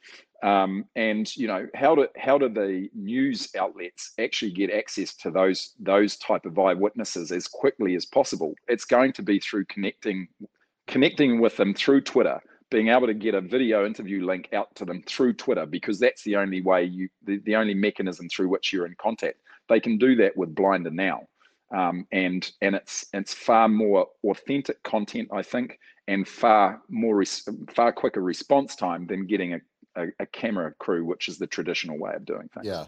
Um, 0.43 0.85
and 0.97 1.35
you 1.37 1.47
know 1.47 1.67
how 1.75 1.95
do 1.95 2.09
how 2.17 2.37
do 2.37 2.49
the 2.49 2.89
news 2.95 3.49
outlets 3.59 4.13
actually 4.19 4.53
get 4.53 4.71
access 4.71 5.15
to 5.17 5.31
those 5.31 5.75
those 5.81 6.17
type 6.19 6.45
of 6.45 6.59
eyewitnesses 6.59 7.33
as 7.33 7.49
quickly 7.49 7.95
as 7.95 8.05
possible? 8.05 8.55
It's 8.69 8.85
going 8.85 9.13
to 9.15 9.23
be 9.23 9.39
through 9.41 9.65
connecting 9.67 10.29
connecting 10.87 11.41
with 11.41 11.57
them 11.57 11.75
through 11.75 12.03
Twitter, 12.03 12.41
being 12.71 12.89
able 12.89 13.07
to 13.07 13.15
get 13.15 13.35
a 13.35 13.41
video 13.41 13.87
interview 13.87 14.25
link 14.25 14.49
out 14.53 14.75
to 14.77 14.85
them 14.85 15.03
through 15.07 15.33
Twitter 15.35 15.67
because 15.67 15.99
that's 15.99 16.23
the 16.23 16.37
only 16.37 16.61
way 16.61 16.85
you 16.85 17.09
the, 17.25 17.39
the 17.39 17.57
only 17.57 17.75
mechanism 17.75 18.29
through 18.29 18.49
which 18.49 18.73
you're 18.73 18.87
in 18.87 18.95
contact. 19.01 19.39
They 19.69 19.81
can 19.81 19.99
do 19.99 20.17
that 20.17 20.37
with 20.37 20.55
Blinder 20.55 20.91
now. 20.91 21.23
Um, 21.75 22.07
and 22.13 22.49
and 22.61 22.77
it's 22.77 23.07
it's 23.13 23.35
far 23.35 23.69
more 23.69 24.07
authentic 24.23 24.83
content, 24.83 25.29
I 25.33 25.43
think, 25.43 25.79
and 26.07 26.27
far 26.27 26.81
more 26.89 27.17
res- 27.17 27.49
far 27.75 27.93
quicker 27.93 28.23
response 28.23 28.77
time 28.77 29.07
than 29.07 29.27
getting 29.27 29.55
a 29.55 29.61
a, 29.97 30.07
a, 30.21 30.27
camera 30.27 30.73
crew, 30.79 31.05
which 31.05 31.29
is 31.29 31.39
the 31.39 31.47
traditional 31.47 31.99
way 31.99 32.13
of 32.15 32.25
doing 32.25 32.49
things. 32.55 32.67
Yeah. 32.67 32.85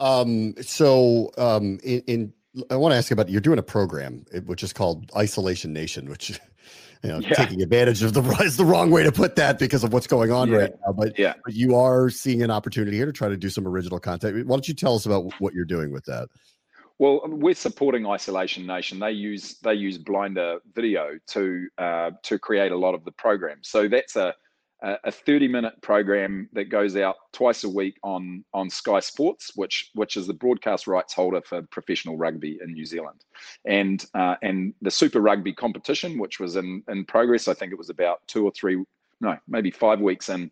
Um, 0.00 0.54
so 0.60 1.30
um, 1.38 1.78
in, 1.82 2.02
in 2.06 2.32
I 2.70 2.76
want 2.76 2.92
to 2.92 2.96
ask 2.96 3.10
you 3.10 3.14
about 3.14 3.28
you're 3.28 3.40
doing 3.40 3.58
a 3.58 3.62
program 3.62 4.24
which 4.46 4.62
is 4.62 4.72
called 4.72 5.10
Isolation 5.16 5.72
Nation, 5.72 6.08
which 6.08 6.30
you 7.02 7.10
know 7.10 7.18
yeah. 7.20 7.34
taking 7.34 7.62
advantage 7.62 8.02
of 8.02 8.12
the 8.12 8.22
is 8.42 8.56
the 8.56 8.64
wrong 8.64 8.90
way 8.90 9.02
to 9.02 9.12
put 9.12 9.36
that 9.36 9.58
because 9.58 9.84
of 9.84 9.92
what's 9.92 10.06
going 10.06 10.30
on 10.30 10.50
yeah. 10.50 10.56
right 10.56 10.72
now. 10.86 10.92
But 10.92 11.18
yeah, 11.18 11.34
but 11.44 11.54
you 11.54 11.76
are 11.76 12.10
seeing 12.10 12.42
an 12.42 12.50
opportunity 12.50 12.96
here 12.96 13.06
to 13.06 13.12
try 13.12 13.28
to 13.28 13.36
do 13.36 13.50
some 13.50 13.66
original 13.66 14.00
content. 14.00 14.46
Why 14.46 14.54
don't 14.54 14.68
you 14.68 14.74
tell 14.74 14.94
us 14.94 15.06
about 15.06 15.32
what 15.38 15.54
you're 15.54 15.64
doing 15.64 15.92
with 15.92 16.04
that? 16.06 16.28
Well, 16.98 17.20
we're 17.26 17.54
supporting 17.54 18.06
Isolation 18.06 18.66
Nation. 18.66 18.98
They 18.98 19.12
use 19.12 19.58
they 19.62 19.74
use 19.74 19.98
Blinder 19.98 20.58
video 20.74 21.18
to 21.28 21.68
uh, 21.78 22.10
to 22.24 22.38
create 22.38 22.72
a 22.72 22.76
lot 22.76 22.94
of 22.94 23.04
the 23.04 23.12
programs. 23.12 23.68
So 23.68 23.86
that's 23.88 24.16
a 24.16 24.34
a 24.82 25.10
30 25.10 25.48
minute 25.48 25.74
program 25.82 26.48
that 26.52 26.66
goes 26.66 26.96
out 26.96 27.16
twice 27.32 27.64
a 27.64 27.68
week 27.68 27.96
on 28.04 28.44
on 28.54 28.70
Sky 28.70 29.00
Sports, 29.00 29.52
which 29.56 29.90
which 29.94 30.16
is 30.16 30.26
the 30.26 30.34
broadcast 30.34 30.86
rights 30.86 31.12
holder 31.12 31.40
for 31.42 31.62
professional 31.62 32.16
rugby 32.16 32.58
in 32.62 32.72
New 32.72 32.84
Zealand, 32.84 33.24
and 33.64 34.04
uh, 34.14 34.36
and 34.42 34.74
the 34.82 34.90
Super 34.90 35.20
Rugby 35.20 35.52
competition, 35.52 36.18
which 36.18 36.38
was 36.38 36.56
in 36.56 36.82
in 36.88 37.04
progress. 37.04 37.48
I 37.48 37.54
think 37.54 37.72
it 37.72 37.78
was 37.78 37.90
about 37.90 38.20
two 38.28 38.44
or 38.44 38.52
three, 38.52 38.82
no, 39.20 39.36
maybe 39.48 39.70
five 39.70 40.00
weeks 40.00 40.28
in 40.28 40.50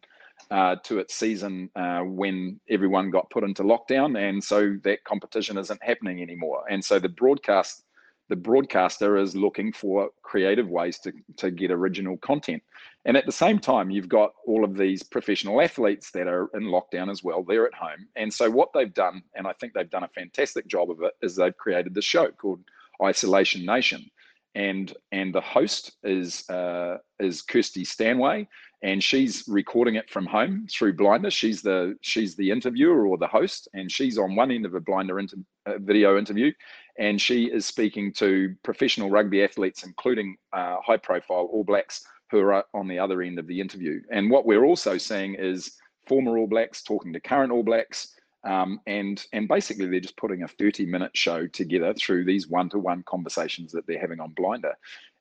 uh, 0.51 0.77
to 0.85 0.99
its 0.99 1.15
season 1.15 1.71
uh, 1.77 2.01
when 2.01 2.61
everyone 2.69 3.11
got 3.11 3.31
put 3.31 3.45
into 3.45 3.63
lockdown, 3.63 4.19
and 4.19 4.43
so 4.43 4.77
that 4.83 5.05
competition 5.05 5.57
isn't 5.57 5.83
happening 5.83 6.21
anymore. 6.21 6.65
And 6.69 6.85
so 6.85 6.99
the 6.99 7.09
broadcast 7.09 7.85
the 8.29 8.37
broadcaster 8.37 9.17
is 9.17 9.37
looking 9.37 9.73
for 9.73 10.11
creative 10.23 10.69
ways 10.69 10.99
to, 10.99 11.13
to 11.37 11.51
get 11.51 11.71
original 11.71 12.17
content. 12.19 12.63
And 13.07 13.17
at 13.17 13.25
the 13.25 13.33
same 13.33 13.61
time, 13.61 13.89
you've 13.89 14.09
got 14.09 14.33
all 14.47 14.65
of 14.65 14.77
these 14.77 15.05
professional 15.05 15.61
athletes 15.61 16.11
that 16.11 16.27
are 16.27 16.51
in 16.55 16.65
lockdown 16.65 17.09
as 17.09 17.23
well. 17.23 17.45
They're 17.45 17.67
at 17.67 17.73
home. 17.73 18.09
And 18.17 18.35
so, 18.35 18.51
what 18.51 18.71
they've 18.75 18.93
done, 18.93 19.23
and 19.37 19.47
I 19.47 19.53
think 19.53 19.73
they've 19.73 19.89
done 19.89 20.03
a 20.03 20.09
fantastic 20.09 20.67
job 20.67 20.91
of 20.91 21.01
it, 21.03 21.13
is 21.23 21.37
they've 21.37 21.57
created 21.57 21.95
this 21.95 22.05
show 22.05 22.29
called 22.33 22.61
Isolation 23.03 23.65
Nation. 23.65 24.11
And, 24.57 24.93
and 25.13 25.33
the 25.33 25.41
host 25.41 25.93
is 26.03 26.49
uh, 26.51 26.97
is 27.21 27.43
Kirsty 27.43 27.85
Stanway, 27.85 28.49
and 28.83 29.05
she's 29.05 29.45
recording 29.47 29.95
it 29.95 30.11
from 30.11 30.27
home 30.27 30.67
through 30.69 30.95
Blinder. 30.95 31.31
She's 31.31 31.63
the 31.63 31.97
she's 32.01 32.35
the 32.35 32.51
interviewer 32.51 33.07
or 33.07 33.19
the 33.19 33.29
host, 33.29 33.69
and 33.75 33.93
she's 33.93 34.19
on 34.19 34.35
one 34.35 34.51
end 34.51 34.67
of 34.67 34.75
a 34.75 34.81
Blinder 34.81 35.21
inter, 35.21 35.37
uh, 35.67 35.75
video 35.79 36.19
interview, 36.19 36.53
and 36.99 37.21
she 37.21 37.45
is 37.45 37.67
speaking 37.67 38.13
to 38.15 38.57
professional 38.65 39.11
rugby 39.11 39.45
athletes, 39.45 39.85
including 39.85 40.37
uh, 40.55 40.79
high 40.81 40.97
profile 40.97 41.49
All 41.53 41.63
Blacks 41.63 42.03
who 42.31 42.41
are 42.41 42.65
on 42.75 42.89
the 42.89 42.99
other 42.99 43.23
end 43.23 43.39
of 43.39 43.47
the 43.47 43.61
interview. 43.61 44.01
And 44.11 44.31
what 44.31 44.47
we're 44.47 44.65
also 44.65 44.99
seeing 44.99 45.35
is 45.35 45.77
former 46.07 46.39
All 46.39 46.47
Blacks 46.47 46.83
talking 46.83 47.13
to 47.13 47.21
current 47.21 47.53
All 47.53 47.63
Blacks. 47.63 48.13
Um, 48.45 48.81
and 48.87 49.25
and 49.33 49.49
basically 49.49 49.87
they're 49.87 49.99
just 49.99 50.17
putting 50.17 50.45
a 50.45 50.49
30 50.49 50.87
minute 50.87 51.17
show 51.17 51.49
together 51.49 51.93
through 51.95 52.25
these 52.25 52.47
one-to-one 52.47 53.03
conversations 53.05 53.73
that 53.73 53.87
they're 53.89 53.99
having 53.99 54.21
on 54.21 54.31
blinder 54.37 54.75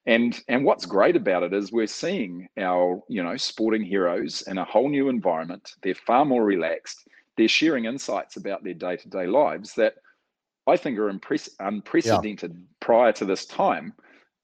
and 0.06 0.44
and 0.48 0.64
what's 0.64 0.86
great 0.86 1.16
about 1.16 1.44
it 1.44 1.54
is 1.54 1.72
we're 1.72 1.88
seeing 1.88 2.48
our 2.58 3.02
you 3.08 3.24
know 3.24 3.38
sporting 3.38 3.84
heroes 3.84 4.44
in 4.48 4.58
a 4.58 4.64
whole 4.64 4.90
new 4.90 5.10
environment 5.10 5.74
they're 5.82 5.96
far 5.96 6.26
more 6.26 6.44
relaxed 6.44 7.08
they're 7.38 7.48
sharing 7.48 7.86
insights 7.86 8.38
about 8.38 8.64
their 8.64 8.74
day-to-day 8.74 9.26
lives 9.26 9.74
that 9.74 9.96
i 10.68 10.78
think 10.78 10.98
are 10.98 11.10
unprecedented 11.10 12.52
yeah. 12.54 12.66
prior 12.80 13.12
to 13.12 13.26
this 13.26 13.46
time 13.46 13.94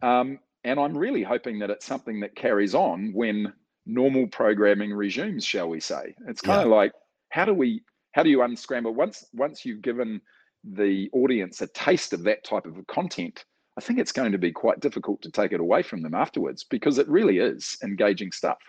um, 0.02 0.40
and 0.64 0.80
I'm 0.80 0.98
really 0.98 1.24
hoping 1.24 1.60
that 1.60 1.70
it's 1.70 1.86
something 1.86 2.20
that 2.22 2.36
carries 2.36 2.76
on 2.76 3.12
when 3.14 3.54
normal 3.86 4.28
programming 4.28 4.94
resumes, 4.94 5.46
shall 5.46 5.70
we 5.70 5.80
say. 5.80 6.16
It's 6.28 6.42
kind 6.42 6.60
yeah. 6.60 6.66
of 6.66 6.72
like 6.72 6.92
how 7.30 7.46
do 7.46 7.54
we 7.54 7.84
how 8.14 8.24
do 8.24 8.30
you 8.30 8.42
unscramble 8.42 8.94
once 8.94 9.26
once 9.34 9.66
you've 9.66 9.82
given 9.82 10.22
the 10.64 11.10
audience 11.14 11.62
a 11.62 11.68
taste 11.68 12.14
of 12.14 12.24
that 12.24 12.44
type 12.44 12.66
of 12.66 12.76
content, 12.88 13.46
I 13.78 13.82
think 13.82 14.00
it's 14.00 14.12
going 14.12 14.32
to 14.32 14.38
be 14.38 14.52
quite 14.52 14.80
difficult 14.80 15.22
to 15.24 15.32
take 15.32 15.54
it 15.54 15.60
away 15.60 15.82
from 15.82 16.02
them 16.02 16.14
afterwards 16.14 16.64
because 16.64 16.98
it 16.98 17.08
really 17.08 17.40
is 17.40 17.78
engaging 17.84 18.32
stuff. 18.32 18.60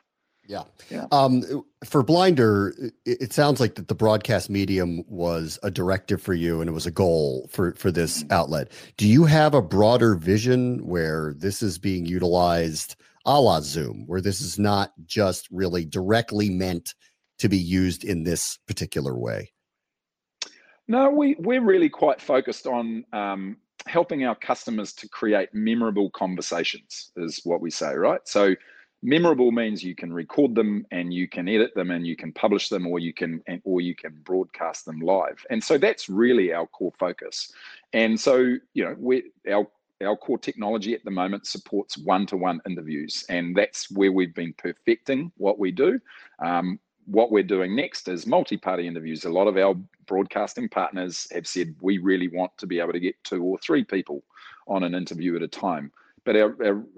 Yeah. 0.47 0.65
yeah. 0.91 1.07
Um, 1.13 1.65
for 1.85 2.03
Blinder, 2.03 2.75
it, 3.07 3.33
sounds 3.33 3.61
like 3.61 3.77
that 3.77 3.89
the 3.89 3.95
broadcast 3.95 4.51
medium 4.51 5.05
was 5.09 5.59
a 5.63 5.71
directive 5.71 6.21
for 6.21 6.35
you 6.35 6.61
and 6.61 6.69
it 6.69 6.73
was 6.73 6.87
a 6.87 6.91
goal 6.91 7.49
for, 7.51 7.75
for 7.75 7.91
this 7.91 8.23
mm-hmm. 8.23 8.33
outlet. 8.33 8.73
Do 8.97 9.07
you 9.07 9.25
have 9.25 9.55
a 9.55 9.63
broader 9.63 10.15
vision 10.15 10.87
where 10.87 11.35
this 11.39 11.63
is 11.63 11.79
being 11.79 12.07
utilized 12.07 12.97
a 13.25 13.41
la 13.41 13.61
Zoom, 13.61 14.05
where 14.07 14.21
this 14.21 14.41
is 14.41 14.59
not 14.59 14.93
just 15.07 15.49
really 15.51 15.85
directly 15.85 16.51
meant 16.51 16.95
to 17.39 17.49
be 17.49 17.59
used 17.59 18.05
in 18.05 18.25
this 18.25 18.59
particular 18.67 19.17
way? 19.17 19.53
No, 20.89 21.11
we, 21.11 21.37
we're 21.39 21.63
really 21.63 21.89
quite 21.89 22.21
focused 22.21 22.67
on 22.67 23.05
um, 23.13 23.57
helping 23.87 24.25
our 24.25 24.35
customers 24.35 24.93
to 24.95 25.09
create 25.09 25.51
memorable 25.53 26.11
conversations, 26.11 27.13
is 27.17 27.41
what 27.45 27.61
we 27.61 27.71
say, 27.71 27.95
right? 27.95 28.21
So, 28.25 28.55
memorable 29.03 29.51
means 29.51 29.83
you 29.83 29.95
can 29.95 30.13
record 30.13 30.55
them 30.55 30.87
and 30.91 31.13
you 31.13 31.29
can 31.29 31.49
edit 31.49 31.75
them 31.75 31.91
and 31.91 32.07
you 32.07 32.17
can 32.17 32.33
publish 32.33 32.69
them 32.69 32.87
or 32.87 32.99
you 32.99 33.13
can 33.13 33.43
or 33.65 33.81
you 33.81 33.95
can 33.95 34.13
broadcast 34.23 34.85
them 34.85 35.01
live. 35.01 35.45
And 35.51 35.63
so 35.63 35.77
that's 35.77 36.09
really 36.09 36.53
our 36.53 36.67
core 36.67 36.93
focus. 36.99 37.53
And 37.93 38.19
so 38.19 38.57
you 38.75 38.85
know 38.85 38.95
we 38.99 39.25
our 39.51 39.67
our 40.03 40.17
core 40.17 40.39
technology 40.39 40.95
at 40.95 41.05
the 41.05 41.11
moment 41.11 41.47
supports 41.47 41.97
one-to-one 41.97 42.61
interviews. 42.67 43.25
And 43.29 43.57
that's 43.57 43.89
where 43.91 44.11
we've 44.11 44.35
been 44.35 44.53
perfecting 44.55 45.31
what 45.37 45.61
we 45.61 45.71
do. 45.71 46.01
Um, 46.45 46.81
what 47.07 47.31
we're 47.31 47.43
doing 47.43 47.77
next 47.77 48.09
is 48.09 48.27
multi-party 48.27 48.87
interviews. 48.87 49.25
A 49.25 49.31
lot 49.31 49.47
of 49.47 49.57
our 49.57 49.75
broadcasting 50.07 50.69
partners 50.69 51.29
have 51.33 51.47
said 51.47 51.75
we 51.81 51.99
really 51.99 52.29
want 52.29 52.51
to 52.59 52.67
be 52.67 52.81
able 52.81 52.93
to 52.93 53.01
get 53.01 53.23
two 53.25 53.43
or 53.43 53.59
three 53.59 53.85
people 53.85 54.23
on 54.67 54.83
an 54.83 54.95
interview 54.95 55.37
at 55.37 55.43
a 55.43 55.49
time 55.49 55.93
but 56.25 56.37
our, 56.37 56.57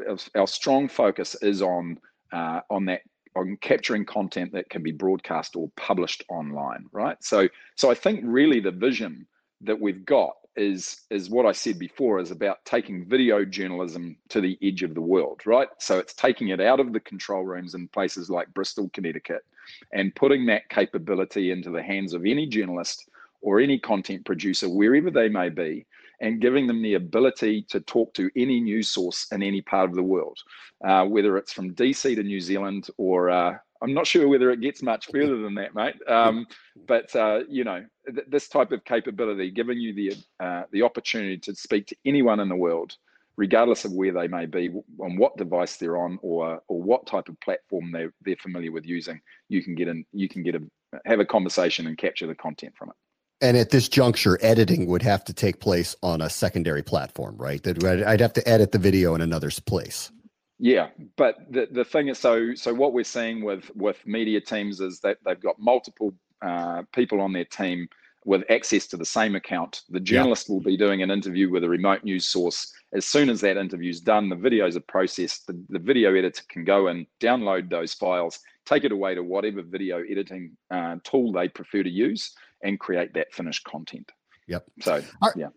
our, 0.08 0.18
our 0.34 0.46
strong 0.46 0.88
focus 0.88 1.34
is 1.42 1.62
on 1.62 1.98
uh, 2.32 2.60
on 2.70 2.84
that 2.86 3.00
on 3.36 3.56
capturing 3.60 4.04
content 4.04 4.52
that 4.52 4.70
can 4.70 4.82
be 4.82 4.92
broadcast 4.92 5.56
or 5.56 5.70
published 5.76 6.24
online 6.28 6.86
right? 6.92 7.22
So 7.22 7.48
so 7.76 7.90
i 7.90 7.94
think 7.94 8.20
really 8.24 8.60
the 8.60 8.70
vision 8.70 9.26
that 9.62 9.80
we've 9.80 10.04
got 10.04 10.34
is 10.56 11.00
is 11.10 11.30
what 11.30 11.46
i 11.46 11.52
said 11.52 11.78
before 11.80 12.20
is 12.20 12.30
about 12.30 12.64
taking 12.64 13.04
video 13.04 13.44
journalism 13.44 14.16
to 14.28 14.40
the 14.40 14.56
edge 14.62 14.82
of 14.84 14.94
the 14.94 15.00
world 15.00 15.40
right? 15.46 15.68
So 15.78 15.98
it's 15.98 16.14
taking 16.14 16.48
it 16.48 16.60
out 16.60 16.80
of 16.80 16.92
the 16.92 17.00
control 17.00 17.44
rooms 17.44 17.74
in 17.74 17.88
places 17.88 18.30
like 18.30 18.54
bristol 18.54 18.88
connecticut 18.92 19.44
and 19.92 20.14
putting 20.14 20.46
that 20.46 20.68
capability 20.68 21.50
into 21.50 21.70
the 21.70 21.82
hands 21.82 22.14
of 22.14 22.24
any 22.24 22.46
journalist 22.46 23.08
or 23.40 23.60
any 23.60 23.78
content 23.78 24.24
producer 24.24 24.68
wherever 24.68 25.10
they 25.10 25.28
may 25.28 25.48
be 25.48 25.86
and 26.24 26.40
giving 26.40 26.66
them 26.66 26.80
the 26.80 26.94
ability 26.94 27.62
to 27.68 27.80
talk 27.80 28.14
to 28.14 28.30
any 28.34 28.58
news 28.58 28.88
source 28.88 29.26
in 29.30 29.42
any 29.42 29.60
part 29.60 29.90
of 29.90 29.94
the 29.94 30.02
world, 30.02 30.38
uh, 30.86 31.04
whether 31.04 31.36
it's 31.36 31.52
from 31.52 31.74
DC 31.74 32.14
to 32.14 32.22
New 32.22 32.40
Zealand 32.40 32.88
or 32.96 33.28
uh, 33.28 33.58
I'm 33.82 33.92
not 33.92 34.06
sure 34.06 34.26
whether 34.26 34.50
it 34.50 34.62
gets 34.62 34.82
much 34.82 35.08
further 35.12 35.36
than 35.36 35.54
that, 35.56 35.74
mate. 35.74 35.96
Um, 36.08 36.46
but 36.86 37.14
uh, 37.14 37.40
you 37.48 37.64
know, 37.64 37.84
th- 38.06 38.26
this 38.28 38.48
type 38.48 38.72
of 38.72 38.82
capability, 38.84 39.50
giving 39.50 39.78
you 39.78 39.92
the 39.92 40.16
uh, 40.40 40.62
the 40.72 40.82
opportunity 40.82 41.36
to 41.38 41.54
speak 41.54 41.88
to 41.88 41.96
anyone 42.06 42.40
in 42.40 42.48
the 42.48 42.56
world, 42.56 42.96
regardless 43.36 43.84
of 43.84 43.92
where 43.92 44.12
they 44.12 44.26
may 44.26 44.46
be, 44.46 44.70
on 44.98 45.18
what 45.18 45.36
device 45.36 45.76
they're 45.76 45.98
on, 45.98 46.18
or 46.22 46.62
or 46.68 46.82
what 46.82 47.06
type 47.06 47.28
of 47.28 47.38
platform 47.40 47.92
they 47.92 48.06
they're 48.22 48.36
familiar 48.36 48.72
with 48.72 48.86
using, 48.86 49.20
you 49.50 49.62
can 49.62 49.74
get 49.74 49.88
in, 49.88 50.06
you 50.12 50.30
can 50.30 50.42
get 50.42 50.54
a 50.54 50.62
have 51.04 51.20
a 51.20 51.26
conversation 51.26 51.86
and 51.86 51.98
capture 51.98 52.26
the 52.26 52.34
content 52.34 52.74
from 52.78 52.88
it. 52.88 52.96
And 53.44 53.58
at 53.58 53.68
this 53.68 53.90
juncture, 53.90 54.38
editing 54.40 54.86
would 54.86 55.02
have 55.02 55.22
to 55.24 55.34
take 55.34 55.60
place 55.60 55.94
on 56.02 56.22
a 56.22 56.30
secondary 56.30 56.82
platform, 56.82 57.36
right? 57.36 57.62
That 57.62 57.84
I'd 57.84 58.20
have 58.20 58.32
to 58.32 58.48
edit 58.48 58.72
the 58.72 58.78
video 58.78 59.14
in 59.14 59.20
another 59.20 59.50
place. 59.66 60.10
Yeah, 60.58 60.88
but 61.16 61.36
the 61.50 61.68
the 61.70 61.84
thing 61.84 62.08
is, 62.08 62.18
so 62.18 62.54
so 62.54 62.72
what 62.72 62.94
we're 62.94 63.04
seeing 63.04 63.44
with 63.44 63.70
with 63.74 63.98
media 64.06 64.40
teams 64.40 64.80
is 64.80 65.00
that 65.00 65.18
they've 65.26 65.38
got 65.38 65.58
multiple 65.58 66.14
uh, 66.40 66.84
people 66.94 67.20
on 67.20 67.34
their 67.34 67.44
team 67.44 67.86
with 68.24 68.50
access 68.50 68.86
to 68.86 68.96
the 68.96 69.04
same 69.04 69.34
account. 69.34 69.82
The 69.90 70.00
journalist 70.00 70.48
yeah. 70.48 70.54
will 70.54 70.62
be 70.62 70.78
doing 70.78 71.02
an 71.02 71.10
interview 71.10 71.50
with 71.50 71.64
a 71.64 71.68
remote 71.68 72.02
news 72.02 72.26
source 72.26 72.72
as 72.94 73.04
soon 73.04 73.28
as 73.28 73.40
that 73.40 73.56
interview 73.56 73.90
is 73.90 74.00
done, 74.00 74.28
the 74.28 74.36
videos 74.36 74.76
are 74.76 74.80
processed. 74.80 75.48
The, 75.48 75.60
the 75.68 75.80
video 75.80 76.14
editor 76.14 76.42
can 76.48 76.64
go 76.64 76.86
and 76.86 77.06
download 77.20 77.68
those 77.68 77.92
files, 77.92 78.38
take 78.64 78.84
it 78.84 78.92
away 78.92 79.16
to 79.16 79.22
whatever 79.22 79.62
video 79.62 80.02
editing 80.08 80.56
uh, 80.70 80.96
tool 81.02 81.32
they 81.32 81.48
prefer 81.48 81.82
to 81.82 81.90
use, 81.90 82.32
and 82.64 82.80
create 82.80 83.14
that 83.14 83.32
finished 83.32 83.64
content. 83.64 84.10
Yep. 84.48 84.64
So, 84.80 85.02
yeah. 85.36 85.48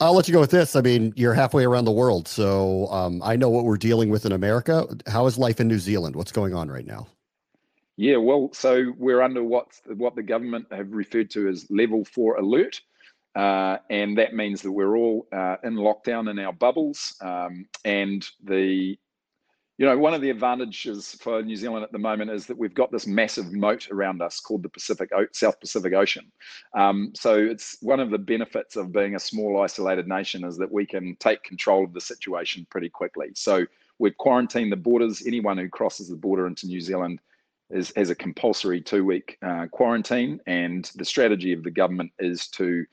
I'll 0.00 0.14
let 0.14 0.28
you 0.28 0.32
go 0.32 0.40
with 0.40 0.50
this. 0.50 0.74
I 0.74 0.80
mean, 0.80 1.12
you're 1.16 1.34
halfway 1.34 1.64
around 1.64 1.84
the 1.84 1.92
world, 1.92 2.26
so 2.26 2.86
um, 2.88 3.20
I 3.22 3.36
know 3.36 3.50
what 3.50 3.64
we're 3.64 3.76
dealing 3.76 4.08
with 4.10 4.24
in 4.24 4.32
America. 4.32 4.86
How 5.06 5.26
is 5.26 5.36
life 5.38 5.60
in 5.60 5.68
New 5.68 5.78
Zealand? 5.78 6.16
What's 6.16 6.32
going 6.32 6.54
on 6.54 6.70
right 6.70 6.86
now? 6.86 7.08
Yeah, 7.96 8.16
well, 8.16 8.50
so 8.52 8.94
we're 8.96 9.20
under 9.20 9.44
what 9.44 9.66
what 9.86 10.16
the 10.16 10.22
government 10.22 10.66
have 10.72 10.92
referred 10.92 11.30
to 11.32 11.48
as 11.48 11.66
level 11.70 12.04
four 12.04 12.36
alert, 12.36 12.80
uh, 13.36 13.76
and 13.90 14.16
that 14.18 14.34
means 14.34 14.62
that 14.62 14.72
we're 14.72 14.96
all 14.96 15.26
uh, 15.32 15.56
in 15.62 15.74
lockdown 15.74 16.30
in 16.30 16.38
our 16.38 16.52
bubbles. 16.52 17.14
Um, 17.20 17.66
and 17.84 18.26
the, 18.42 18.98
you 19.78 19.86
know, 19.86 19.96
one 19.96 20.14
of 20.14 20.20
the 20.20 20.30
advantages 20.30 21.16
for 21.20 21.42
New 21.42 21.56
Zealand 21.56 21.82
at 21.82 21.92
the 21.92 21.98
moment 21.98 22.30
is 22.30 22.46
that 22.46 22.58
we've 22.58 22.74
got 22.74 22.92
this 22.92 23.06
massive 23.06 23.52
moat 23.52 23.90
around 23.90 24.20
us 24.20 24.38
called 24.38 24.62
the 24.62 24.68
Pacific 24.68 25.10
South 25.32 25.58
Pacific 25.60 25.94
Ocean. 25.94 26.30
Um, 26.74 27.12
so 27.14 27.36
it's 27.36 27.78
one 27.80 27.98
of 27.98 28.10
the 28.10 28.18
benefits 28.18 28.76
of 28.76 28.92
being 28.92 29.14
a 29.14 29.20
small 29.20 29.62
isolated 29.62 30.06
nation 30.06 30.44
is 30.44 30.58
that 30.58 30.70
we 30.70 30.84
can 30.84 31.16
take 31.16 31.42
control 31.42 31.84
of 31.84 31.94
the 31.94 32.00
situation 32.00 32.66
pretty 32.70 32.90
quickly. 32.90 33.28
So 33.34 33.64
we've 33.98 34.16
quarantined 34.18 34.72
the 34.72 34.76
borders. 34.76 35.26
Anyone 35.26 35.56
who 35.56 35.68
crosses 35.68 36.08
the 36.08 36.16
border 36.16 36.46
into 36.46 36.66
New 36.66 36.80
Zealand 36.80 37.20
is, 37.70 37.92
has 37.96 38.10
a 38.10 38.14
compulsory 38.14 38.80
two 38.80 39.06
week 39.06 39.38
uh, 39.42 39.66
quarantine, 39.72 40.38
and 40.46 40.90
the 40.96 41.04
strategy 41.04 41.54
of 41.54 41.62
the 41.62 41.70
government 41.70 42.12
is 42.18 42.46
to 42.48 42.84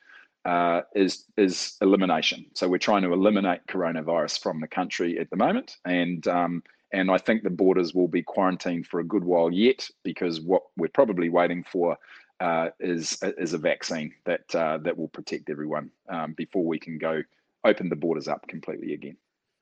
uh, 0.50 0.82
is 0.96 1.26
is 1.38 1.78
elimination. 1.80 2.48
So 2.56 2.68
we're 2.68 2.80
trying 2.80 3.04
to 3.04 3.14
eliminate 3.14 3.68
coronavirus 3.68 4.42
from 4.42 4.62
the 4.62 4.68
country 4.68 5.20
at 5.20 5.30
the 5.30 5.36
moment, 5.36 5.78
and 5.86 6.28
um, 6.28 6.64
and 6.92 7.12
I 7.12 7.20
think 7.20 7.44
the 7.44 7.52
borders 7.52 7.94
will 7.94 8.08
be 8.08 8.24
quarantined 8.24 8.88
for 8.88 9.00
a 9.00 9.04
good 9.04 9.24
while 9.24 9.52
yet 9.52 9.88
because 10.02 10.42
what 10.42 10.64
we're 10.76 10.88
probably 10.88 11.30
waiting 11.30 11.64
for 11.72 11.98
uh, 12.40 12.70
is 12.80 13.20
is 13.38 13.54
a 13.54 13.60
vaccine 13.60 14.16
that 14.26 14.56
uh, 14.56 14.80
that 14.80 14.98
will 14.98 15.10
protect 15.10 15.52
everyone 15.52 15.92
um, 16.10 16.34
before 16.34 16.66
we 16.66 16.80
can 16.80 16.98
go 16.98 17.22
open 17.64 17.90
the 17.90 17.96
borders 17.96 18.28
up 18.28 18.48
completely 18.48 18.94
again 18.94 19.18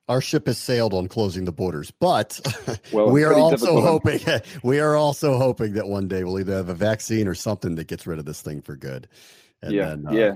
our 0.07 0.21
ship 0.21 0.47
has 0.47 0.57
sailed 0.57 0.93
on 0.93 1.09
closing 1.09 1.43
the 1.43 1.51
borders, 1.51 1.91
but 1.91 2.39
well, 2.93 3.09
we 3.09 3.25
are 3.25 3.33
also 3.33 3.81
hoping 3.81 4.21
we 4.63 4.79
are 4.79 4.95
also 4.95 5.37
hoping 5.37 5.73
that 5.73 5.85
one 5.85 6.07
day 6.07 6.23
we'll 6.23 6.39
either 6.39 6.55
have 6.55 6.69
a 6.69 6.73
vaccine 6.73 7.27
or 7.27 7.35
something 7.35 7.75
that 7.75 7.87
gets 7.89 8.07
rid 8.07 8.17
of 8.17 8.23
this 8.23 8.41
thing 8.41 8.61
for 8.61 8.77
good. 8.77 9.09
And 9.61 9.73
yeah, 9.73 9.85
then, 9.87 10.07
uh, 10.07 10.11
yeah. 10.11 10.35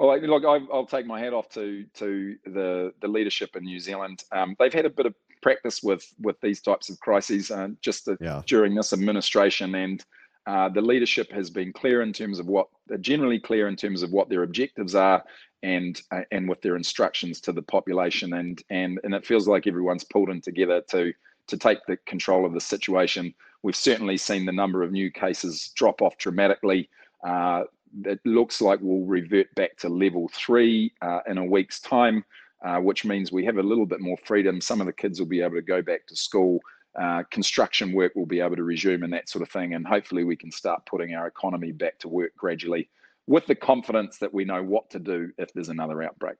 Well, 0.00 0.18
look, 0.18 0.46
I, 0.46 0.56
will 0.56 0.86
take 0.86 1.04
my 1.04 1.20
hat 1.20 1.34
off 1.34 1.50
to 1.50 1.84
to 1.92 2.36
the 2.46 2.94
the 3.02 3.08
leadership 3.08 3.54
in 3.54 3.64
New 3.64 3.78
Zealand. 3.78 4.24
Um, 4.32 4.56
they've 4.58 4.72
had 4.72 4.86
a 4.86 4.90
bit 4.90 5.04
of 5.04 5.14
practice 5.42 5.82
with 5.82 6.10
with 6.18 6.40
these 6.40 6.62
types 6.62 6.88
of 6.88 6.98
crises 7.00 7.50
uh, 7.50 7.68
just 7.82 8.06
the, 8.06 8.16
yeah. 8.18 8.40
during 8.46 8.74
this 8.74 8.94
administration, 8.94 9.74
and 9.74 10.02
uh, 10.46 10.70
the 10.70 10.80
leadership 10.80 11.30
has 11.30 11.50
been 11.50 11.70
clear 11.70 12.00
in 12.00 12.14
terms 12.14 12.38
of 12.38 12.46
what 12.46 12.68
generally 13.02 13.38
clear 13.38 13.68
in 13.68 13.76
terms 13.76 14.02
of 14.02 14.10
what 14.10 14.30
their 14.30 14.42
objectives 14.42 14.94
are 14.94 15.22
and 15.62 16.00
uh, 16.12 16.22
and 16.32 16.48
with 16.48 16.62
their 16.62 16.76
instructions 16.76 17.38
to 17.42 17.52
the 17.52 17.60
population 17.60 18.32
and 18.32 18.62
and 18.70 18.98
and 19.04 19.12
it 19.12 19.26
feels 19.26 19.46
like 19.46 19.66
everyone's 19.66 20.04
pulled 20.04 20.30
in 20.30 20.40
together 20.40 20.80
to 20.88 21.12
to 21.46 21.58
take 21.58 21.84
the 21.86 21.98
control 22.06 22.46
of 22.46 22.54
the 22.54 22.60
situation. 22.60 23.34
We've 23.62 23.76
certainly 23.76 24.16
seen 24.16 24.46
the 24.46 24.52
number 24.52 24.82
of 24.82 24.92
new 24.92 25.10
cases 25.10 25.72
drop 25.74 26.00
off 26.00 26.16
dramatically. 26.16 26.88
Uh, 27.22 27.64
it 28.04 28.20
looks 28.24 28.60
like 28.60 28.78
we'll 28.82 29.06
revert 29.06 29.54
back 29.54 29.76
to 29.78 29.88
level 29.88 30.30
three 30.32 30.92
uh, 31.02 31.20
in 31.26 31.38
a 31.38 31.44
week's 31.44 31.80
time, 31.80 32.24
uh, 32.64 32.78
which 32.78 33.04
means 33.04 33.32
we 33.32 33.44
have 33.44 33.58
a 33.58 33.62
little 33.62 33.86
bit 33.86 34.00
more 34.00 34.18
freedom. 34.24 34.60
Some 34.60 34.80
of 34.80 34.86
the 34.86 34.92
kids 34.92 35.18
will 35.18 35.26
be 35.26 35.40
able 35.40 35.56
to 35.56 35.62
go 35.62 35.82
back 35.82 36.06
to 36.06 36.16
school. 36.16 36.60
Uh, 37.00 37.22
construction 37.30 37.92
work 37.92 38.14
will 38.16 38.26
be 38.26 38.40
able 38.40 38.56
to 38.56 38.64
resume 38.64 39.02
and 39.04 39.12
that 39.12 39.28
sort 39.28 39.42
of 39.42 39.50
thing. 39.50 39.74
And 39.74 39.86
hopefully, 39.86 40.24
we 40.24 40.36
can 40.36 40.50
start 40.50 40.86
putting 40.86 41.14
our 41.14 41.26
economy 41.26 41.72
back 41.72 41.98
to 42.00 42.08
work 42.08 42.32
gradually 42.36 42.88
with 43.26 43.46
the 43.46 43.54
confidence 43.54 44.18
that 44.18 44.34
we 44.34 44.44
know 44.44 44.62
what 44.62 44.90
to 44.90 44.98
do 44.98 45.30
if 45.38 45.52
there's 45.52 45.68
another 45.68 46.02
outbreak. 46.02 46.36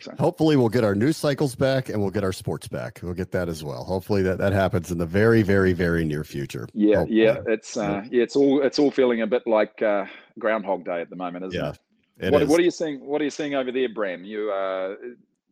So. 0.00 0.14
Hopefully, 0.18 0.56
we'll 0.56 0.68
get 0.68 0.84
our 0.84 0.94
news 0.94 1.16
cycles 1.16 1.54
back 1.54 1.88
and 1.88 2.00
we'll 2.00 2.10
get 2.10 2.22
our 2.22 2.32
sports 2.32 2.68
back. 2.68 3.00
We'll 3.02 3.14
get 3.14 3.32
that 3.32 3.48
as 3.48 3.64
well. 3.64 3.82
Hopefully, 3.84 4.22
that, 4.22 4.38
that 4.38 4.52
happens 4.52 4.90
in 4.90 4.98
the 4.98 5.06
very, 5.06 5.42
very, 5.42 5.72
very 5.72 6.04
near 6.04 6.22
future. 6.22 6.68
Yeah, 6.74 6.98
Hopefully. 6.98 7.22
yeah, 7.22 7.38
it's 7.46 7.76
uh, 7.76 8.04
yeah, 8.10 8.22
it's 8.22 8.36
all 8.36 8.62
it's 8.62 8.78
all 8.78 8.90
feeling 8.90 9.22
a 9.22 9.26
bit 9.26 9.46
like 9.46 9.82
uh, 9.82 10.06
Groundhog 10.38 10.84
Day 10.84 11.00
at 11.00 11.10
the 11.10 11.16
moment, 11.16 11.46
isn't 11.46 11.60
yeah, 11.60 11.72
it? 12.18 12.32
What, 12.32 12.46
what, 12.46 12.60
are 12.60 12.62
you 12.62 12.70
seeing? 12.70 13.04
What 13.04 13.20
are 13.20 13.24
you 13.24 13.30
seeing 13.30 13.54
over 13.54 13.72
there, 13.72 13.88
Bram? 13.88 14.24
You, 14.24 14.52
uh, 14.52 14.94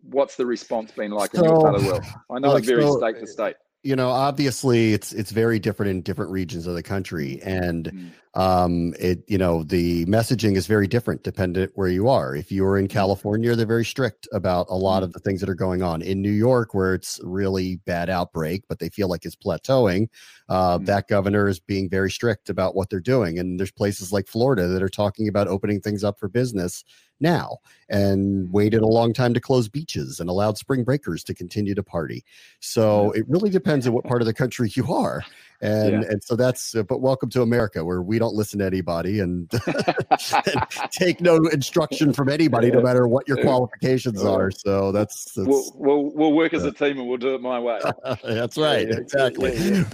what's 0.03 0.37
the 0.37 0.47
response 0.47 0.93
been 0.93 1.11
like 1.11 1.33
so, 1.33 1.43
in 1.43 1.51
your 1.51 1.61
part 1.61 1.75
of 1.75 1.83
the 1.83 1.89
world? 1.89 2.05
I 2.31 2.39
know 2.39 2.51
like, 2.51 2.59
it's 2.59 2.69
very 2.69 2.83
so, 2.83 2.99
state 2.99 3.19
to 3.21 3.27
state 3.27 3.57
you 3.83 3.95
know 3.95 4.09
obviously 4.09 4.95
it's 4.95 5.13
it's 5.13 5.31
very 5.31 5.59
different 5.59 5.91
in 5.91 6.01
different 6.01 6.31
regions 6.31 6.67
of 6.67 6.75
the 6.75 6.83
country 6.83 7.39
and 7.43 7.93
mm 7.93 8.11
um, 8.35 8.95
it 8.99 9.23
you 9.29 9.39
know 9.39 9.63
the 9.63 10.05
messaging 10.07 10.57
is 10.57 10.67
very 10.67 10.87
different 10.87 11.23
dependent 11.23 11.73
where 11.75 11.89
you 11.89 12.09
are. 12.09 12.35
If 12.35 12.51
you're 12.51 12.77
in 12.77 12.89
mm. 12.89 12.91
California, 12.91 13.55
they're 13.55 13.67
very 13.67 13.85
strict 13.85 14.27
about 14.33 14.67
a 14.69 14.77
lot 14.77 15.03
mm. 15.03 15.05
of 15.05 15.13
the 15.13 15.21
things 15.21 15.41
that 15.41 15.49
are 15.49 15.55
going 15.55 15.83
on. 15.83 16.03
In 16.03 16.21
New 16.21 16.33
York, 16.33 16.75
where 16.75 16.95
it's 16.95 17.21
really 17.23 17.77
bad 17.87 18.11
outbreak, 18.11 18.65
but 18.69 18.79
they 18.79 18.89
feel 18.89 19.09
like 19.09 19.25
it's 19.25 19.37
plateauing, 19.37 20.09
uh, 20.49 20.79
mm 20.79 20.85
that 20.85 21.09
governor 21.09 21.49
is 21.49 21.61
being 21.61 21.89
very 21.89 22.11
strict 22.11 22.51
about 22.51 22.75
what 22.75 22.91
they're 22.91 23.01
doing. 23.01 23.39
And 23.39 23.59
there's 23.59 23.71
places 23.71 24.13
like 24.13 24.27
Florida 24.27 24.67
that 24.67 24.83
are 24.83 24.89
talking 24.89 25.29
about 25.29 25.49
opening 25.49 25.81
things 25.81 26.05
up 26.05 26.19
for 26.19 26.29
business 26.29 26.85
now 27.21 27.59
and 27.89 28.53
waited 28.53 28.83
a 28.83 28.87
long 28.87 29.13
time 29.13 29.33
to 29.35 29.41
close 29.41 29.69
beaches 29.69 30.21
and 30.21 30.29
allowed 30.29 30.59
spring 30.59 30.85
breakers 30.85 31.25
to 31.25 31.35
continue 31.35 31.75
to 31.75 31.83
party. 31.83 32.25
So 32.61 33.13
it 33.13 33.25
really 33.29 33.51
depends 33.51 33.87
on 33.87 33.95
what 33.95 34.05
part 34.05 34.21
of 34.21 34.27
the 34.27 34.35
country 34.35 34.71
you 34.75 34.93
are 34.93 35.25
and 35.61 36.03
yeah. 36.03 36.09
and 36.11 36.23
so 36.23 36.37
that's 36.37 36.75
uh, 36.75 36.83
but 36.83 37.01
welcome 37.01 37.31
to 37.31 37.43
america 37.43 37.85
where 37.85 38.03
we 38.03 38.19
don't 38.19 38.35
listen 38.35 38.59
to 38.59 38.65
anybody 38.65 39.21
and, 39.21 39.51
and 39.67 40.67
take 40.91 41.21
no 41.21 41.37
instruction 41.49 42.13
from 42.13 42.29
anybody 42.29 42.69
yeah. 42.69 42.75
no 42.75 42.83
matter 42.83 43.07
what 43.07 43.29
your 43.29 43.37
qualifications 43.39 44.23
are. 44.25 44.51
So 44.51 44.93
that's, 44.93 45.33
that's 45.33 45.49
we'll, 45.49 45.73
we'll, 45.77 46.03
we'll 46.15 46.33
work 46.33 46.55
as 46.55 46.65
a 46.65 46.73
team 46.73 46.99
and 46.99 47.09
we'll 47.09 47.19
do 47.19 47.35
it 47.35 47.41
my 47.41 47.59
way. 47.59 47.81
That's 48.25 48.57
right. 48.57 48.89
yeah, 48.89 48.97
exactly. 48.97 49.51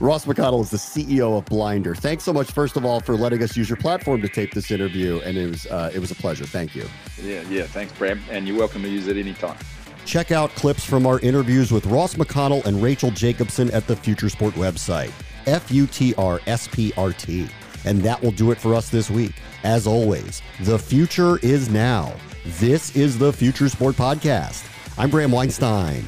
ross 0.00 0.24
mcconnell 0.24 0.62
is 0.62 0.70
the 0.70 0.76
ceo 0.76 1.38
of 1.38 1.44
blinder. 1.46 1.94
Thanks 1.94 2.24
so 2.24 2.32
much 2.32 2.50
first 2.50 2.76
of 2.76 2.84
all 2.84 3.00
for 3.00 3.14
letting 3.14 3.42
us 3.42 3.56
use 3.56 3.68
your 3.68 3.76
platform 3.76 4.22
to 4.22 4.28
tape 4.28 4.52
this 4.52 4.70
interview 4.70 5.20
and 5.24 5.36
it 5.36 5.48
was 5.48 5.66
uh, 5.66 5.90
it 5.94 5.98
was 5.98 6.10
a 6.10 6.14
pleasure. 6.14 6.46
Thank 6.46 6.74
you. 6.74 6.88
Yeah 7.22 7.42
yeah. 7.48 7.64
Thanks 7.64 7.92
bram 7.94 8.20
and 8.30 8.46
you're 8.46 8.58
welcome 8.58 8.82
to 8.82 8.88
use 8.88 9.06
it 9.06 9.16
anytime 9.16 9.56
Check 10.06 10.30
out 10.30 10.54
clips 10.54 10.84
from 10.84 11.04
our 11.04 11.18
interviews 11.18 11.72
with 11.72 11.84
Ross 11.86 12.14
McConnell 12.14 12.64
and 12.64 12.80
Rachel 12.80 13.10
Jacobson 13.10 13.68
at 13.72 13.88
the 13.88 13.96
Future 13.96 14.28
Sport 14.28 14.54
website, 14.54 15.10
F 15.46 15.68
U 15.72 15.88
T 15.88 16.14
R 16.14 16.40
S 16.46 16.68
P 16.68 16.92
R 16.96 17.12
T. 17.12 17.48
And 17.84 18.00
that 18.02 18.22
will 18.22 18.30
do 18.30 18.52
it 18.52 18.58
for 18.58 18.72
us 18.72 18.88
this 18.88 19.10
week. 19.10 19.34
As 19.64 19.84
always, 19.84 20.42
the 20.60 20.78
future 20.78 21.38
is 21.38 21.68
now. 21.68 22.14
This 22.44 22.94
is 22.94 23.18
the 23.18 23.32
Future 23.32 23.68
Sport 23.68 23.96
Podcast. 23.96 24.64
I'm 24.96 25.10
Bram 25.10 25.32
Weinstein. 25.32 26.04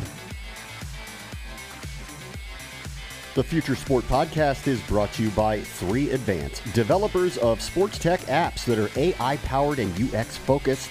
The 3.34 3.42
Future 3.42 3.74
Sport 3.74 4.04
Podcast 4.04 4.68
is 4.68 4.80
brought 4.82 5.12
to 5.14 5.24
you 5.24 5.30
by 5.30 5.60
3 5.60 6.10
Advance, 6.10 6.60
developers 6.72 7.36
of 7.38 7.60
sports 7.60 7.98
tech 7.98 8.20
apps 8.22 8.64
that 8.64 8.78
are 8.78 8.90
AI 8.96 9.38
powered 9.38 9.80
and 9.80 10.14
UX 10.14 10.36
focused. 10.36 10.90